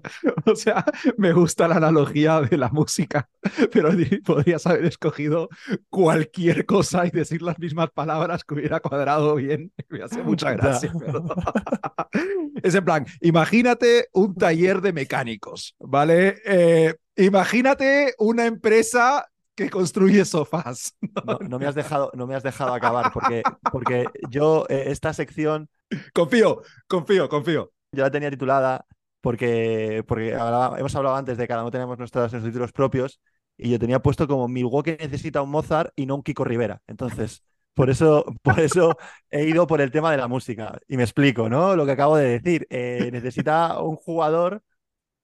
O 0.47 0.55
sea, 0.55 0.85
me 1.17 1.33
gusta 1.33 1.67
la 1.67 1.77
analogía 1.77 2.41
de 2.41 2.57
la 2.57 2.69
música, 2.69 3.29
pero 3.73 3.91
podrías 4.25 4.67
haber 4.67 4.85
escogido 4.85 5.49
cualquier 5.91 6.65
cosa 6.67 7.07
y 7.07 7.11
decir 7.11 7.43
las 7.43 7.59
mismas 7.59 7.91
palabras 7.91 8.45
que 8.45 8.55
hubiera 8.55 8.81
cuadrado 8.81 9.35
bien. 9.35 9.73
Me 9.89 10.03
hace 10.03 10.23
mucha 10.23 10.53
gracia. 10.53 10.93
pero- 10.99 11.25
Es 12.63 12.75
en 12.75 12.85
plan, 12.85 13.07
imagínate 13.21 14.09
un 14.13 14.35
taller 14.35 14.81
de 14.81 14.93
mecánicos, 14.93 15.75
¿vale? 15.79 16.37
Eh, 16.45 16.95
imagínate 17.17 18.15
una 18.19 18.47
empresa 18.47 19.27
que 19.55 19.71
construye 19.71 20.25
sofás. 20.25 20.95
No, 21.25 21.39
no 21.41 21.59
me 21.59 21.67
has 21.67 21.75
dejado, 21.75 22.13
no 22.15 22.29
me 22.29 22.37
has 22.37 22.45
dejado 22.45 22.75
acabar, 22.75 23.11
porque, 23.13 23.43
porque 23.73 24.07
yo 24.31 24.67
eh, 24.69 24.85
esta 24.87 25.13
sección 25.13 25.69
Confío, 26.13 26.63
confío, 26.87 27.29
confío. 27.29 27.73
yo 27.93 28.03
la 28.03 28.11
tenía 28.11 28.31
titulada 28.31 28.85
porque, 29.21 30.05
porque 30.07 30.31
hemos 30.31 30.95
hablado 30.95 31.17
antes 31.17 31.37
de 31.37 31.45
que 31.45 31.49
cada 31.49 31.63
uno 31.63 31.71
tenemos 31.71 31.99
nuestros, 31.99 32.33
nuestros 32.33 32.45
títulos 32.45 32.73
propios 32.73 33.21
y 33.57 33.71
yo 33.71 33.79
tenía 33.79 34.01
puesto 34.01 34.29
como 34.29 34.49
Milwaukee 34.49 34.97
necesita 34.99 35.43
un 35.43 35.51
Mozart 35.51 35.93
y 35.97 36.07
no 36.07 36.15
un 36.15 36.23
Kiko 36.23 36.45
Rivera. 36.45 36.81
Entonces, 36.87 37.43
por 37.75 37.91
eso, 37.91 38.25
por 38.43 38.61
eso 38.61 38.97
he 39.31 39.45
ido 39.45 39.67
por 39.67 39.81
el 39.81 39.91
tema 39.91 40.11
de 40.13 40.17
la 40.19 40.29
música. 40.29 40.79
Y 40.87 40.97
me 40.97 41.03
explico, 41.03 41.49
¿no? 41.49 41.75
Lo 41.75 41.85
que 41.85 41.93
acabo 41.93 42.17
de 42.17 42.29
decir. 42.39 42.67
Eh, 42.71 43.11
necesita 43.13 43.81
un 43.81 43.97
jugador 43.97 44.63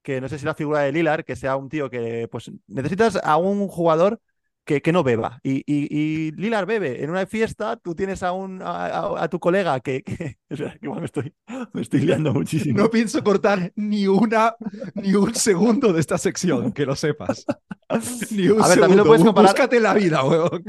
que 0.03 0.21
no 0.21 0.29
sé 0.29 0.39
si 0.39 0.47
la 0.47 0.55
figura 0.55 0.81
de 0.81 0.93
Lilar, 0.93 1.25
que 1.25 1.37
sea 1.37 1.57
un 1.57 1.69
tío 1.69 1.91
que, 1.91 2.29
pues, 2.31 2.51
necesitas 2.67 3.19
a 3.23 3.37
un 3.39 3.69
jugador 3.69 4.21
que, 4.65 4.81
que 4.83 4.93
no 4.93 5.03
beba. 5.03 5.39
Y, 5.43 5.59
y, 5.67 5.89
y 5.91 6.33
Lilar 6.33 6.67
bebe. 6.67 7.03
En 7.05 7.11
una 7.11 7.27
fiesta 7.27 7.77
tú 7.77 7.95
tienes 7.95 8.23
a, 8.23 8.33
un, 8.33 8.63
a, 8.63 8.87
a- 8.87 9.25
a 9.25 9.29
tu 9.29 9.39
colega 9.41 9.79
que... 9.81 10.03
que... 10.03 10.39
Igual 10.83 11.01
me 11.01 11.07
estoy, 11.07 11.35
me 11.73 11.83
estoy 11.83 12.01
liando 12.01 12.33
muchísimo. 12.33 12.79
No 12.79 12.91
pienso 12.91 13.23
cortar 13.23 13.73
ni 13.77 14.07
una, 14.07 14.55
ni 14.95 15.15
un 15.15 15.35
segundo 15.35 15.93
de 15.93 16.01
esta 16.01 16.19
sección, 16.19 16.73
que 16.73 16.87
lo 16.87 16.97
sepas. 16.97 17.45
Ni 18.31 18.49
un 18.49 18.63
A 18.63 18.69
ver, 18.69 18.81
también 18.81 18.97
lo 18.99 19.05
segundo. 19.05 19.05
puedes 19.05 19.25
comparar- 19.25 19.51
Búscate 19.51 19.81
la 19.81 19.95
vida, 19.95 20.25
weón. 20.25 20.65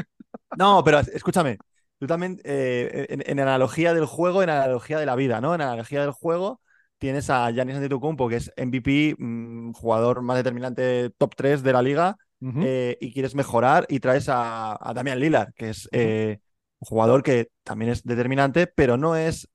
No, 0.57 0.83
pero 0.83 0.99
escúchame, 0.99 1.57
tú 1.99 2.07
también, 2.07 2.39
eh, 2.43 3.07
en, 3.09 3.23
en 3.25 3.39
analogía 3.39 3.93
del 3.93 4.05
juego, 4.05 4.43
en 4.43 4.49
analogía 4.49 4.99
de 4.99 5.05
la 5.05 5.15
vida, 5.15 5.41
¿no? 5.41 5.55
En 5.55 5.61
analogía 5.61 6.01
del 6.01 6.11
juego 6.11 6.61
tienes 6.97 7.29
a 7.29 7.49
Giannis 7.51 7.75
Antetokounmpo, 7.77 8.29
que 8.29 8.35
es 8.37 8.51
MVP, 8.57 9.15
mm, 9.17 9.71
jugador 9.73 10.21
más 10.21 10.37
determinante, 10.37 11.09
top 11.17 11.35
3 11.35 11.63
de 11.63 11.73
la 11.73 11.81
liga, 11.81 12.15
eh, 12.59 12.97
y 13.01 13.13
quieres 13.13 13.35
mejorar 13.35 13.85
y 13.89 13.99
traes 13.99 14.29
a, 14.29 14.77
a 14.79 14.93
Damian 14.93 15.19
Lillard, 15.19 15.53
que 15.55 15.69
es 15.69 15.89
eh, 15.91 16.39
un 16.79 16.87
jugador 16.87 17.23
que 17.23 17.49
también 17.63 17.91
es 17.91 18.03
determinante, 18.03 18.67
pero 18.67 18.97
no 18.97 19.15
es 19.15 19.49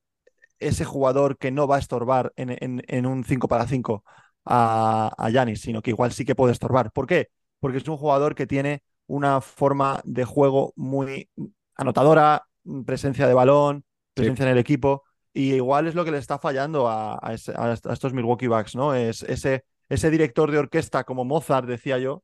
ese 0.59 0.85
jugador 0.85 1.37
que 1.37 1.51
no 1.51 1.67
va 1.67 1.77
a 1.77 1.79
estorbar 1.79 2.33
en, 2.35 2.51
en- 2.51 2.83
en 2.87 3.05
un 3.05 3.23
5 3.23 3.47
para 3.47 3.67
5 3.67 4.03
a, 4.45 5.11
a 5.17 5.29
Giannis, 5.29 5.61
sino 5.61 5.81
que 5.81 5.91
igual 5.91 6.11
sí 6.11 6.25
que 6.25 6.35
puede 6.35 6.53
estorbar. 6.53 6.91
¿Por 6.91 7.07
qué? 7.07 7.29
Porque 7.59 7.77
es 7.79 7.87
un 7.87 7.97
jugador 7.97 8.35
que 8.35 8.47
tiene 8.47 8.83
una 9.07 9.41
forma 9.41 10.01
de 10.05 10.23
juego 10.25 10.73
muy 10.75 11.29
anotadora, 11.75 12.43
presencia 12.85 13.27
de 13.27 13.33
balón, 13.33 13.83
presencia 14.13 14.43
en 14.45 14.51
el 14.51 14.57
equipo, 14.57 15.03
y 15.33 15.53
igual 15.53 15.87
es 15.87 15.95
lo 15.95 16.05
que 16.05 16.11
le 16.11 16.17
está 16.17 16.37
fallando 16.39 16.87
a, 16.87 17.13
a 17.15 17.29
a 17.31 17.93
estos 17.93 18.13
Milwaukee 18.13 18.47
Bucks, 18.47 18.75
¿no? 18.75 18.93
Es 18.93 19.23
ese, 19.23 19.63
ese 19.89 20.09
director 20.11 20.51
de 20.51 20.57
orquesta 20.59 21.03
como 21.03 21.25
Mozart, 21.25 21.67
decía 21.67 21.97
yo, 21.97 22.23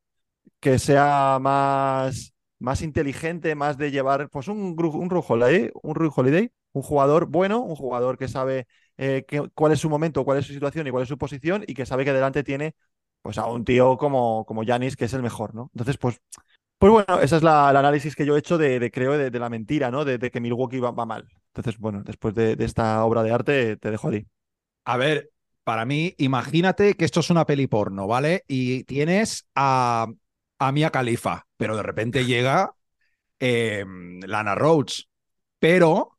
que 0.60 0.80
sea 0.80 1.38
más, 1.42 2.34
más 2.60 2.82
inteligente, 2.82 3.56
más 3.56 3.78
de 3.78 3.92
llevar, 3.92 4.30
pues 4.30 4.48
un, 4.48 4.76
un 4.78 5.24
Holiday, 5.28 5.72
un 5.84 6.12
Holiday, 6.16 6.52
un 6.74 6.82
jugador 6.82 7.28
bueno, 7.28 7.62
un 7.62 7.76
jugador 7.76 8.18
que 8.18 8.28
sabe 8.28 8.68
eh, 8.98 9.26
cuál 9.54 9.72
es 9.72 9.80
su 9.80 9.90
momento, 9.90 10.24
cuál 10.26 10.40
es 10.40 10.46
su 10.46 10.54
situación 10.54 10.88
y 10.88 10.92
cuál 10.92 11.04
es 11.04 11.10
su 11.10 11.18
posición, 11.18 11.64
y 11.68 11.74
que 11.74 11.86
sabe 11.86 12.06
que 12.06 12.14
delante 12.14 12.44
tiene 12.44 12.76
pues 13.22 13.38
a 13.38 13.46
un 13.48 13.66
tío 13.66 13.98
como, 13.98 14.46
como 14.46 14.64
que 14.64 15.06
es 15.06 15.14
el 15.14 15.22
mejor, 15.22 15.54
¿no? 15.54 15.70
Entonces, 15.74 15.98
pues, 15.98 16.22
pues 16.78 16.92
bueno, 16.92 17.20
esa 17.22 17.38
es 17.38 17.44
la, 17.44 17.70
el 17.70 17.76
análisis 17.76 18.16
que 18.16 18.26
yo 18.26 18.36
he 18.36 18.40
hecho 18.40 18.58
de, 18.58 18.80
de, 18.80 18.92
creo, 18.92 19.18
de, 19.18 19.32
la 19.40 19.50
mentira, 19.50 19.92
¿no? 19.92 20.06
De, 20.06 20.18
que 20.32 20.40
Milwaukee 20.40 20.80
va, 20.80 20.92
va 20.92 21.06
mal. 21.06 21.28
Entonces, 21.48 21.78
bueno, 21.80 22.04
después 22.04 22.36
de, 22.36 22.56
de 22.56 22.66
esta 22.66 23.04
obra 23.04 23.24
de 23.24 23.32
arte, 23.32 23.78
te 23.78 23.92
dejo 23.92 24.08
a 24.08 24.12
ti. 24.12 24.28
A 24.86 24.96
ver, 24.96 25.32
para 25.64 25.84
mí, 25.84 26.14
imagínate 26.18 26.94
que 26.94 27.04
esto 27.04 27.20
es 27.20 27.30
una 27.30 27.46
peli 27.46 27.68
porno, 27.68 28.08
¿vale? 28.08 28.46
Y 28.48 28.86
tienes 28.86 29.46
a, 29.56 30.08
a 30.60 30.72
Mia 30.72 30.90
Khalifa, 30.92 31.46
pero 31.58 31.76
de 31.78 31.84
repente 31.84 32.26
llega 32.26 32.74
eh, 33.40 33.86
Lana 34.26 34.56
Rhodes, 34.56 35.10
pero 35.60 36.18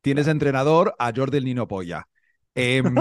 tienes 0.00 0.28
entrenador 0.28 0.94
a 0.98 1.12
Jordi 1.14 1.40
Nino 1.40 1.68
Polla. 1.68 2.06
Em, 2.54 2.94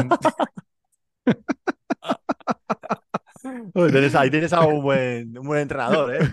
tienes- 3.74 4.16
ahí 4.16 4.30
tienes 4.30 4.54
a 4.54 4.62
un 4.62 4.82
buen, 4.82 5.38
un 5.38 5.48
buen 5.48 5.62
entrenador, 5.62 6.14
¿eh? 6.16 6.30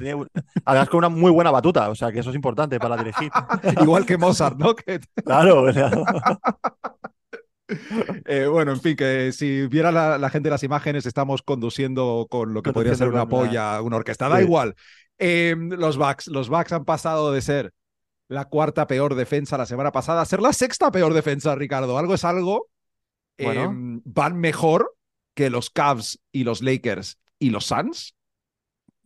Además 0.65 0.89
con 0.89 0.99
una 0.99 1.09
muy 1.09 1.31
buena 1.31 1.51
batuta, 1.51 1.89
o 1.91 1.95
sea 1.95 2.11
que 2.13 2.21
eso 2.21 2.31
es 2.31 2.37
importante 2.37 2.79
para 2.79 2.97
dirigir. 2.97 3.31
igual 3.83 4.05
que 4.07 4.19
Mozart, 4.19 4.57
¿no? 4.59 4.75
Que- 4.75 5.01
Claro, 5.25 5.63
o 5.63 5.73
sea, 5.73 5.91
eh, 8.27 8.47
bueno, 8.47 8.73
en 8.73 8.81
fin, 8.81 8.97
que 8.97 9.33
si 9.33 9.67
viera 9.67 9.91
la, 9.93 10.19
la 10.19 10.31
gente 10.31 10.51
las 10.51 10.63
imágenes, 10.63 11.07
estamos 11.07 11.43
conduciendo 11.43 12.27
con 12.31 12.55
lo 12.55 12.63
que 12.63 12.73
podría 12.73 12.95
ser 12.95 13.09
una 13.09 13.27
polla, 13.29 13.81
una 13.83 13.97
orquesta. 13.97 14.29
Da 14.29 14.39
Sí. 14.39 14.45
igual. 14.45 14.75
Em, 15.19 15.71
los 15.71 15.97
Bucks, 15.97 16.29
los 16.29 16.49
Bucks 16.49 16.73
han 16.73 16.85
pasado 16.85 17.33
de 17.33 17.41
ser 17.43 17.73
la 18.29 18.45
cuarta 18.45 18.87
peor 18.87 19.15
defensa 19.15 19.57
la 19.57 19.67
semana 19.67 19.93
pasada 19.93 20.21
a 20.21 20.25
ser 20.27 20.41
la 20.43 20.53
sexta 20.53 20.91
peor 20.91 21.15
defensa, 21.15 21.55
Ricardo. 21.55 21.97
Algo 21.99 22.15
es 22.15 22.25
algo. 22.25 22.69
Bueno. 23.39 23.65
Em, 23.65 24.01
van 24.05 24.37
mejor 24.39 24.95
que 25.35 25.51
los 25.51 25.71
Cavs 25.71 26.21
y 26.33 26.45
los 26.45 26.63
Lakers 26.63 27.19
y 27.39 27.51
los 27.51 27.67
Suns. 27.67 28.15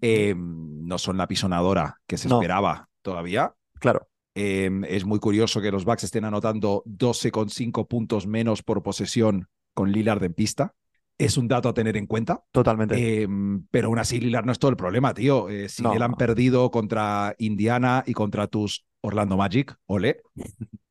Em, 0.00 0.86
no 0.86 0.98
son 0.98 1.16
la 1.18 1.26
pisonadora 1.28 1.96
que 2.06 2.16
se 2.16 2.28
No. 2.28 2.36
esperaba 2.36 2.88
todavía. 3.02 3.54
claro. 3.78 4.06
Eh, 4.40 4.70
es 4.88 5.04
muy 5.04 5.18
curioso 5.18 5.60
que 5.60 5.70
los 5.70 5.84
Bucks 5.84 6.04
estén 6.04 6.24
anotando 6.24 6.82
12,5 6.86 7.86
puntos 7.86 8.26
menos 8.26 8.62
por 8.62 8.82
posesión 8.82 9.48
con 9.74 9.92
Lillard 9.92 10.22
en 10.24 10.34
pista. 10.34 10.74
Es 11.18 11.36
un 11.36 11.48
dato 11.48 11.68
a 11.68 11.74
tener 11.74 11.96
en 11.98 12.06
cuenta. 12.06 12.42
Totalmente. 12.50 12.94
Eh, 13.22 13.28
pero 13.70 13.88
aún 13.88 13.98
así, 13.98 14.20
Lillard 14.20 14.46
no 14.46 14.52
es 14.52 14.58
todo 14.58 14.70
el 14.70 14.76
problema, 14.76 15.12
tío. 15.12 15.48
Eh, 15.50 15.68
si 15.68 15.82
No. 15.82 15.92
él 15.92 16.00
han 16.02 16.14
perdido 16.14 16.70
contra 16.70 17.34
Indiana 17.38 18.02
y 18.06 18.14
contra 18.14 18.46
tus 18.46 18.86
Orlando 19.02 19.36
Magic, 19.36 19.76
ole. 19.86 20.22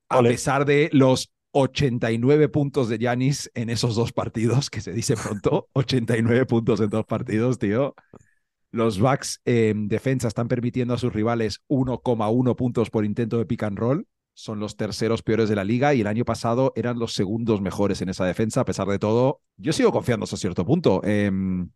A 0.10 0.20
Ole. 0.20 0.30
pesar 0.30 0.66
de 0.66 0.90
los 0.94 1.32
89 1.52 2.48
puntos 2.50 2.90
de 2.90 3.00
Giannis 3.00 3.50
en 3.56 3.70
esos 3.72 3.96
dos 3.96 4.12
partidos, 4.14 4.70
que 4.70 4.82
se 4.82 4.92
dice 4.94 5.16
pronto, 5.16 5.68
89 5.74 6.46
puntos 6.46 6.80
en 6.80 6.90
dos 6.90 7.06
partidos, 7.06 7.58
tío. 7.58 7.96
Los 8.72 9.00
Bucks 9.00 9.42
en 9.46 9.88
defensa 9.88 10.28
están 10.28 10.48
permitiendo 10.48 10.94
a 10.94 10.98
sus 10.98 11.14
rivales 11.14 11.62
1,1 11.68 12.56
puntos 12.56 12.90
por 12.90 13.06
intento 13.06 13.38
de 13.38 13.46
pick 13.46 13.64
and 13.64 13.78
roll. 13.78 14.08
Son 14.34 14.60
los 14.60 14.78
terceros 14.78 15.22
peores 15.22 15.50
de 15.50 15.56
la 15.56 15.64
liga 15.64 15.94
y 15.94 16.02
el 16.02 16.08
año 16.08 16.24
pasado 16.24 16.72
eran 16.76 17.00
los 17.00 17.14
segundos 17.14 17.62
mejores 17.62 18.02
en 18.02 18.10
esa 18.10 18.26
defensa. 18.26 18.62
A 18.62 18.66
pesar 18.66 18.88
de 18.88 19.00
todo, 19.00 19.42
yo 19.58 19.74
sigo 19.74 19.92
confiando 19.92 20.24
hasta 20.24 20.38
cierto 20.38 20.66
punto. 20.66 21.04
Em, 21.04 21.70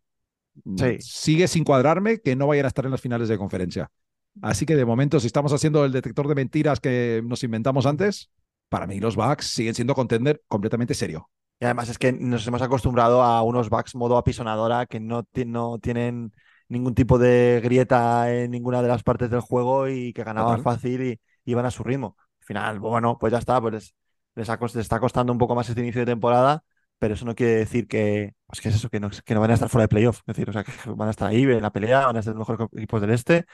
Sí. 0.76 0.98
Sigue 1.00 1.48
sin 1.48 1.64
cuadrarme 1.64 2.20
que 2.20 2.36
no 2.36 2.46
vayan 2.46 2.64
a 2.64 2.68
estar 2.68 2.84
en 2.84 2.92
las 2.92 3.00
finales 3.00 3.28
de 3.28 3.38
conferencia. 3.38 3.90
Así 4.42 4.66
que 4.66 4.76
de 4.76 4.84
momento, 4.84 5.20
si 5.20 5.26
estamos 5.26 5.52
haciendo 5.52 5.84
el 5.84 5.92
detector 5.92 6.28
de 6.28 6.34
mentiras 6.34 6.80
que 6.80 7.22
nos 7.24 7.42
inventamos 7.42 7.86
antes, 7.86 8.30
para 8.68 8.86
mí 8.86 9.00
los 9.00 9.16
Bucks 9.16 9.46
siguen 9.46 9.74
siendo 9.74 9.94
contender 9.94 10.42
completamente 10.48 10.94
serio. 10.94 11.28
Y 11.60 11.64
además 11.64 11.88
es 11.88 11.98
que 11.98 12.12
nos 12.12 12.46
hemos 12.46 12.62
acostumbrado 12.62 13.22
a 13.22 13.42
unos 13.42 13.70
backs 13.70 13.94
modo 13.94 14.16
apisonadora 14.16 14.86
que 14.86 14.98
no 14.98 15.24
tienen 15.24 16.32
ningún 16.68 16.94
tipo 16.94 17.18
de 17.18 17.60
grieta 17.62 18.32
en 18.32 18.50
ninguna 18.50 18.82
de 18.82 18.88
las 18.88 19.02
partes 19.02 19.30
del 19.30 19.40
juego 19.40 19.88
y 19.88 20.12
que 20.12 20.24
ganaban 20.24 20.58
Total. 20.58 20.74
fácil 20.74 21.02
y 21.02 21.20
iban 21.44 21.66
a 21.66 21.70
su 21.70 21.82
ritmo. 21.82 22.16
Al 22.40 22.46
final, 22.46 22.78
bueno, 22.80 23.18
pues 23.18 23.32
ya 23.32 23.38
está, 23.38 23.60
pues 23.60 23.94
les 24.34 24.48
está 24.76 25.00
costando 25.00 25.32
un 25.32 25.38
poco 25.38 25.54
más 25.54 25.68
este 25.68 25.80
inicio 25.80 26.00
de 26.00 26.06
temporada, 26.06 26.64
pero 26.98 27.14
eso 27.14 27.24
no 27.24 27.34
quiere 27.34 27.54
decir 27.56 27.86
que, 27.86 28.32
pues 28.46 28.60
que 28.60 28.68
es 28.70 28.76
eso, 28.76 28.88
que 28.88 29.00
no, 29.00 29.10
que 29.24 29.34
no 29.34 29.40
van 29.40 29.50
a 29.50 29.54
estar 29.54 29.68
fuera 29.68 29.84
de 29.84 29.88
playoff. 29.88 30.20
Es 30.26 30.36
decir, 30.36 30.48
o 30.48 30.52
sea, 30.52 30.64
que 30.64 30.72
van 30.96 31.08
a 31.08 31.10
estar 31.10 31.28
ahí 31.28 31.42
en 31.42 31.62
la 31.62 31.72
pelea, 31.72 32.06
van 32.06 32.16
a 32.16 32.22
ser 32.22 32.34
los 32.34 32.48
mejores 32.48 32.68
equipos 32.76 33.00
del 33.00 33.10
este. 33.10 33.44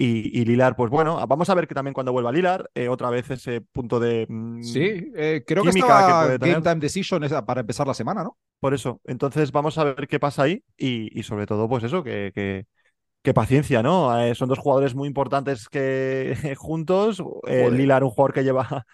Y, 0.00 0.40
y 0.40 0.44
Lilar, 0.44 0.76
pues 0.76 0.90
bueno, 0.90 1.24
vamos 1.26 1.50
a 1.50 1.54
ver 1.54 1.66
que 1.66 1.74
también 1.74 1.94
cuando 1.94 2.12
vuelva 2.12 2.30
Lilar, 2.30 2.70
eh, 2.74 2.88
otra 2.88 3.10
vez 3.10 3.30
ese 3.30 3.60
punto 3.60 3.98
de. 3.98 4.26
mm, 4.28 4.62
Sí, 4.62 4.80
eh, 5.16 5.42
creo 5.46 5.64
que 5.64 5.70
estaba 5.70 6.38
que. 6.38 6.48
Game 6.48 6.62
Time 6.62 6.76
Decision 6.76 7.22
para 7.44 7.60
empezar 7.62 7.86
la 7.86 7.94
semana, 7.94 8.22
¿no? 8.22 8.36
Por 8.60 8.74
eso, 8.74 9.00
entonces 9.04 9.50
vamos 9.52 9.78
a 9.78 9.84
ver 9.84 10.06
qué 10.06 10.20
pasa 10.20 10.44
ahí 10.44 10.62
y, 10.76 11.18
y 11.18 11.22
sobre 11.22 11.46
todo, 11.46 11.68
pues 11.68 11.84
eso, 11.84 12.02
que, 12.04 12.32
que, 12.34 12.66
que 13.22 13.34
paciencia, 13.34 13.82
¿no? 13.82 14.18
Eh, 14.20 14.34
son 14.34 14.48
dos 14.48 14.58
jugadores 14.58 14.94
muy 14.94 15.08
importantes 15.08 15.68
que 15.68 16.34
juntos. 16.56 17.22
Lillard, 17.46 18.04
un 18.04 18.10
jugador 18.10 18.34
que 18.34 18.44
lleva 18.44 18.84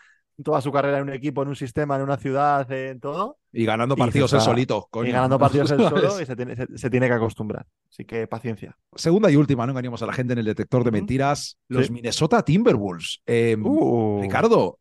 toda 0.43 0.61
su 0.61 0.73
carrera 0.73 0.99
en 0.99 1.05
un 1.05 1.13
equipo, 1.13 1.43
en 1.43 1.49
un 1.49 1.57
sistema, 1.57 1.97
en 1.97 2.03
una 2.03 2.17
ciudad, 2.17 2.71
eh, 2.73 2.91
en 2.91 3.01
todo. 3.01 3.39
Y 3.53 3.65
ganando 3.65 3.97
partidos 3.97 4.33
él 4.33 4.41
solito, 4.41 4.89
coño. 4.91 5.09
y 5.09 5.13
ganando 5.13 5.39
partidos 5.39 5.71
él 5.71 5.79
solo 5.89 6.21
y 6.21 6.27
se 6.27 6.35
tiene, 6.35 6.57
se, 6.57 6.67
se 6.77 6.91
tiene 6.91 7.07
que 7.07 7.15
acostumbrar. 7.15 7.67
Así 7.91 8.05
que 8.05 8.27
paciencia. 8.27 8.77
Segunda 8.97 9.31
y 9.31 9.37
última, 9.37 9.65
no 9.67 9.73
engañemos 9.73 10.03
a 10.03 10.07
la 10.07 10.13
gente 10.13 10.33
en 10.33 10.41
el 10.41 10.45
detector 10.47 10.83
de 10.83 10.91
mentiras. 10.91 11.59
Los 11.69 11.87
Sí. 11.87 11.93
Minnesota 11.93 12.43
Timberwolves. 12.43 13.21
Eh, 13.27 13.57
Uh, 13.63 14.21
Ricardo, 14.23 14.79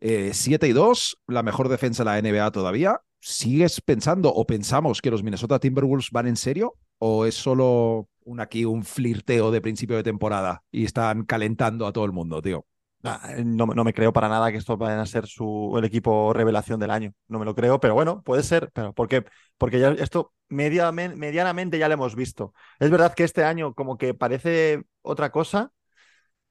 7 0.00 0.68
y 0.68 0.72
2, 0.72 1.18
la 1.28 1.42
mejor 1.42 1.68
defensa 1.68 2.04
de 2.04 2.10
la 2.10 2.20
NBA 2.20 2.50
todavía. 2.50 3.00
¿Sigues 3.20 3.80
pensando 3.80 4.28
o 4.32 4.46
pensamos 4.46 5.00
que 5.00 5.10
los 5.10 5.22
Minnesota 5.22 5.58
Timberwolves 5.58 6.10
van 6.10 6.26
en 6.26 6.36
serio? 6.36 6.74
¿O 6.98 7.24
es 7.26 7.34
solo 7.34 8.08
un, 8.24 8.40
aquí 8.40 8.64
un 8.66 8.84
flirteo 8.84 9.50
de 9.50 9.60
principio 9.62 9.96
de 9.96 10.02
temporada 10.02 10.62
y 10.70 10.84
están 10.84 11.24
calentando 11.24 11.86
a 11.86 11.92
todo 11.92 12.04
el 12.04 12.12
mundo, 12.12 12.42
tío? 12.42 12.66
Nah, 13.04 13.20
no, 13.44 13.66
no 13.66 13.84
me 13.84 13.94
creo 13.94 14.12
para 14.12 14.28
nada 14.28 14.50
que 14.50 14.58
estos 14.58 14.78
vayan 14.78 14.98
a 14.98 15.06
ser 15.06 15.26
su, 15.26 15.74
el 15.78 15.84
equipo 15.84 16.32
revelación 16.32 16.80
del 16.80 16.90
año. 16.90 17.12
No 17.28 17.38
me 17.38 17.44
lo 17.44 17.54
creo, 17.54 17.80
pero 17.80 17.94
bueno, 17.94 18.22
puede 18.22 18.42
ser. 18.42 18.70
Pero. 18.72 18.92
Porque 18.94 19.78
ya 19.78 19.90
esto 19.92 20.32
medianamente 20.48 21.78
ya 21.78 21.88
lo 21.88 21.94
hemos 21.94 22.16
visto. 22.16 22.54
Es 22.80 22.90
verdad 22.90 23.14
que 23.14 23.24
este 23.24 23.44
año 23.44 23.74
como 23.74 23.98
que 23.98 24.14
parece 24.14 24.82
otra 25.02 25.30
cosa, 25.30 25.72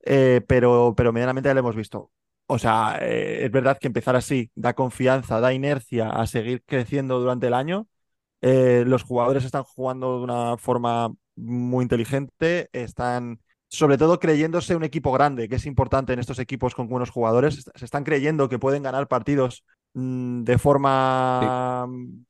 eh, 0.05 0.41
pero, 0.47 0.93
pero 0.97 1.13
medianamente 1.13 1.49
ya 1.49 1.53
lo 1.53 1.61
hemos 1.61 1.75
visto. 1.75 2.11
O 2.47 2.59
sea, 2.59 2.97
eh, 3.01 3.45
es 3.45 3.51
verdad 3.51 3.77
que 3.79 3.87
empezar 3.87 4.15
así 4.15 4.51
da 4.55 4.73
confianza, 4.73 5.39
da 5.39 5.53
inercia 5.53 6.09
a 6.09 6.27
seguir 6.27 6.63
creciendo 6.65 7.19
durante 7.19 7.47
el 7.47 7.53
año. 7.53 7.87
Eh, 8.41 8.83
los 8.87 9.03
jugadores 9.03 9.45
están 9.45 9.63
jugando 9.63 10.17
de 10.19 10.23
una 10.25 10.57
forma 10.57 11.13
muy 11.35 11.83
inteligente, 11.83 12.69
están 12.73 13.39
sobre 13.73 13.97
todo 13.97 14.19
creyéndose 14.19 14.75
un 14.75 14.83
equipo 14.83 15.11
grande, 15.11 15.49
que 15.49 15.55
es 15.55 15.65
importante 15.65 16.13
en 16.13 16.19
estos 16.19 16.39
equipos 16.39 16.75
con 16.75 16.87
buenos 16.87 17.09
jugadores. 17.09 17.65
Se 17.75 17.85
están 17.85 18.03
creyendo 18.03 18.49
que 18.49 18.59
pueden 18.59 18.83
ganar 18.83 19.07
partidos 19.07 19.63
mm, 19.93 20.43
de 20.43 20.57
forma 20.57 21.87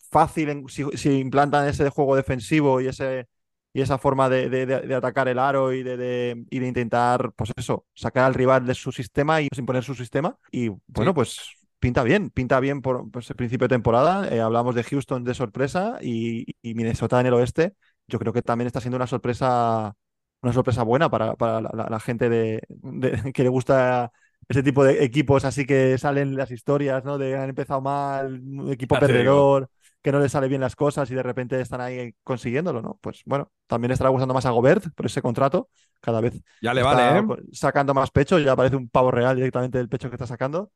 fácil 0.10 0.50
en- 0.50 0.68
si, 0.70 0.84
si 0.96 1.20
implantan 1.20 1.68
ese 1.68 1.89
juego 1.89 2.16
defensivo 2.16 2.82
y 2.82 2.88
ese 2.88 3.28
y 3.76 3.82
esa 3.82 3.98
forma 3.98 4.30
de, 4.30 4.50
de- 4.50 4.94
atacar 4.96 5.28
el 5.28 5.39
aro 5.39 5.74
y 5.74 5.82
de, 5.82 5.98
de- 5.98 6.46
y 6.52 6.60
de 6.60 6.68
intentar, 6.68 7.32
pues 7.36 7.52
eso, 7.56 7.86
sacar 7.96 8.26
al 8.26 8.36
rival 8.36 8.66
de 8.68 8.76
su 8.76 8.91
sistema 8.91 9.41
y 9.41 9.48
imponer 9.58 9.84
su 9.84 9.96
sistema. 9.96 10.38
Y 10.52 10.70
bueno, 10.88 11.12
Sí. 11.12 11.16
pues 11.16 11.39
pinta 11.80 12.04
bien, 12.04 12.30
pinta 12.30 12.60
bien 12.60 12.82
por 12.84 13.10
pues, 13.10 13.30
el 13.32 13.36
principio 13.36 13.68
de 13.68 13.74
temporada. 13.76 14.28
Eh, 14.34 14.39
hablamos 14.41 14.76
de 14.76 14.84
Houston 14.84 15.24
de 15.24 15.34
sorpresa 15.34 15.98
y, 16.02 16.46
y 16.62 16.76
Minnesota 16.76 17.20
en 17.20 17.26
el 17.28 17.34
oeste. 17.34 17.74
Yo 18.08 18.20
creo 18.20 18.32
que 18.34 18.41
también 18.44 18.68
está 18.68 18.80
siendo 18.80 18.98
una 18.98 19.08
sorpresa, 19.08 19.96
una 20.44 20.54
sorpresa 20.54 20.84
buena 20.84 21.10
para, 21.10 21.36
para 21.36 21.62
la, 21.62 21.72
la- 21.74 21.89
la 21.89 22.00
gente 22.02 22.30
de, 22.30 22.64
de- 22.70 23.34
que 23.34 23.44
le 23.44 23.50
gusta 23.50 24.12
ese 24.50 24.64
tipo 24.64 24.84
de 24.84 25.04
equipos 25.04 25.46
así 25.46 25.66
que 25.66 25.98
salen 25.98 26.36
las 26.36 26.52
historias, 26.52 27.04
¿no? 27.06 27.18
De 27.18 27.38
han 27.38 27.50
empezado 27.50 27.82
mal, 27.82 28.41
un 28.44 28.72
equipo 28.72 29.00
digo. 29.00 29.00
perdedor, 29.00 29.70
que 30.02 30.12
no 30.12 30.20
les 30.20 30.32
sale 30.34 30.48
bien 30.50 30.62
las 30.62 30.76
cosas 30.76 31.10
y 31.12 31.16
de 31.16 31.24
repente 31.24 31.60
están 31.62 31.82
ahí 31.82 32.14
consiguiéndolo, 32.24 32.82
¿no? 32.82 33.00
Pues 33.02 33.24
bueno, 33.26 33.52
también 33.68 33.89
le 33.89 33.94
estará 33.94 34.10
gustando 34.12 34.34
más 34.36 34.46
a 34.46 34.52
Gobert 34.52 34.86
por 34.96 35.06
ese 35.06 35.22
contrato. 35.22 35.70
Cada 36.02 36.22
vez 36.22 36.41
Ya 36.62 36.74
le 36.74 36.84
vale, 36.84 37.18
¿eh? 37.20 37.24
sacando 37.52 37.94
más 37.94 38.12
pecho, 38.12 38.39
ya 38.39 38.56
parece 38.56 38.76
un 38.76 38.89
pavo 38.89 39.12
real 39.12 39.36
directamente 39.36 39.78
del 39.78 39.89
pecho 39.89 40.10
que 40.10 40.16
está 40.16 40.28
sacando. 40.28 40.72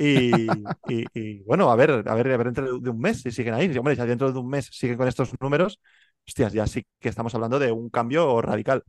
Y, 0.00 0.68
y- 0.86 1.10
y, 1.14 1.42
bueno, 1.44 1.70
a 1.70 1.76
ver, 1.76 1.90
a 1.90 2.14
ver, 2.14 2.28
a 2.32 2.36
ver 2.36 2.46
dentro 2.46 2.78
de 2.78 2.90
un 2.90 3.00
mes 3.00 3.20
si 3.22 3.30
siguen 3.32 3.54
ahí. 3.54 3.72
Si, 3.72 3.78
hombre, 3.78 3.96
si 3.96 4.02
dentro 4.06 4.32
de 4.32 4.38
un 4.38 4.48
mes 4.48 4.66
siguen 4.72 4.96
con 4.96 5.08
estos 5.08 5.32
números, 5.40 5.80
hostias, 6.26 6.52
ya 6.52 6.66
sí 6.66 6.84
que 7.00 7.08
estamos 7.08 7.34
hablando 7.34 7.58
de 7.58 7.72
un 7.72 7.90
cambio 7.90 8.40
radical. 8.42 8.84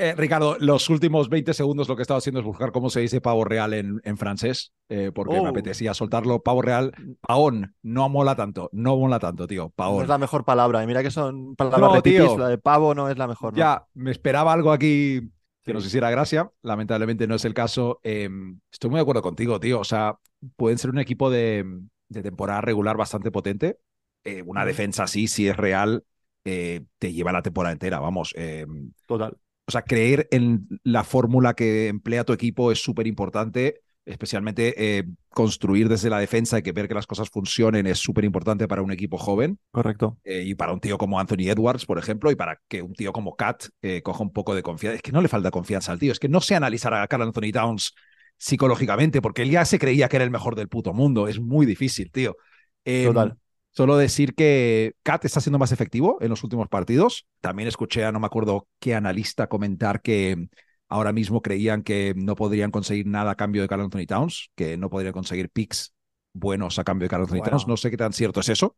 Eh, 0.00 0.14
Ricardo, 0.16 0.56
los 0.60 0.88
últimos 0.90 1.28
20 1.28 1.52
segundos 1.54 1.88
lo 1.88 1.96
que 1.96 2.02
estaba 2.02 2.18
haciendo 2.18 2.38
es 2.38 2.46
buscar 2.46 2.70
cómo 2.70 2.88
se 2.88 3.00
dice 3.00 3.20
pavo 3.20 3.44
real 3.44 3.74
en, 3.74 4.00
en 4.04 4.16
francés, 4.16 4.72
eh, 4.88 5.10
porque 5.12 5.34
me 5.34 5.40
Oh. 5.40 5.46
apetecía 5.48 5.92
soltarlo. 5.92 6.40
Pavo 6.40 6.62
real, 6.62 6.92
paón, 7.20 7.74
no 7.82 8.08
mola 8.08 8.36
tanto, 8.36 8.68
no 8.72 8.96
mola 8.96 9.18
tanto, 9.18 9.48
tío, 9.48 9.64
No 9.64 9.70
paón. 9.70 10.02
es 10.04 10.08
la 10.08 10.18
mejor 10.18 10.44
palabra. 10.44 10.84
Y 10.84 10.86
mira 10.86 11.02
que 11.02 11.10
son 11.10 11.56
palabras 11.56 11.94
No, 11.94 12.02
tío. 12.02 12.38
la 12.38 12.48
de 12.48 12.58
pavo 12.58 12.94
no 12.94 13.08
es 13.08 13.18
la 13.18 13.26
mejor. 13.26 13.54
¿no? 13.54 13.58
Ya, 13.58 13.86
me 13.94 14.12
esperaba 14.12 14.52
algo 14.52 14.70
aquí 14.70 15.20
que 15.64 15.72
Sí. 15.72 15.72
nos 15.72 15.84
hiciera 15.84 16.10
gracia. 16.10 16.48
Lamentablemente 16.62 17.26
no 17.26 17.34
es 17.34 17.44
el 17.44 17.52
caso. 17.54 17.98
Eh, 18.04 18.30
estoy 18.70 18.90
muy 18.90 18.98
de 18.98 19.02
acuerdo 19.02 19.22
contigo, 19.22 19.58
tío. 19.58 19.80
O 19.80 19.84
sea, 19.84 20.16
pueden 20.54 20.78
ser 20.78 20.90
un 20.90 21.00
equipo 21.00 21.28
de, 21.28 21.64
de 22.08 22.22
temporada 22.22 22.60
regular 22.60 22.96
bastante 22.96 23.32
potente. 23.32 23.80
Eh, 24.22 24.42
una 24.46 24.64
defensa 24.64 25.02
así, 25.04 25.26
si 25.26 25.48
es 25.48 25.56
real, 25.56 26.04
eh, 26.44 26.82
te 26.98 27.12
lleva 27.12 27.32
la 27.32 27.42
temporada 27.42 27.72
entera, 27.72 27.98
vamos. 27.98 28.32
Eh, 28.36 28.66
Total. 29.06 29.36
o 29.66 29.70
sea, 29.70 29.82
creer 29.82 30.28
en 30.30 30.66
la 30.82 31.04
fórmula 31.04 31.54
que 31.54 31.88
emplea 31.88 32.24
tu 32.24 32.32
equipo 32.32 32.72
es 32.72 32.82
súper 32.82 33.06
importante. 33.06 33.82
Especialmente 34.04 34.74
eh, 34.78 35.04
construir 35.28 35.86
desde 35.86 36.08
la 36.08 36.18
defensa 36.18 36.58
y 36.58 36.62
que 36.62 36.72
ver 36.72 36.88
que 36.88 36.94
las 36.94 37.06
cosas 37.06 37.28
funcionen 37.28 37.86
es 37.86 37.98
súper 37.98 38.24
importante 38.24 38.66
para 38.66 38.80
un 38.80 38.90
equipo 38.90 39.18
joven 39.18 39.58
Correcto. 39.70 40.16
y 40.24 40.54
para 40.54 40.72
un 40.72 40.80
tío 40.80 40.96
como 40.96 41.20
Anthony 41.20 41.50
Edwards, 41.50 41.84
por 41.84 41.98
ejemplo, 41.98 42.30
y 42.30 42.34
para 42.34 42.58
que 42.68 42.80
un 42.80 42.94
tío 42.94 43.12
como 43.12 43.36
Kat 43.36 43.66
coja 44.02 44.22
un 44.22 44.32
poco 44.32 44.54
de 44.54 44.62
confianza. 44.62 44.96
Es 44.96 45.02
que 45.02 45.12
no 45.12 45.20
le 45.20 45.28
falta 45.28 45.50
confianza 45.50 45.92
al 45.92 45.98
tío, 45.98 46.12
es 46.12 46.18
que 46.18 46.30
no 46.30 46.40
sé 46.40 46.54
analizar 46.54 46.94
a 46.94 47.06
Carl 47.06 47.24
Anthony 47.24 47.52
Towns 47.52 47.92
psicológicamente, 48.38 49.20
porque 49.20 49.42
él 49.42 49.50
ya 49.50 49.64
se 49.64 49.78
creía 49.78 50.08
que 50.08 50.16
era 50.16 50.24
el 50.24 50.30
mejor 50.30 50.54
del 50.54 50.68
puto 50.68 50.94
mundo. 50.94 51.28
Es 51.28 51.40
muy 51.40 51.66
difícil, 51.66 52.10
tío. 52.10 52.36
Eh, 52.84 53.04
Total. 53.04 53.36
Solo 53.70 53.96
decir 53.96 54.34
que 54.34 54.94
Kat 55.04 55.24
está 55.24 55.40
siendo 55.40 55.58
más 55.58 55.70
efectivo 55.72 56.18
en 56.20 56.30
los 56.30 56.42
últimos 56.42 56.68
partidos. 56.68 57.26
También 57.40 57.68
escuché 57.68 58.04
a 58.04 58.12
no 58.12 58.18
me 58.20 58.26
acuerdo 58.26 58.66
qué 58.80 58.94
analista 58.94 59.46
comentar 59.48 60.02
que 60.02 60.48
ahora 60.88 61.12
mismo 61.12 61.42
creían 61.42 61.82
que 61.82 62.12
no 62.16 62.34
podrían 62.34 62.70
conseguir 62.72 63.06
nada 63.06 63.32
a 63.32 63.34
cambio 63.36 63.62
de 63.62 63.68
Carl 63.68 63.82
Anthony 63.82 64.06
Towns, 64.06 64.50
que 64.56 64.76
no 64.76 64.90
podrían 64.90 65.12
conseguir 65.12 65.50
picks 65.50 65.94
buenos 66.32 66.78
a 66.78 66.84
cambio 66.84 67.06
de 67.06 67.10
Carl 67.10 67.22
Anthony 67.22 67.36
Bueno. 67.38 67.50
Towns. 67.50 67.68
No 67.68 67.76
sé 67.76 67.90
qué 67.90 67.96
tan 67.96 68.12
cierto 68.12 68.40
es 68.40 68.48
eso, 68.48 68.76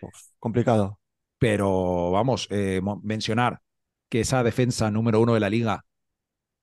Uf, 0.00 0.30
complicado. 0.38 0.98
pero 1.38 2.10
vamos, 2.10 2.48
eh, 2.50 2.80
mencionar 3.02 3.60
que 4.08 4.20
esa 4.20 4.42
defensa 4.42 4.90
número 4.90 5.20
uno 5.20 5.34
de 5.34 5.40
la 5.40 5.50
liga, 5.50 5.84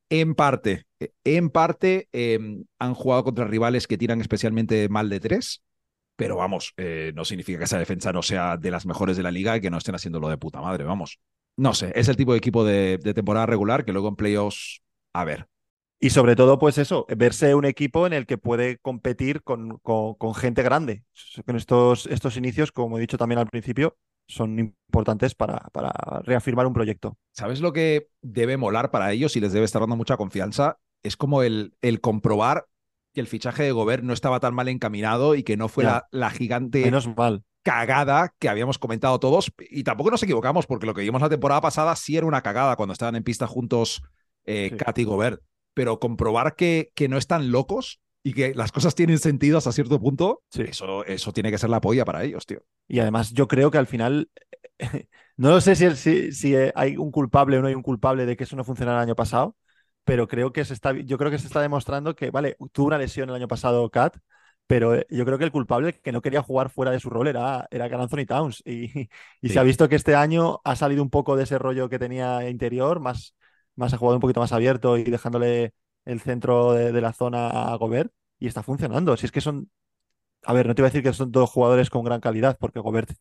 en 0.09 0.35
parte, 0.35 0.85
eh, 0.99 1.11
en 1.23 1.49
parte 1.49 2.09
eh, 2.13 2.39
han 2.79 2.93
jugado 2.93 3.23
contra 3.23 3.45
rivales 3.47 3.87
que 3.87 3.97
tiran 3.97 4.21
especialmente 4.21 4.89
mal 4.89 5.09
de 5.09 5.19
tres, 5.19 5.63
pero 6.15 6.35
vamos, 6.37 6.73
eh, 6.77 7.11
no 7.15 7.25
significa 7.25 7.57
que 7.59 7.65
esa 7.65 7.79
defensa 7.79 8.13
no 8.13 8.21
sea 8.21 8.57
de 8.57 8.71
las 8.71 8.85
mejores 8.85 9.17
de 9.17 9.23
la 9.23 9.31
liga 9.31 9.57
y 9.57 9.61
que 9.61 9.69
no 9.69 9.77
estén 9.77 9.95
haciéndolo 9.95 10.29
de 10.29 10.37
puta 10.37 10.61
madre, 10.61 10.83
vamos. 10.83 11.19
No 11.57 11.73
sé, 11.73 11.91
es 11.95 12.07
el 12.07 12.15
tipo 12.17 12.31
de 12.33 12.39
equipo 12.39 12.63
de, 12.65 12.97
de 12.97 13.13
temporada 13.13 13.45
regular 13.45 13.85
que 13.85 13.93
luego 13.93 14.07
en 14.09 14.15
playoffs, 14.15 14.81
a 15.13 15.23
ver, 15.25 15.47
Y 15.99 16.09
sobre 16.09 16.35
todo, 16.35 16.59
pues 16.59 16.77
eso, 16.77 17.05
verse 17.15 17.55
un 17.55 17.63
equipo 17.65 18.05
en 18.05 18.13
el 18.13 18.25
que 18.25 18.37
puede 18.37 18.77
competir 18.79 19.41
con, 19.41 19.77
con- 19.79 20.15
con 20.15 20.35
gente 20.35 20.61
grande. 20.61 21.03
Con 21.45 21.55
estos, 21.55 22.07
estos 22.07 22.35
inicios, 22.35 22.71
como 22.73 22.97
he 22.97 23.01
dicho 23.01 23.17
también 23.17 23.39
al 23.39 23.47
principio, 23.47 23.97
son 24.27 24.59
importantes 24.59 25.33
para, 25.33 25.59
para 25.71 25.91
reafirmar 26.23 26.67
un 26.67 26.73
proyecto. 26.73 27.17
¿Sabes 27.31 27.61
lo 27.61 27.71
que 27.71 28.09
debe 28.21 28.57
molar 28.57 28.91
para 28.91 29.11
ellos 29.13 29.35
y 29.35 29.39
les 29.39 29.53
debe 29.53 29.65
estar 29.65 29.81
dando 29.81 29.95
mucha 29.95 30.17
confianza? 30.17 30.79
Es 31.03 31.15
como 31.17 31.41
el, 31.43 31.73
el 31.81 32.01
comprobar 32.01 32.67
que 33.13 33.21
el 33.21 33.27
fichaje 33.27 33.63
de 33.63 33.71
Gobert 33.71 34.03
no 34.03 34.13
estaba 34.13 34.39
tan 34.39 34.53
mal 34.55 34.67
encaminado 34.67 35.35
y 35.35 35.43
que 35.43 35.57
no 35.57 35.69
fue 35.69 35.83
la, 35.83 36.07
la 36.11 36.29
gigante 36.31 36.83
Menos 36.83 37.07
mal. 37.15 37.43
cagada 37.61 38.33
que 38.39 38.49
habíamos 38.49 38.79
comentado 38.79 39.19
todos. 39.19 39.51
Y 39.69 39.83
tampoco 39.83 40.11
nos 40.11 40.23
equivocamos, 40.23 40.65
porque 40.65 40.85
lo 40.85 40.93
que 40.93 41.01
vimos 41.01 41.21
la 41.21 41.29
temporada 41.29 41.61
pasada 41.61 41.95
sí 41.95 42.17
era 42.17 42.25
una 42.25 42.41
cagada 42.41 42.75
cuando 42.75 42.93
estaban 42.93 43.15
en 43.15 43.23
pista 43.23 43.47
juntos 43.47 44.01
eh, 44.45 44.69
Sí. 44.71 44.77
Kat 44.77 44.97
y 44.99 45.03
Gobert. 45.03 45.41
Pero 45.73 45.99
comprobar 45.99 46.55
que, 46.55 46.91
que 46.95 47.07
no 47.07 47.17
están 47.17 47.51
locos 47.51 47.99
y 48.23 48.33
que 48.33 48.53
las 48.55 48.71
cosas 48.71 48.95
tienen 48.95 49.19
sentido 49.19 49.57
hasta 49.57 49.71
cierto 49.71 49.99
punto, 49.99 50.43
Sí. 50.49 50.63
eso, 50.63 51.03
eso 51.05 51.33
tiene 51.33 51.51
que 51.51 51.57
ser 51.57 51.69
la 51.69 51.81
polla 51.81 52.05
para 52.05 52.23
ellos, 52.23 52.45
tío. 52.45 52.61
Y 52.87 52.99
además, 52.99 53.31
yo 53.33 53.47
creo 53.47 53.69
que 53.71 53.77
al 53.77 53.87
final, 53.87 54.29
no 55.37 55.49
lo 55.49 55.61
sé 55.61 55.75
si, 55.75 55.89
si, 55.95 56.31
si 56.31 56.55
hay 56.75 56.97
un 56.97 57.11
culpable 57.11 57.57
o 57.57 57.61
no 57.61 57.67
hay 57.67 57.75
un 57.75 57.81
culpable 57.81 58.25
de 58.25 58.37
que 58.37 58.43
eso 58.45 58.55
no 58.55 58.63
funcionara 58.63 58.99
el 58.99 59.03
año 59.03 59.15
pasado, 59.15 59.55
pero 60.03 60.27
creo 60.27 60.51
que 60.53 60.65
se 60.65 60.73
está, 60.73 60.93
yo 60.93 61.17
creo 61.17 61.31
que 61.31 61.39
se 61.39 61.47
está 61.47 61.61
demostrando 61.61 62.15
que, 62.15 62.31
vale, 62.31 62.57
tuvo 62.71 62.87
una 62.87 62.97
lesión 62.97 63.29
el 63.29 63.35
año 63.35 63.47
pasado 63.47 63.89
Kat, 63.89 64.17
pero 64.67 64.95
eh, 64.95 65.05
yo 65.09 65.25
creo 65.25 65.37
que 65.37 65.43
el 65.45 65.51
culpable 65.51 65.93
que 65.99 66.11
no 66.11 66.21
quería 66.21 66.41
jugar 66.41 66.69
fuera 66.69 66.91
de 66.91 66.99
su 66.99 67.09
rol 67.09 67.27
era, 67.27 67.67
era 67.71 67.85
Anthony 67.85 68.25
Towns. 68.25 68.61
Y, 68.65 69.09
y 69.41 69.49
Sí. 69.49 69.53
se 69.53 69.59
ha 69.59 69.63
visto 69.63 69.89
que 69.89 69.95
este 69.95 70.15
año 70.15 70.59
ha 70.63 70.75
salido 70.75 71.03
un 71.03 71.09
poco 71.09 71.35
de 71.35 71.43
ese 71.43 71.57
rollo 71.59 71.89
que 71.89 71.99
tenía 71.99 72.49
interior, 72.49 72.99
más, 72.99 73.35
más 73.75 73.93
ha 73.93 73.97
jugado 73.97 74.17
un 74.17 74.21
poquito 74.21 74.39
más 74.39 74.53
abierto 74.53 74.97
y 74.97 75.03
dejándole 75.03 75.73
el 76.05 76.19
centro 76.21 76.73
de, 76.73 76.91
de 76.91 77.01
la 77.01 77.13
zona 77.13 77.49
a 77.49 77.75
Gobert, 77.75 78.11
y 78.39 78.47
está 78.47 78.63
funcionando. 78.63 79.15
Si 79.17 79.25
es 79.25 79.31
que 79.31 79.41
son, 79.41 79.69
a 80.43 80.53
ver, 80.53 80.67
no 80.67 80.75
te 80.75 80.81
iba 80.81 80.87
a 80.87 80.91
decir 80.91 81.03
que 81.03 81.13
son 81.13 81.31
todos 81.31 81.49
jugadores 81.49 81.89
con 81.89 82.03
gran 82.05 82.21
calidad, 82.21 82.57
porque 82.59 82.79
Gobert 82.79 83.11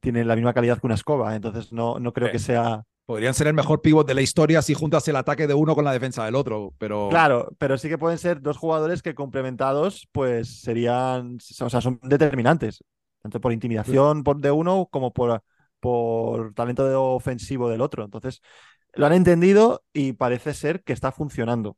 tiene 0.00 0.24
la 0.24 0.36
misma 0.36 0.54
calidad 0.54 0.80
que 0.80 0.86
una 0.86 0.96
escoba, 0.96 1.36
entonces 1.36 1.72
no, 1.72 1.98
no 2.00 2.12
creo 2.12 2.28
Sí. 2.28 2.32
que 2.32 2.38
sea... 2.40 2.84
Podrían 3.06 3.34
ser 3.34 3.48
el 3.48 3.54
mejor 3.54 3.82
pivot 3.82 4.06
de 4.06 4.14
la 4.14 4.22
historia 4.22 4.62
si 4.62 4.72
juntas 4.72 5.06
el 5.08 5.16
ataque 5.16 5.46
de 5.46 5.52
uno 5.54 5.74
con 5.74 5.84
la 5.84 5.92
defensa 5.92 6.24
del 6.24 6.34
otro, 6.34 6.72
pero... 6.78 7.10
Claro, 7.10 7.50
pero 7.58 7.76
sí 7.76 7.88
que 7.88 7.98
pueden 7.98 8.18
ser 8.18 8.40
dos 8.40 8.56
jugadores 8.56 9.02
que 9.02 9.14
complementados, 9.14 10.08
pues 10.10 10.62
serían, 10.62 11.36
o 11.60 11.70
sea, 11.70 11.80
son 11.82 12.00
determinantes, 12.02 12.82
tanto 13.22 13.40
por 13.40 13.52
intimidación 13.52 14.24
por- 14.24 14.38
de 14.40 14.50
uno 14.50 14.88
como 14.90 15.12
por, 15.12 15.42
por 15.80 16.54
talento 16.54 16.88
de- 16.88 16.94
ofensivo 16.94 17.68
del 17.68 17.82
otro. 17.82 18.04
Entonces, 18.04 18.40
lo 18.94 19.06
han 19.06 19.12
entendido 19.12 19.84
y 19.92 20.14
parece 20.14 20.54
ser 20.54 20.82
que 20.82 20.94
está 20.94 21.12
funcionando. 21.12 21.76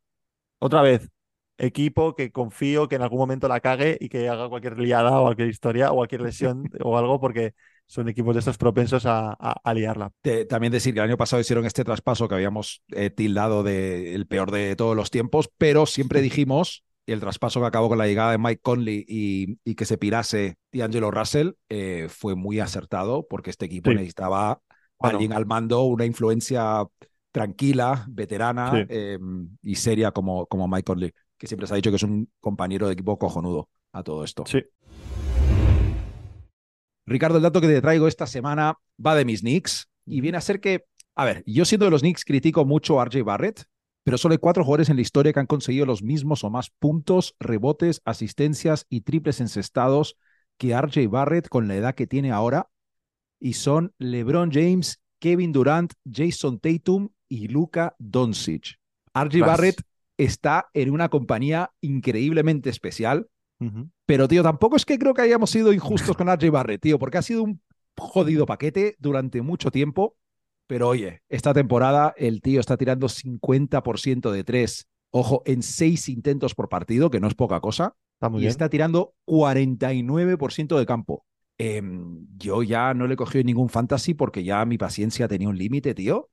Otra 0.59 0.83
vez, 0.83 1.11
equipo 1.59 2.15
que 2.15 2.31
confío 2.33 2.89
que 2.89 2.97
en 2.97 3.03
algún 3.03 3.19
momento 3.19 3.49
la 3.49 3.61
cague 3.61 3.99
y 4.01 4.09
que 4.09 4.29
haga 4.29 4.49
cualquier 4.49 4.79
liada 4.79 5.19
o 5.19 5.25
cualquier 5.25 5.49
historia 5.49 5.93
o 5.93 5.97
cualquier 5.97 6.23
lesión 6.23 6.71
o 6.83 6.97
algo, 6.99 7.21
porque 7.21 7.55
son 7.87 8.09
equipos 8.09 8.35
de 8.35 8.41
estos 8.41 8.59
propensos 8.59 9.07
a, 9.07 9.31
a- 9.39 9.61
a 9.63 9.75
liarla. 9.75 10.11
Te- 10.21 10.45
también 10.45 10.73
decir 10.73 10.93
que 10.95 11.01
el 11.01 11.07
año 11.07 11.17
pasado 11.17 11.41
hicieron 11.41 11.65
este 11.67 11.85
traspaso 11.85 12.29
que 12.29 12.35
habíamos 12.35 12.83
eh, 12.93 13.11
tildado 13.11 13.63
de 13.63 14.15
el 14.15 14.27
peor 14.27 14.51
de 14.51 14.75
todos 14.77 14.97
los 14.97 15.11
tiempos, 15.11 15.49
pero 15.57 15.87
siempre 15.87 16.21
dijimos 16.21 16.85
el 17.07 17.21
traspaso 17.21 17.61
que 17.61 17.67
acabó 17.67 17.89
con 17.89 17.99
la 17.99 18.07
llegada 18.09 18.33
de 18.33 18.39
Mike 18.39 18.61
Conley 18.63 19.05
y, 19.07 19.59
y 19.65 19.75
que 19.77 19.85
se 19.85 19.97
pirase 19.97 20.57
D'Angelo 20.73 21.13
Russell 21.13 21.51
eh, 21.69 22.09
fue 22.11 22.35
muy 22.35 22.59
acertado 22.59 23.27
porque 23.29 23.51
este 23.51 23.67
equipo 23.67 23.91
Sí. 23.91 23.97
necesitaba 23.97 24.61
Bueno. 24.99 25.17
alguien 25.19 25.33
al 25.33 25.47
mando, 25.47 25.83
una 25.85 26.05
influencia 26.05 26.85
tranquila, 27.31 28.05
veterana 28.09 28.73
Sí. 28.73 28.87
eh, 28.89 29.19
y 29.63 29.75
seria 29.77 30.11
como, 30.11 30.47
como 30.47 30.67
Mike 30.69 30.85
Conley, 30.85 31.13
que 31.39 31.47
siempre 31.47 31.67
se 31.67 31.75
ha 31.75 31.77
dicho 31.77 31.91
que 31.91 31.97
es 31.97 32.03
un 32.03 32.29
compañero 32.41 32.87
de 32.87 32.95
equipo 32.95 33.19
cojonudo 33.19 33.69
a 33.93 34.03
todo 34.03 34.25
esto. 34.25 34.45
Sí. 34.47 34.63
Ricardo, 37.07 37.37
el 37.37 37.43
dato 37.43 37.61
que 37.61 37.69
te 37.69 37.81
traigo 37.81 38.09
esta 38.09 38.27
semana 38.27 38.79
va 39.05 39.15
de 39.15 39.25
mis 39.25 39.41
Knicks 39.41 39.89
y 40.05 40.21
viene 40.21 40.39
a 40.39 40.41
ser 40.41 40.61
que, 40.61 40.87
a 41.15 41.25
ver, 41.25 41.45
yo 41.47 41.65
siendo 41.65 41.85
de 41.85 41.93
los 41.93 42.01
Knicks 42.01 42.25
critico 42.25 42.65
mucho 42.65 43.01
a 43.01 43.05
RJ 43.05 43.23
Barrett, 43.23 43.65
pero 44.03 44.19
solo 44.19 44.33
hay 44.33 44.39
cuatro 44.39 44.65
jugadores 44.65 44.89
en 44.89 44.97
la 44.97 45.03
historia 45.03 45.33
que 45.33 45.41
han 45.41 45.47
conseguido 45.47 45.87
los 45.87 46.03
mismos 46.03 46.43
o 46.45 46.51
más 46.51 46.71
puntos, 46.71 47.37
rebotes, 47.39 48.03
asistencias 48.05 48.87
y 48.89 49.03
triples 49.03 49.41
encestados 49.41 50.17
que 50.59 50.73
RJ 50.73 51.09
Barrett 51.09 51.49
con 51.49 51.69
la 51.69 51.77
edad 51.77 51.95
que 51.95 52.07
tiene 52.07 52.33
ahora 52.33 52.69
y 53.39 53.53
son 53.53 53.93
LeBron 53.99 54.51
James, 54.53 55.01
Kevin 55.21 55.53
Durant, 55.53 55.93
Jason 56.11 56.59
Tatum 56.59 57.11
y 57.29 57.49
Luka 57.49 57.95
Doncic. 57.99 58.79
RJ. 59.15 59.41
Barrett 59.41 59.83
está 60.17 60.69
en 60.73 60.91
una 60.91 61.09
compañía 61.09 61.71
increíblemente 61.81 62.71
especial 62.71 63.29
Pero, 64.05 64.29
tío, 64.29 64.43
tampoco 64.43 64.77
es 64.77 64.85
que 64.85 64.99
creo 64.99 65.15
que 65.15 65.23
hayamos 65.23 65.51
sido 65.51 65.73
injustos 65.73 66.17
con 66.17 66.29
RJ 66.29 66.51
Barrett, 66.51 66.83
tío, 66.83 66.99
porque 66.99 67.19
ha 67.19 67.23
sido 67.23 67.43
un 67.43 67.61
jodido 67.97 68.47
paquete 68.47 68.97
durante 68.99 69.43
mucho 69.43 69.71
tiempo. 69.71 70.17
Pero 70.67 70.89
oye, 70.89 71.23
esta 71.29 71.55
temporada 71.55 72.13
el 72.17 72.43
tío 72.43 72.61
está 72.61 72.77
tirando 72.77 73.09
50% 73.09 74.31
de 74.33 74.45
tres, 74.45 74.89
ojo, 75.11 75.43
en 75.47 75.63
seis 75.63 76.09
intentos 76.09 76.55
por 76.55 76.69
partido, 76.69 77.11
que 77.11 77.21
no 77.21 77.29
es 77.29 77.35
poca 77.35 77.61
cosa, 77.61 77.95
Está 78.17 78.29
muy 78.29 78.39
y 78.39 78.43
bien. 78.43 78.51
está 78.51 78.69
tirando 78.69 79.15
49% 79.27 80.79
de 80.79 80.87
campo. 80.87 81.25
Em, 81.59 82.27
yo 82.37 82.63
ya 82.63 82.95
no 82.95 83.07
le 83.07 83.15
he 83.15 83.17
cogido 83.17 83.45
ningún 83.45 83.69
fantasy 83.69 84.15
porque 84.15 84.45
ya 84.45 84.65
mi 84.65 84.77
paciencia 84.77 85.29
tenía 85.29 85.49
un 85.49 85.57
límite, 85.57 85.95
tío. 85.95 86.31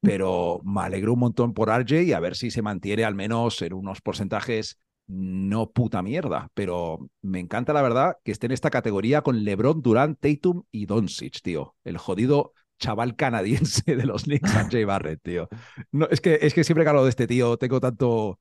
Pero 0.00 0.60
me 0.64 0.82
alegro 0.82 1.14
un 1.14 1.20
montón 1.20 1.54
por 1.54 1.68
RJ 1.70 2.02
y 2.02 2.12
a 2.12 2.20
ver 2.20 2.36
si 2.36 2.50
se 2.50 2.60
mantiene 2.60 3.04
al 3.04 3.14
menos 3.14 3.60
en 3.62 3.72
unos 3.72 4.02
porcentajes 4.02 4.78
no 5.06 5.70
puta 5.70 6.02
mierda. 6.02 6.48
Pero 6.54 7.08
me 7.22 7.40
encanta 7.40 7.72
la 7.72 7.82
verdad 7.82 8.16
que 8.24 8.32
esté 8.32 8.46
en 8.46 8.52
esta 8.52 8.70
categoría 8.70 9.22
con 9.22 9.44
LeBron, 9.44 9.82
Durant, 9.82 10.18
Tatum 10.20 10.64
y 10.70 10.86
Doncic, 10.86 11.40
tío. 11.42 11.76
El 11.84 11.98
jodido 11.98 12.52
chaval 12.78 13.16
canadiense 13.16 13.96
de 13.96 14.06
los 14.06 14.24
Knicks, 14.24 14.52
RJ 14.68 14.84
Barrett, 14.86 15.20
tío. 15.22 15.48
No, 15.92 16.06
es, 16.10 16.20
que, 16.20 16.38
es 16.42 16.54
que 16.54 16.64
siempre 16.64 16.84
que 16.84 16.90
hablo 16.90 17.04
de 17.04 17.10
este 17.10 17.26
tío 17.26 17.56
tengo 17.56 17.80
tanto 17.80 18.38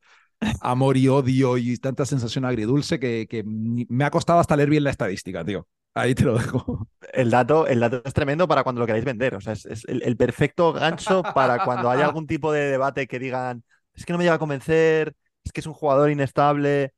amor 0.62 0.98
y 0.98 1.08
odio 1.08 1.58
y 1.58 1.78
tanta 1.78 2.06
sensación 2.06 2.46
agridulce 2.46 3.00
que, 3.00 3.28
que 3.30 3.44
me 3.46 4.04
ha 4.04 4.12
costado 4.12 4.40
hasta 4.40 4.56
leer 4.56 4.70
bien 4.70 4.84
la 4.84 4.90
estadística, 4.90 5.44
tío. 5.44 5.68
Ahí 5.96 6.16
te 6.16 6.24
lo 6.24 6.38
dejo. 6.38 6.88
El 7.14 7.30
dato, 7.30 7.68
el 7.68 7.80
dato 7.80 8.02
es 8.04 8.14
tremendo 8.14 8.48
para 8.48 8.64
cuando 8.64 8.82
lo 8.82 8.88
queráis 8.88 9.06
vender. 9.06 9.36
O 9.36 9.42
sea, 9.42 9.54
es, 9.54 9.66
es 9.66 9.86
el, 9.86 10.02
el 10.04 10.18
perfecto 10.18 10.74
gancho 10.74 11.22
para 11.36 11.64
cuando 11.64 11.90
haya 11.90 12.06
algún 12.06 12.26
tipo 12.26 12.52
de 12.52 12.72
debate 12.72 13.08
que 13.08 13.20
digan, 13.20 13.64
es 13.94 14.06
que 14.06 14.12
no 14.12 14.18
me 14.18 14.24
llega 14.24 14.36
a 14.36 14.40
convencer, 14.40 15.16
es 15.44 15.52
que 15.52 15.62
es 15.62 15.68
un 15.68 15.74
jugador 15.74 16.10
inestable, 16.12 16.94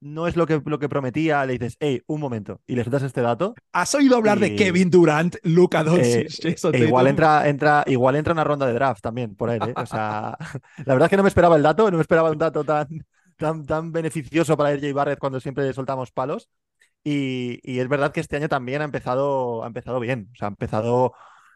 no 0.00 0.26
es 0.26 0.36
lo 0.36 0.46
que, 0.46 0.60
lo 0.64 0.78
que 0.78 0.88
prometía. 0.88 1.44
Le 1.46 1.54
dices, 1.54 1.76
hey, 1.78 2.02
un 2.06 2.20
momento. 2.20 2.60
Y 2.66 2.74
le 2.74 2.82
sueltas 2.82 3.02
este 3.02 3.20
dato. 3.20 3.54
¿Has 3.72 3.94
oído 3.94 4.16
hablar 4.16 4.38
de 4.38 4.56
Kevin 4.56 4.90
Durant, 4.90 5.36
Luka 5.42 5.80
eh, 5.80 5.84
Doncic, 5.84 6.42
Jason 6.42 6.74
e 6.74 6.78
igual 6.80 7.06
entra, 7.06 7.48
entra, 7.48 7.84
igual 7.86 8.16
entra 8.16 8.32
una 8.32 8.44
ronda 8.44 8.66
de 8.66 8.72
draft 8.72 9.02
también 9.02 9.36
por 9.36 9.50
él, 9.50 9.60
¿eh? 9.62 9.74
O 9.76 9.86
sea, 9.86 10.36
la 10.84 10.94
verdad 10.94 11.06
es 11.06 11.10
que 11.10 11.16
no 11.16 11.22
me 11.22 11.28
esperaba 11.28 11.56
el 11.56 11.62
dato, 11.62 11.90
no 11.90 11.96
me 11.98 12.02
esperaba 12.02 12.30
un 12.30 12.38
dato 12.38 12.64
tan, 12.64 12.88
tan, 13.36 13.66
tan 13.66 13.92
beneficioso 13.92 14.56
para 14.56 14.72
RJ 14.72 14.92
Barrett 14.92 15.18
cuando 15.18 15.40
siempre 15.40 15.72
soltamos 15.72 16.10
palos. 16.10 16.48
Y, 17.02 17.60
y 17.62 17.78
es 17.78 17.88
verdad 17.88 18.12
que 18.12 18.20
este 18.20 18.36
año 18.36 18.48
también 18.48 18.82
ha 18.82 18.84
empezado, 18.84 19.64
ha 19.64 19.66
empezado 19.66 20.00
bien. 20.00 20.30
O 20.32 20.36
sea, 20.36 20.48
ha 20.48 20.50
empezado 20.50 21.14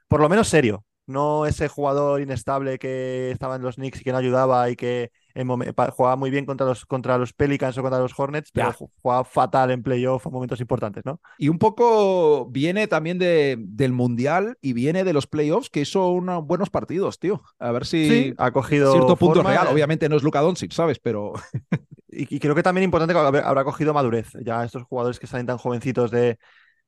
por 0.08 0.20
lo 0.20 0.28
menos 0.28 0.48
serio. 0.48 0.84
No 1.06 1.44
ese 1.44 1.68
jugador 1.68 2.22
inestable 2.22 2.78
que 2.78 3.30
estaba 3.30 3.56
en 3.56 3.62
los 3.62 3.76
Knicks 3.76 4.00
y 4.00 4.04
que 4.04 4.12
no 4.12 4.18
ayudaba 4.18 4.70
y 4.70 4.76
que 4.76 5.10
en 5.34 5.46
jugaba 5.92 6.16
muy 6.16 6.30
bien 6.30 6.46
contra 6.46 6.66
los, 6.66 6.84
contra 6.86 7.18
los 7.18 7.32
Pelicans 7.32 7.76
o 7.78 7.82
contra 7.82 7.98
los 7.98 8.18
Hornets, 8.18 8.50
pero 8.52 8.70
Ya. 8.70 8.76
jugaba 9.02 9.24
fatal 9.24 9.70
en 9.70 9.82
playoff 9.82 10.26
en 10.26 10.32
momentos 10.32 10.60
importantes, 10.60 11.04
¿no? 11.04 11.20
Y 11.38 11.48
un 11.48 11.58
poco 11.58 12.46
viene 12.50 12.86
también 12.86 13.18
de, 13.18 13.56
del 13.58 13.92
Mundial 13.92 14.56
y 14.60 14.72
viene 14.72 15.04
de 15.04 15.12
los 15.12 15.26
playoffs, 15.26 15.70
que 15.70 15.80
hizo 15.80 16.08
unos 16.10 16.44
buenos 16.44 16.70
partidos, 16.70 17.18
tío. 17.18 17.42
A 17.58 17.72
ver 17.72 17.84
si 17.84 18.32
ha 18.38 18.50
cogido 18.52 18.92
cierto 18.92 19.16
punto 19.16 19.40
forma, 19.40 19.50
real. 19.50 19.66
eh, 19.66 19.72
Obviamente 19.72 20.08
no 20.08 20.16
es 20.16 20.22
Luka 20.22 20.40
Doncic, 20.40 20.72
¿sabes? 20.72 20.98
Pero 21.00 21.32
Y, 22.08 22.36
y 22.36 22.38
creo 22.38 22.54
que 22.54 22.62
también 22.62 22.84
importante 22.84 23.12
que 23.14 23.18
habrá 23.18 23.64
cogido 23.64 23.92
madurez. 23.92 24.28
Ya 24.44 24.64
estos 24.64 24.84
jugadores 24.84 25.18
que 25.18 25.26
salen 25.26 25.46
tan 25.46 25.58
jovencitos 25.58 26.10
de, 26.10 26.38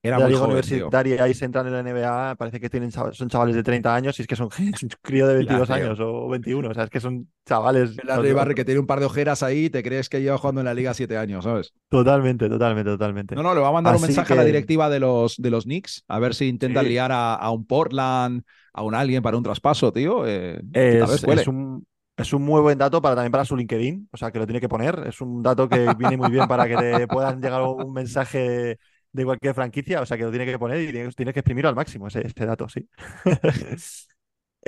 era 0.02 0.18
la 0.18 0.26
muy 0.26 0.30
liga 0.30 0.46
joven, 0.46 0.64
tío. 0.64 0.94
universitaria 0.94 1.26
y 1.28 1.34
se 1.34 1.44
entran 1.44 1.66
en 1.66 1.72
la 1.72 1.80
NBA, 1.80 2.34
parece 2.36 2.60
que 2.60 2.70
tienen 2.70 2.90
chav- 2.90 3.12
son 3.14 3.28
chavales 3.28 3.56
de 3.56 3.62
30 3.62 3.94
años 3.94 4.18
y 4.18 4.22
es 4.22 4.28
que 4.28 4.36
son 4.36 4.48
un 4.58 4.72
crío 5.02 5.26
de 5.26 5.34
22 5.34 5.66
tío. 5.66 5.74
años 5.74 5.98
o 6.00 6.28
21. 6.28 6.70
O 6.70 6.74
sea, 6.74 6.84
es 6.84 6.90
que 6.90 7.00
son 7.00 7.28
chavales. 7.46 7.98
El 7.98 8.06
Larry 8.08 8.32
Barry 8.32 8.54
que 8.54 8.64
tiene 8.64 8.80
un 8.80 8.86
par 8.86 9.00
de 9.00 9.06
ojeras 9.06 9.42
ahí, 9.42 9.68
te 9.70 9.82
crees 9.82 10.08
que 10.08 10.20
lleva 10.22 10.38
jugando 10.38 10.60
en 10.60 10.66
la 10.66 10.74
liga 10.74 10.94
siete 10.94 11.16
años, 11.16 11.44
¿sabes? 11.44 11.72
Totalmente, 11.88 12.48
totalmente, 12.48 12.90
totalmente. 12.90 13.34
No, 13.34 13.42
no, 13.42 13.54
le 13.54 13.60
va 13.60 13.68
a 13.68 13.72
mandar 13.72 13.94
un 13.96 14.02
mensaje 14.02 14.32
a 14.32 14.36
la 14.36 14.44
directiva 14.44 14.88
de 14.90 15.00
los, 15.00 15.36
de 15.36 15.50
los 15.50 15.64
Knicks, 15.64 16.04
a 16.08 16.18
ver 16.18 16.34
si 16.34 16.46
intentan 16.48 16.84
Sí. 16.84 16.90
liar 16.90 17.12
a, 17.12 17.34
a 17.34 17.50
un 17.50 17.66
Portland, 17.66 18.42
a 18.72 18.82
un 18.82 18.94
alguien 18.94 19.22
para 19.22 19.36
un 19.36 19.42
traspaso, 19.42 19.92
tío. 19.92 20.26
eh, 20.26 20.60
Es, 20.72 21.24
es 21.24 21.46
un, 21.46 21.86
es 22.16 22.32
un 22.32 22.42
muy 22.42 22.60
buen 22.60 22.76
dato 22.78 23.00
para, 23.00 23.14
también 23.14 23.32
para 23.32 23.44
su 23.44 23.56
LinkedIn, 23.56 24.08
o 24.12 24.16
sea, 24.16 24.30
que 24.30 24.38
lo 24.38 24.46
tiene 24.46 24.60
que 24.60 24.68
poner. 24.68 25.04
Es 25.06 25.20
un 25.20 25.42
dato 25.42 25.68
que 25.68 25.94
viene 25.94 26.16
muy 26.16 26.30
bien 26.30 26.46
para 26.48 26.66
que 26.66 26.76
te 26.76 27.08
puedan 27.08 27.40
llegar 27.40 27.62
un 27.62 27.92
mensaje 27.92 28.78
de 29.16 29.24
cualquier 29.24 29.54
franquicia, 29.54 30.00
o 30.00 30.06
sea, 30.06 30.16
que 30.16 30.24
lo 30.24 30.30
tiene 30.30 30.46
que 30.46 30.58
poner 30.58 30.80
y 30.80 30.92
tienes, 30.92 31.16
tienes 31.16 31.32
que 31.32 31.40
exprimirlo 31.40 31.68
al 31.68 31.74
máximo, 31.74 32.08
ese, 32.08 32.26
ese 32.26 32.46
dato, 32.46 32.68
sí. 32.68 32.88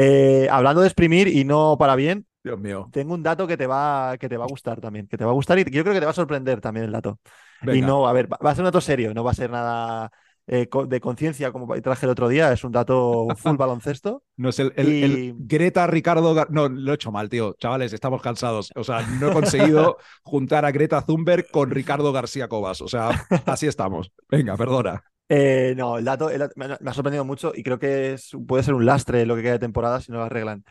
Eh, 0.01 0.47
hablando 0.51 0.81
de 0.81 0.87
exprimir 0.87 1.27
y 1.27 1.45
no 1.45 1.77
para 1.77 1.97
bien, 1.97 2.25
Dios 2.45 2.59
mío. 2.61 2.89
tengo 2.93 3.15
un 3.15 3.23
dato 3.25 3.49
que 3.49 3.57
te 3.57 3.67
va, 3.67 4.17
que 4.19 4.29
te 4.29 4.37
va 4.37 4.45
a 4.45 4.49
gustar 4.49 4.81
también, 4.81 5.09
que 5.09 5.19
te 5.19 5.25
va 5.25 5.33
a 5.33 5.35
gustar 5.35 5.59
y 5.59 5.65
yo 5.65 5.83
creo 5.83 5.93
que 5.93 5.99
te 6.01 6.07
va 6.07 6.13
a 6.13 6.15
sorprender 6.15 6.61
también 6.61 6.87
el 6.87 6.93
dato. 6.93 7.19
Y 7.63 7.83
no, 7.83 8.07
a 8.07 8.13
ver, 8.13 8.33
va 8.33 8.39
va 8.45 8.53
a 8.53 8.55
ser 8.55 8.63
un 8.63 8.67
dato 8.67 8.81
serio, 8.81 9.13
no 9.13 9.25
va 9.25 9.33
a 9.33 9.35
ser 9.35 9.51
nada 9.51 10.11
eh, 10.49 10.67
de 10.89 11.01
conciencia 11.01 11.53
como 11.53 11.73
traje 11.81 12.07
el 12.07 12.11
otro 12.11 12.27
día, 12.29 12.53
es 12.53 12.65
un 12.65 12.73
dato 12.73 13.29
full 13.37 13.57
baloncesto. 13.59 14.23
No 14.37 14.49
es 14.49 14.59
el, 14.59 14.73
el- 14.77 15.05
el 15.05 15.19
Y- 15.19 15.35
Greta 15.39 15.87
Ricardo. 15.87 16.35
Gar- 16.35 16.49
No, 16.51 16.69
lo 16.69 16.91
he 16.91 16.95
hecho 16.95 17.13
mal, 17.13 17.29
tío. 17.29 17.55
Chavales, 17.61 17.93
estamos 17.93 18.21
cansados. 18.23 18.71
O 18.75 18.83
sea, 18.83 19.03
no 19.21 19.29
he 19.31 19.33
conseguido 19.33 19.99
juntar 20.23 20.65
a 20.65 20.71
Greta 20.73 21.03
Thunberg 21.03 21.51
con 21.51 21.71
Ricardo 21.71 22.13
García 22.13 22.49
Cobas. 22.49 22.81
O 22.81 22.89
sea, 22.89 23.11
así 23.47 23.67
estamos. 23.67 24.11
Venga, 24.29 24.57
perdona. 24.57 25.05
Eh, 25.29 25.75
no, 25.77 25.99
el 25.99 26.05
dato, 26.07 26.31
el 26.31 26.39
dato- 26.39 26.55
me, 26.57 26.65
ha 26.65 26.79
me 26.81 26.91
ha 26.91 26.95
sorprendido 26.95 27.25
mucho 27.25 27.53
y 27.55 27.63
creo 27.63 27.79
que 27.79 28.15
es- 28.15 28.31
puede 28.47 28.63
ser 28.63 28.75
un 28.75 28.87
lastre 28.87 29.27
lo 29.27 29.37
que 29.37 29.43
queda 29.43 29.53
de 29.53 29.59
temporada 29.59 30.01
si 30.01 30.11
no 30.11 30.19
lo 30.19 30.25
arreglan. 30.25 30.65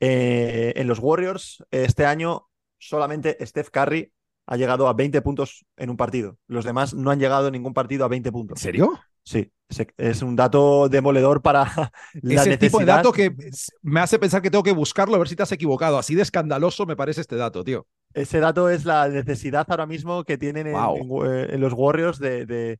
Eh, 0.00 0.72
en 0.76 0.86
los 0.86 0.98
Warriors, 0.98 1.64
este 1.70 2.04
año 2.06 2.48
solamente 2.78 3.36
Steph 3.44 3.70
Curry 3.70 4.12
ha 4.46 4.56
llegado 4.56 4.88
a 4.88 4.92
20 4.92 5.22
puntos 5.22 5.64
en 5.76 5.88
un 5.90 5.96
partido. 5.96 6.36
Los 6.48 6.64
demás 6.64 6.94
no 6.94 7.10
han 7.10 7.20
llegado 7.20 7.46
en 7.46 7.52
ningún 7.52 7.72
partido 7.74 8.04
a 8.04 8.08
20 8.08 8.28
¿En 8.28 8.32
puntos. 8.32 8.60
serio? 8.60 8.98
Sí, 9.24 9.50
es 9.96 10.22
un 10.22 10.36
dato 10.36 10.88
demoledor 10.88 11.40
para 11.42 11.64
la 12.22 12.34
es 12.42 12.46
el 12.46 12.58
tipo 12.58 12.78
de 12.78 12.84
dato 12.86 13.12
que 13.12 13.34
me 13.82 14.00
hace 14.00 14.18
pensar 14.18 14.42
que 14.42 14.50
tengo 14.50 14.64
que 14.64 14.72
buscarlo 14.72 15.14
a 15.14 15.18
ver 15.18 15.28
si 15.28 15.36
te 15.36 15.42
has 15.42 15.52
equivocado. 15.52 15.98
Así 15.98 16.14
de 16.14 16.22
escandaloso 16.22 16.86
me 16.86 16.96
parece 16.96 17.20
este 17.20 17.36
dato, 17.36 17.64
tío. 17.64 17.86
Ese 18.14 18.40
dato 18.40 18.68
es 18.68 18.84
la 18.84 19.08
necesidad 19.08 19.66
ahora 19.68 19.86
mismo 19.86 20.24
que 20.24 20.36
tienen 20.36 20.66
en, 20.66 20.72
Wow. 20.74 20.96
en- 20.96 21.34
eh, 21.34 21.54
en 21.54 21.60
los 21.60 21.72
Warriors 21.72 22.18
de, 22.18 22.44
de- 22.46 22.78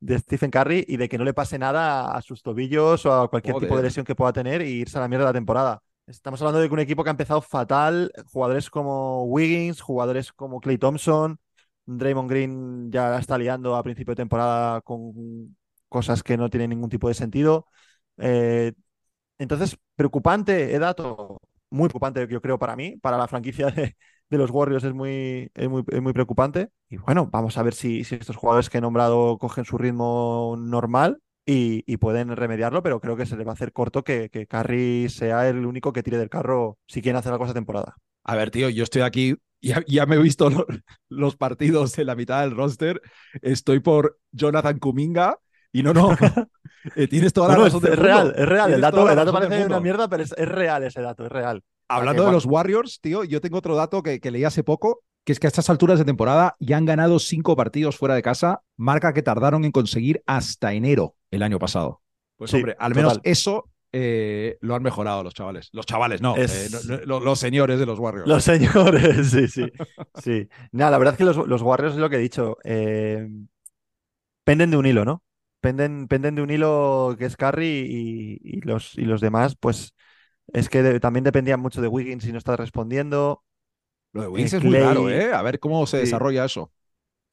de 0.00 0.18
Stephen 0.20 0.50
Curry 0.50 0.84
y 0.86 0.96
de 0.96 1.08
que 1.08 1.18
no 1.18 1.24
le 1.24 1.34
pase 1.34 1.58
nada 1.58 2.12
a 2.12 2.22
sus 2.22 2.42
tobillos 2.42 3.04
o 3.06 3.12
a 3.12 3.28
cualquier 3.28 3.56
tipo 3.56 3.76
de 3.76 3.82
lesión 3.82 4.04
que 4.06 4.14
pueda 4.14 4.32
tener 4.32 4.62
y 4.62 4.70
irse 4.82 4.96
a 4.98 5.00
la 5.00 5.08
mierda 5.08 5.24
de 5.26 5.30
la 5.30 5.38
temporada. 5.38 5.82
Estamos 6.06 6.40
hablando 6.40 6.60
de 6.60 6.68
un 6.68 6.78
equipo 6.78 7.02
que 7.02 7.10
ha 7.10 7.12
empezado 7.12 7.42
fatal, 7.42 8.12
jugadores 8.32 8.70
como 8.70 9.24
Wiggins, 9.24 9.80
jugadores 9.80 10.32
como 10.32 10.60
Clay 10.60 10.78
Thompson, 10.78 11.38
Draymond 11.86 12.30
Green 12.30 12.90
ya 12.92 13.10
la 13.10 13.18
está 13.18 13.36
liando 13.36 13.74
a 13.74 13.82
principio 13.82 14.12
de 14.12 14.16
temporada 14.16 14.80
con 14.82 15.56
cosas 15.88 16.22
que 16.22 16.36
no 16.36 16.50
tienen 16.50 16.70
ningún 16.70 16.90
tipo 16.90 17.08
de 17.08 17.14
sentido. 17.14 17.66
Eh, 18.18 18.72
entonces, 19.38 19.76
preocupante, 19.96 20.74
el 20.74 20.80
dato, 20.80 21.38
muy 21.70 21.88
preocupante, 21.88 22.26
yo 22.28 22.40
creo, 22.40 22.58
para 22.58 22.76
mí, 22.76 22.96
para 23.00 23.18
la 23.18 23.28
franquicia 23.28 23.70
de, 23.70 23.96
los 24.30 24.50
Warriors 24.50 24.84
es 24.84 24.94
muy, 24.94 25.50
es 25.54 25.68
muy, 25.68 25.84
es 25.90 26.02
muy 26.02 26.12
preocupante. 26.12 26.70
Y 26.88 26.96
bueno, 26.98 27.28
vamos 27.30 27.56
a 27.58 27.62
ver 27.62 27.74
si, 27.74 28.04
si 28.04 28.16
estos 28.16 28.36
jugadores 28.36 28.68
que 28.70 28.78
he 28.78 28.80
nombrado 28.80 29.38
cogen 29.38 29.64
su 29.64 29.78
ritmo 29.78 30.56
normal 30.58 31.20
y, 31.46 31.96
pueden 31.96 32.36
remediarlo, 32.36 32.82
pero 32.82 33.00
creo 33.00 33.16
que 33.16 33.26
se 33.26 33.36
les 33.36 33.46
va 33.46 33.52
a 33.52 33.54
hacer 33.54 33.72
corto 33.72 34.04
que, 34.04 34.28
que 34.28 34.46
Curry 34.46 35.08
sea 35.08 35.48
el 35.48 35.64
único 35.64 35.92
que 35.92 36.02
tire 36.02 36.18
del 36.18 36.28
carro 36.28 36.78
si 36.86 37.00
quieren 37.00 37.18
hacer 37.18 37.32
algo 37.32 37.44
esta 37.44 37.54
temporada. 37.54 37.96
A 38.24 38.36
ver, 38.36 38.50
tío, 38.50 38.68
yo 38.68 38.84
estoy 38.84 39.02
aquí, 39.02 39.36
ya, 39.62 39.82
ya 39.86 40.04
me 40.04 40.16
he 40.16 40.18
visto 40.18 40.50
lo- 40.50 40.66
los 41.08 41.36
partidos 41.36 41.96
de 41.96 42.04
la 42.04 42.14
mitad 42.14 42.42
del 42.42 42.54
roster. 42.54 43.00
Estoy 43.40 43.80
por 43.80 44.18
Jonathan 44.30 44.78
Kuminga 44.78 45.38
y 45.72 45.82
no, 45.82 45.92
no. 45.92 46.10
eh, 46.96 47.06
tienes 47.08 47.32
toda 47.32 47.48
la 47.48 47.54
No, 47.56 47.66
es, 47.66 47.72
razón 47.72 47.92
es 47.92 47.98
real, 47.98 48.34
es 48.36 48.46
real. 48.48 48.72
El 48.72 48.80
dato, 48.80 49.08
el 49.08 49.16
dato 49.16 49.32
parece 49.32 49.66
una 49.66 49.80
mierda, 49.80 50.08
pero 50.08 50.22
es, 50.22 50.34
es 50.36 50.48
real 50.48 50.82
ese 50.84 51.00
dato, 51.02 51.24
es 51.26 51.32
real. 51.32 51.62
Hablando 51.88 52.26
de 52.26 52.32
los 52.32 52.44
Warriors, 52.46 53.00
tío, 53.00 53.24
yo 53.24 53.40
tengo 53.40 53.58
otro 53.58 53.74
dato 53.76 54.02
que, 54.02 54.20
que 54.20 54.30
leí 54.30 54.44
hace 54.44 54.62
poco, 54.62 55.02
que 55.24 55.32
es 55.32 55.40
que 55.40 55.46
a 55.46 55.48
estas 55.48 55.70
alturas 55.70 55.98
de 55.98 56.04
temporada 56.04 56.54
ya 56.60 56.76
han 56.76 56.84
ganado 56.84 57.18
cinco 57.18 57.56
partidos 57.56 57.96
fuera 57.96 58.14
de 58.14 58.22
casa, 58.22 58.62
marca 58.76 59.12
que 59.14 59.22
tardaron 59.22 59.64
en 59.64 59.72
conseguir 59.72 60.22
hasta 60.26 60.72
enero 60.74 61.16
el 61.30 61.42
año 61.42 61.58
pasado. 61.58 62.02
Pues 62.36 62.50
Sí, 62.50 62.58
hombre, 62.58 62.76
al 62.78 62.94
menos 62.94 63.14
total. 63.14 63.30
eso 63.30 63.70
eh, 63.90 64.58
lo 64.60 64.74
han 64.74 64.82
mejorado 64.82 65.22
los 65.24 65.32
chavales. 65.34 65.70
Los 65.72 65.86
chavales, 65.86 66.20
no, 66.20 66.36
Es- 66.36 66.74
eh, 66.74 66.78
no- 66.88 66.96
no- 66.98 67.04
lo- 67.06 67.20
los 67.20 67.38
señores 67.38 67.78
de 67.78 67.86
los 67.86 67.98
Warriors. 67.98 68.28
Los 68.28 68.44
señores, 68.44 69.26
sí, 69.30 69.48
sí. 69.48 69.64
sí. 70.22 70.48
Nada, 70.72 70.90
la 70.92 70.98
verdad 70.98 71.14
es 71.14 71.18
que 71.18 71.24
los, 71.24 71.36
los 71.48 71.62
Warriors 71.62 71.94
es 71.94 72.00
lo 72.00 72.10
que 72.10 72.16
he 72.16 72.20
dicho. 72.20 72.58
eh, 72.64 73.26
penden 74.44 74.70
de 74.70 74.76
un 74.76 74.86
hilo, 74.86 75.04
¿no? 75.04 75.22
Penden, 75.68 76.08
penden 76.08 76.34
de 76.36 76.42
un 76.42 76.50
hilo 76.50 77.14
que 77.18 77.26
es 77.26 77.36
Curry 77.36 77.66
y, 77.66 78.58
y 78.58 78.60
los, 78.62 78.96
y 78.96 79.02
los 79.02 79.20
demás, 79.20 79.56
pues 79.56 79.94
es 80.52 80.68
que 80.70 80.82
de- 80.82 81.00
también 81.00 81.24
dependían 81.24 81.60
mucho 81.60 81.82
de 81.82 81.88
Wiggins 81.88 82.24
si 82.24 82.32
no 82.32 82.38
está 82.38 82.56
respondiendo. 82.56 83.44
Lo 84.12 84.22
de 84.22 84.28
Wiggins 84.28 84.52
eh, 84.52 84.54
es 84.54 84.62
muy 84.62 84.76
raro, 84.76 85.10
¿eh? 85.10 85.32
A 85.32 85.42
ver 85.42 85.58
cómo 85.60 85.86
se 85.86 85.98
Sí. 85.98 85.98
desarrolla 85.98 86.44
eso. 86.44 86.72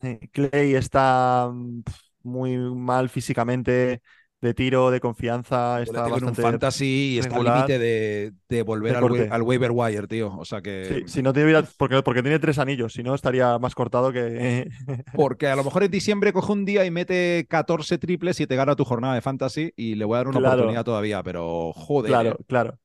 Eh, 0.02 0.30
Clay 0.32 0.76
está 0.76 1.50
mm, 1.52 1.82
muy 2.24 2.58
mal 2.58 3.10
físicamente, 3.10 4.02
de 4.42 4.54
tiro, 4.54 4.92
de 4.92 5.00
confianza, 5.00 5.82
está 5.82 6.08
en 6.08 6.24
un 6.26 6.36
fantasy 6.36 7.16
y 7.16 7.20
está 7.20 7.36
al 7.38 7.44
límite 7.46 7.80
de, 7.80 8.34
de 8.48 8.62
volver 8.64 8.92
De 8.92 8.98
al, 9.00 9.04
wa- 9.12 9.36
al 9.36 9.42
waiver 9.42 9.72
wire, 9.72 10.08
tío. 10.08 10.36
O 10.38 10.46
sea 10.46 10.62
que. 10.62 11.04
Sí, 11.08 11.14
si 11.14 11.22
no 11.24 11.34
tuviera, 11.34 11.64
porque, 11.78 12.04
porque 12.04 12.22
tiene 12.22 12.38
tres 12.40 12.60
anillos, 12.60 12.94
si 12.94 13.02
no 13.02 13.16
estaría 13.16 13.58
más 13.58 13.74
cortado 13.74 14.12
que... 14.12 14.68
Porque 15.14 15.48
a 15.48 15.56
lo 15.56 15.64
mejor 15.64 15.84
en 15.84 15.92
diciembre 15.92 16.32
coge 16.34 16.52
un 16.52 16.66
día 16.66 16.86
y 16.86 16.92
mete 16.92 17.48
14 17.50 17.98
triples 17.98 18.40
y 18.40 18.48
te 18.48 18.56
gana 18.56 18.76
tu 18.76 18.86
jornada 18.86 19.16
de 19.16 19.22
fantasy 19.22 19.74
y 19.76 19.96
le 19.96 20.06
voy 20.06 20.16
a 20.16 20.18
dar 20.18 20.28
una 20.28 20.40
Claro. 20.40 20.56
oportunidad 20.56 20.84
todavía, 20.84 21.24
pero 21.24 21.74
joder. 21.74 22.10
Claro, 22.12 22.38
eh. 22.40 22.44
claro. 22.48 22.78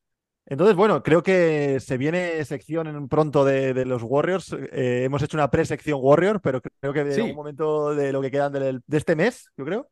Entonces, 0.47 0.75
bueno, 0.75 1.03
creo 1.03 1.23
que 1.23 1.79
se 1.81 1.97
viene 1.97 2.45
sección 2.45 2.87
en 2.89 3.09
pronto 3.09 3.45
de, 3.45 3.73
de 3.75 3.85
los 3.85 4.03
Warriors. 4.03 4.53
Eh, 4.73 5.03
hemos 5.05 5.23
hecho 5.23 5.37
una 5.37 5.51
pre-sección 5.51 6.01
Warrior, 6.03 6.41
pero 6.41 6.61
creo 6.81 6.93
que 6.93 7.01
en 7.01 7.13
Sí. 7.13 7.21
algún 7.21 7.37
momento 7.37 7.95
de 7.95 8.13
lo 8.13 8.21
que 8.21 8.31
quedan 8.33 8.53
de, 8.53 8.81
este 8.97 9.15
mes, 9.15 9.49
yo 9.57 9.65
creo, 9.65 9.89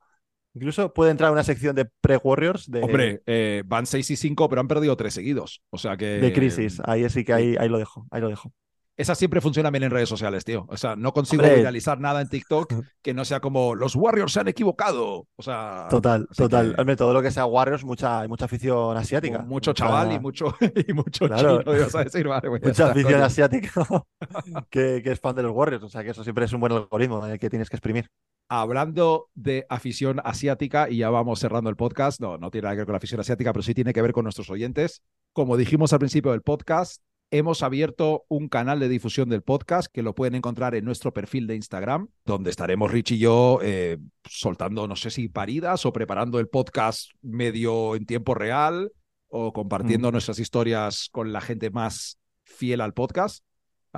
incluso 0.55 0.93
puede 0.93 1.11
entrar 1.11 1.31
una 1.33 1.45
sección 1.45 1.75
de 1.77 1.87
pre-Warriors 2.01 2.71
de, 2.71 2.83
Hombre, 2.83 3.23
eh, 3.27 3.63
van 3.67 3.87
6 3.87 4.11
y 4.11 4.17
5, 4.17 4.49
pero 4.49 4.61
han 4.61 4.69
perdido 4.69 4.97
tres 4.97 5.15
seguidos. 5.15 5.63
O 5.71 5.79
sea 5.79 5.97
que. 5.97 6.07
de 6.19 6.33
crisis. 6.33 6.81
Ahí 6.85 7.09
sí 7.11 7.25
que 7.25 7.33
ahí, 7.33 7.57
ahí 7.59 7.69
lo 7.69 7.79
dejo, 7.79 8.07
ahí 8.11 8.21
lo 8.21 8.29
dejo. 8.29 8.53
Esa 8.97 9.15
siempre 9.15 9.41
funciona 9.41 9.71
bien 9.71 9.85
en 9.85 9.93
redes 9.93 10.09
sociales, 10.09 10.45
tío. 10.45 10.67
O 10.69 10.77
sea, 10.77 10.97
no 10.97 11.13
consigo 11.13 11.45
Hombre. 11.45 11.59
viralizar 11.59 12.01
nada 12.01 12.21
en 12.21 12.29
TikTok 12.29 12.73
que 13.01 13.15
no 13.15 13.25
sea 13.25 13.39
como 13.39 13.77
los 13.77 13.95
Warriors 13.95 14.33
se 14.33 14.41
han 14.41 14.49
equivocado. 14.49 15.29
O 15.37 15.43
sea, 15.45 15.87
Total, 15.89 16.27
total. 16.37 16.75
que- 16.75 16.81
Hombre, 16.81 16.97
todo 16.97 17.13
lo 17.13 17.23
que 17.23 17.31
sea 17.31 17.47
Warriors, 17.47 17.85
mucha, 17.85 18.23
hay 18.23 18.27
mucha 18.29 18.47
afición 18.47 18.97
asiática. 18.97 19.39
mucho 19.39 19.73
chaval 19.73 20.11
y 20.11 20.19
mucho, 20.19 20.53
y 20.89 20.93
mucho 20.93 21.29
Claro. 21.29 21.61
chino, 21.63 21.77
ibas 21.77 21.95
a 21.95 22.03
decir, 22.03 22.27
vale, 22.27 22.49
ya 22.61 22.67
Mucha 22.69 22.91
afición 22.91 23.13
coño. 23.13 23.25
asiática 23.25 23.71
que, 24.69 25.01
que 25.05 25.13
es 25.13 25.21
fan 25.21 25.37
de 25.37 25.45
los 25.45 25.53
Warriors. 25.53 25.85
O 25.85 25.89
sea 25.89 26.03
que 26.03 26.11
eso 26.11 26.25
siempre 26.25 26.47
es 26.47 26.53
un 26.53 26.59
buen 26.59 26.73
algoritmo 26.73 27.25
eh, 27.29 27.39
que 27.39 27.49
tienes 27.49 27.71
que 27.71 27.77
exprimir. 27.77 28.11
Hablando 28.49 29.29
de 29.35 29.67
afición 29.69 30.21
asiática, 30.25 30.89
y 30.89 30.99
ya 30.99 31.11
vamos 31.11 31.41
cerrando 31.41 31.69
el 31.69 31.77
podcast, 31.77 32.21
no, 32.21 32.39
no 32.39 32.51
tiene 32.51 32.65
nada 32.65 32.75
que 32.75 32.79
ver 32.79 32.87
con 32.87 32.93
la 32.95 32.99
afición 32.99 33.21
asiática, 33.21 33.53
pero 33.53 33.63
sí 33.63 33.75
tiene 33.75 33.93
que 33.93 34.03
ver 34.03 34.13
con 34.13 34.25
nuestros 34.25 34.49
oyentes. 34.51 35.03
Como 35.33 35.57
dijimos 35.57 35.93
al 35.93 35.99
principio 35.99 36.33
del 36.33 36.43
podcast, 36.43 37.03
hemos 37.31 37.63
abierto 37.63 38.25
un 38.29 38.49
canal 38.49 38.81
de 38.81 38.89
difusión 38.89 39.29
del 39.29 39.43
podcast 39.43 39.93
que 39.93 40.03
lo 40.03 40.15
pueden 40.15 40.35
encontrar 40.35 40.75
en 40.75 40.85
nuestro 40.85 41.13
perfil 41.13 41.47
de 41.47 41.57
Instagram, 41.57 42.09
donde 42.25 42.51
estaremos 42.51 42.91
Rich 42.91 43.13
y 43.13 43.19
yo 43.19 43.61
eh, 43.63 43.99
soltando, 44.25 44.89
no 44.89 44.97
sé 44.97 45.11
si 45.11 45.29
paridas 45.29 45.85
o 45.85 45.93
preparando 45.93 46.39
el 46.41 46.49
podcast 46.49 47.11
medio 47.23 47.97
en 47.97 48.07
tiempo 48.07 48.35
real 48.35 48.93
o 49.29 49.53
compartiendo 49.53 50.11
nuestras 50.11 50.39
historias 50.39 51.09
con 51.13 51.33
la 51.33 51.41
gente 51.41 51.71
más 51.71 52.19
fiel 52.45 52.81
al 52.81 52.95
podcast. 52.95 53.45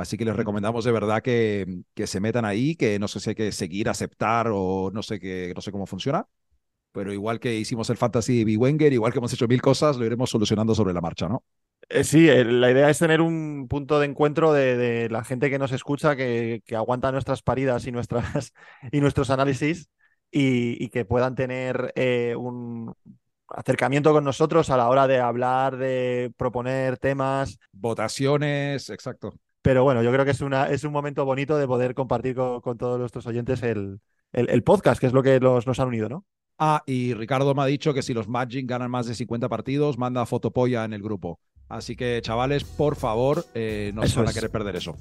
Así 0.00 0.16
que 0.16 0.24
les 0.24 0.36
recomendamos 0.36 0.84
de 0.84 0.92
verdad 0.92 1.22
que, 1.22 1.82
que 1.94 2.06
se 2.06 2.20
metan 2.20 2.44
ahí, 2.44 2.76
que 2.76 2.98
no 2.98 3.08
sé 3.08 3.20
si 3.20 3.30
hay 3.30 3.34
que 3.36 3.52
seguir, 3.52 3.88
aceptar 3.88 4.48
o 4.52 4.90
no 4.92 5.02
sé 5.02 5.20
qué, 5.20 5.52
no 5.54 5.60
sé 5.60 5.72
cómo 5.72 5.86
funciona. 5.86 6.26
Pero 6.92 7.12
igual 7.12 7.38
que 7.40 7.54
hicimos 7.54 7.88
el 7.90 7.96
fantasy 7.96 8.38
de 8.38 8.44
B. 8.44 8.56
Wenger, 8.56 8.92
igual 8.92 9.12
que 9.12 9.18
hemos 9.18 9.32
hecho 9.32 9.46
mil 9.46 9.62
cosas, 9.62 9.96
lo 9.96 10.04
iremos 10.04 10.30
solucionando 10.30 10.74
sobre 10.74 10.92
la 10.92 11.00
marcha, 11.00 11.28
¿no? 11.28 11.44
Eh, 11.88 12.04
sí, 12.04 12.28
eh, 12.28 12.44
la 12.44 12.70
idea 12.70 12.90
es 12.90 12.98
tener 12.98 13.20
un 13.20 13.66
punto 13.68 13.98
de 13.98 14.06
encuentro 14.06 14.52
de, 14.52 14.76
de 14.76 15.08
la 15.08 15.24
gente 15.24 15.50
que 15.50 15.58
nos 15.58 15.72
escucha, 15.72 16.16
que, 16.16 16.62
que 16.66 16.76
aguanta 16.76 17.10
nuestras 17.12 17.42
paridas 17.42 17.86
y, 17.86 17.92
nuestras, 17.92 18.52
y 18.92 19.00
nuestros 19.00 19.30
análisis 19.30 19.88
y, 20.30 20.82
y 20.82 20.88
que 20.90 21.04
puedan 21.04 21.34
tener 21.34 21.92
eh, 21.96 22.34
un 22.36 22.94
acercamiento 23.48 24.12
con 24.12 24.24
nosotros 24.24 24.70
a 24.70 24.76
la 24.76 24.88
hora 24.88 25.08
de 25.08 25.18
hablar, 25.18 25.76
de 25.76 26.32
proponer 26.36 26.98
temas. 26.98 27.58
Votaciones, 27.72 28.90
exacto. 28.90 29.34
Pero 29.62 29.84
bueno, 29.84 30.02
yo 30.02 30.10
creo 30.12 30.24
que 30.24 30.30
es, 30.30 30.40
una, 30.40 30.68
es 30.68 30.84
un 30.84 30.92
momento 30.92 31.24
bonito 31.24 31.58
de 31.58 31.66
poder 31.66 31.94
compartir 31.94 32.34
con, 32.34 32.60
con 32.60 32.78
todos 32.78 32.98
nuestros 32.98 33.26
oyentes 33.26 33.62
el, 33.62 34.00
el, 34.32 34.48
el 34.48 34.62
podcast, 34.62 35.00
que 35.00 35.06
es 35.06 35.12
lo 35.12 35.22
que 35.22 35.38
los, 35.38 35.66
nos 35.66 35.78
han 35.80 35.88
unido, 35.88 36.08
¿no? 36.08 36.24
Ah, 36.58 36.82
y 36.86 37.14
Ricardo 37.14 37.54
me 37.54 37.62
ha 37.62 37.66
dicho 37.66 37.94
que 37.94 38.02
si 38.02 38.12
los 38.12 38.28
Magic 38.28 38.68
ganan 38.68 38.90
más 38.90 39.06
de 39.06 39.14
50 39.14 39.48
partidos, 39.48 39.96
manda 39.96 40.26
fotopolla 40.26 40.84
en 40.84 40.92
el 40.92 41.02
grupo. 41.02 41.40
Así 41.68 41.96
que, 41.96 42.20
chavales, 42.22 42.64
por 42.64 42.96
favor, 42.96 43.46
eh, 43.54 43.92
no 43.94 44.06
se 44.06 44.18
van 44.18 44.28
a 44.28 44.32
querer 44.32 44.50
perder 44.50 44.76
eso. 44.76 44.96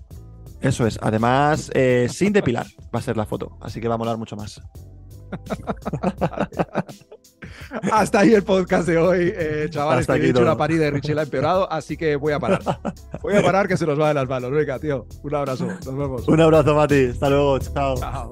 Eso 0.61 0.87
es. 0.87 0.99
Además, 1.01 1.71
eh, 1.73 2.07
sin 2.09 2.31
depilar 2.31 2.67
va 2.93 2.99
a 2.99 3.01
ser 3.01 3.17
la 3.17 3.25
foto, 3.25 3.57
así 3.61 3.81
que 3.81 3.87
va 3.87 3.95
a 3.95 3.97
molar 3.97 4.17
mucho 4.17 4.35
más. 4.35 4.61
Hasta 7.91 8.19
ahí 8.19 8.33
el 8.33 8.43
podcast 8.43 8.87
de 8.87 8.97
hoy, 8.97 9.33
eh, 9.35 9.67
chavales. 9.69 10.01
Hasta 10.01 10.15
que 10.15 10.21
he 10.21 10.23
aquí 10.25 10.33
todo. 10.33 10.43
una 10.43 10.57
parida 10.57 10.85
de 10.85 10.91
Richie 10.91 11.13
la 11.13 11.21
ha 11.21 11.23
empeorado, 11.25 11.71
así 11.71 11.97
que 11.97 12.15
voy 12.15 12.33
a 12.33 12.39
parar. 12.39 12.61
Voy 13.21 13.35
a 13.35 13.41
parar 13.41 13.67
que 13.67 13.77
se 13.77 13.85
nos 13.85 13.99
va 13.99 14.09
de 14.09 14.13
las 14.13 14.27
manos. 14.27 14.51
Venga, 14.51 14.79
tío, 14.79 15.05
un 15.23 15.35
abrazo. 15.35 15.65
Nos 15.65 15.85
vemos. 15.97 16.27
Un 16.27 16.41
abrazo, 16.41 16.73
Mati. 16.75 17.05
Hasta 17.07 17.29
luego. 17.29 17.59
Chao. 17.59 17.95
Chao. 17.97 18.29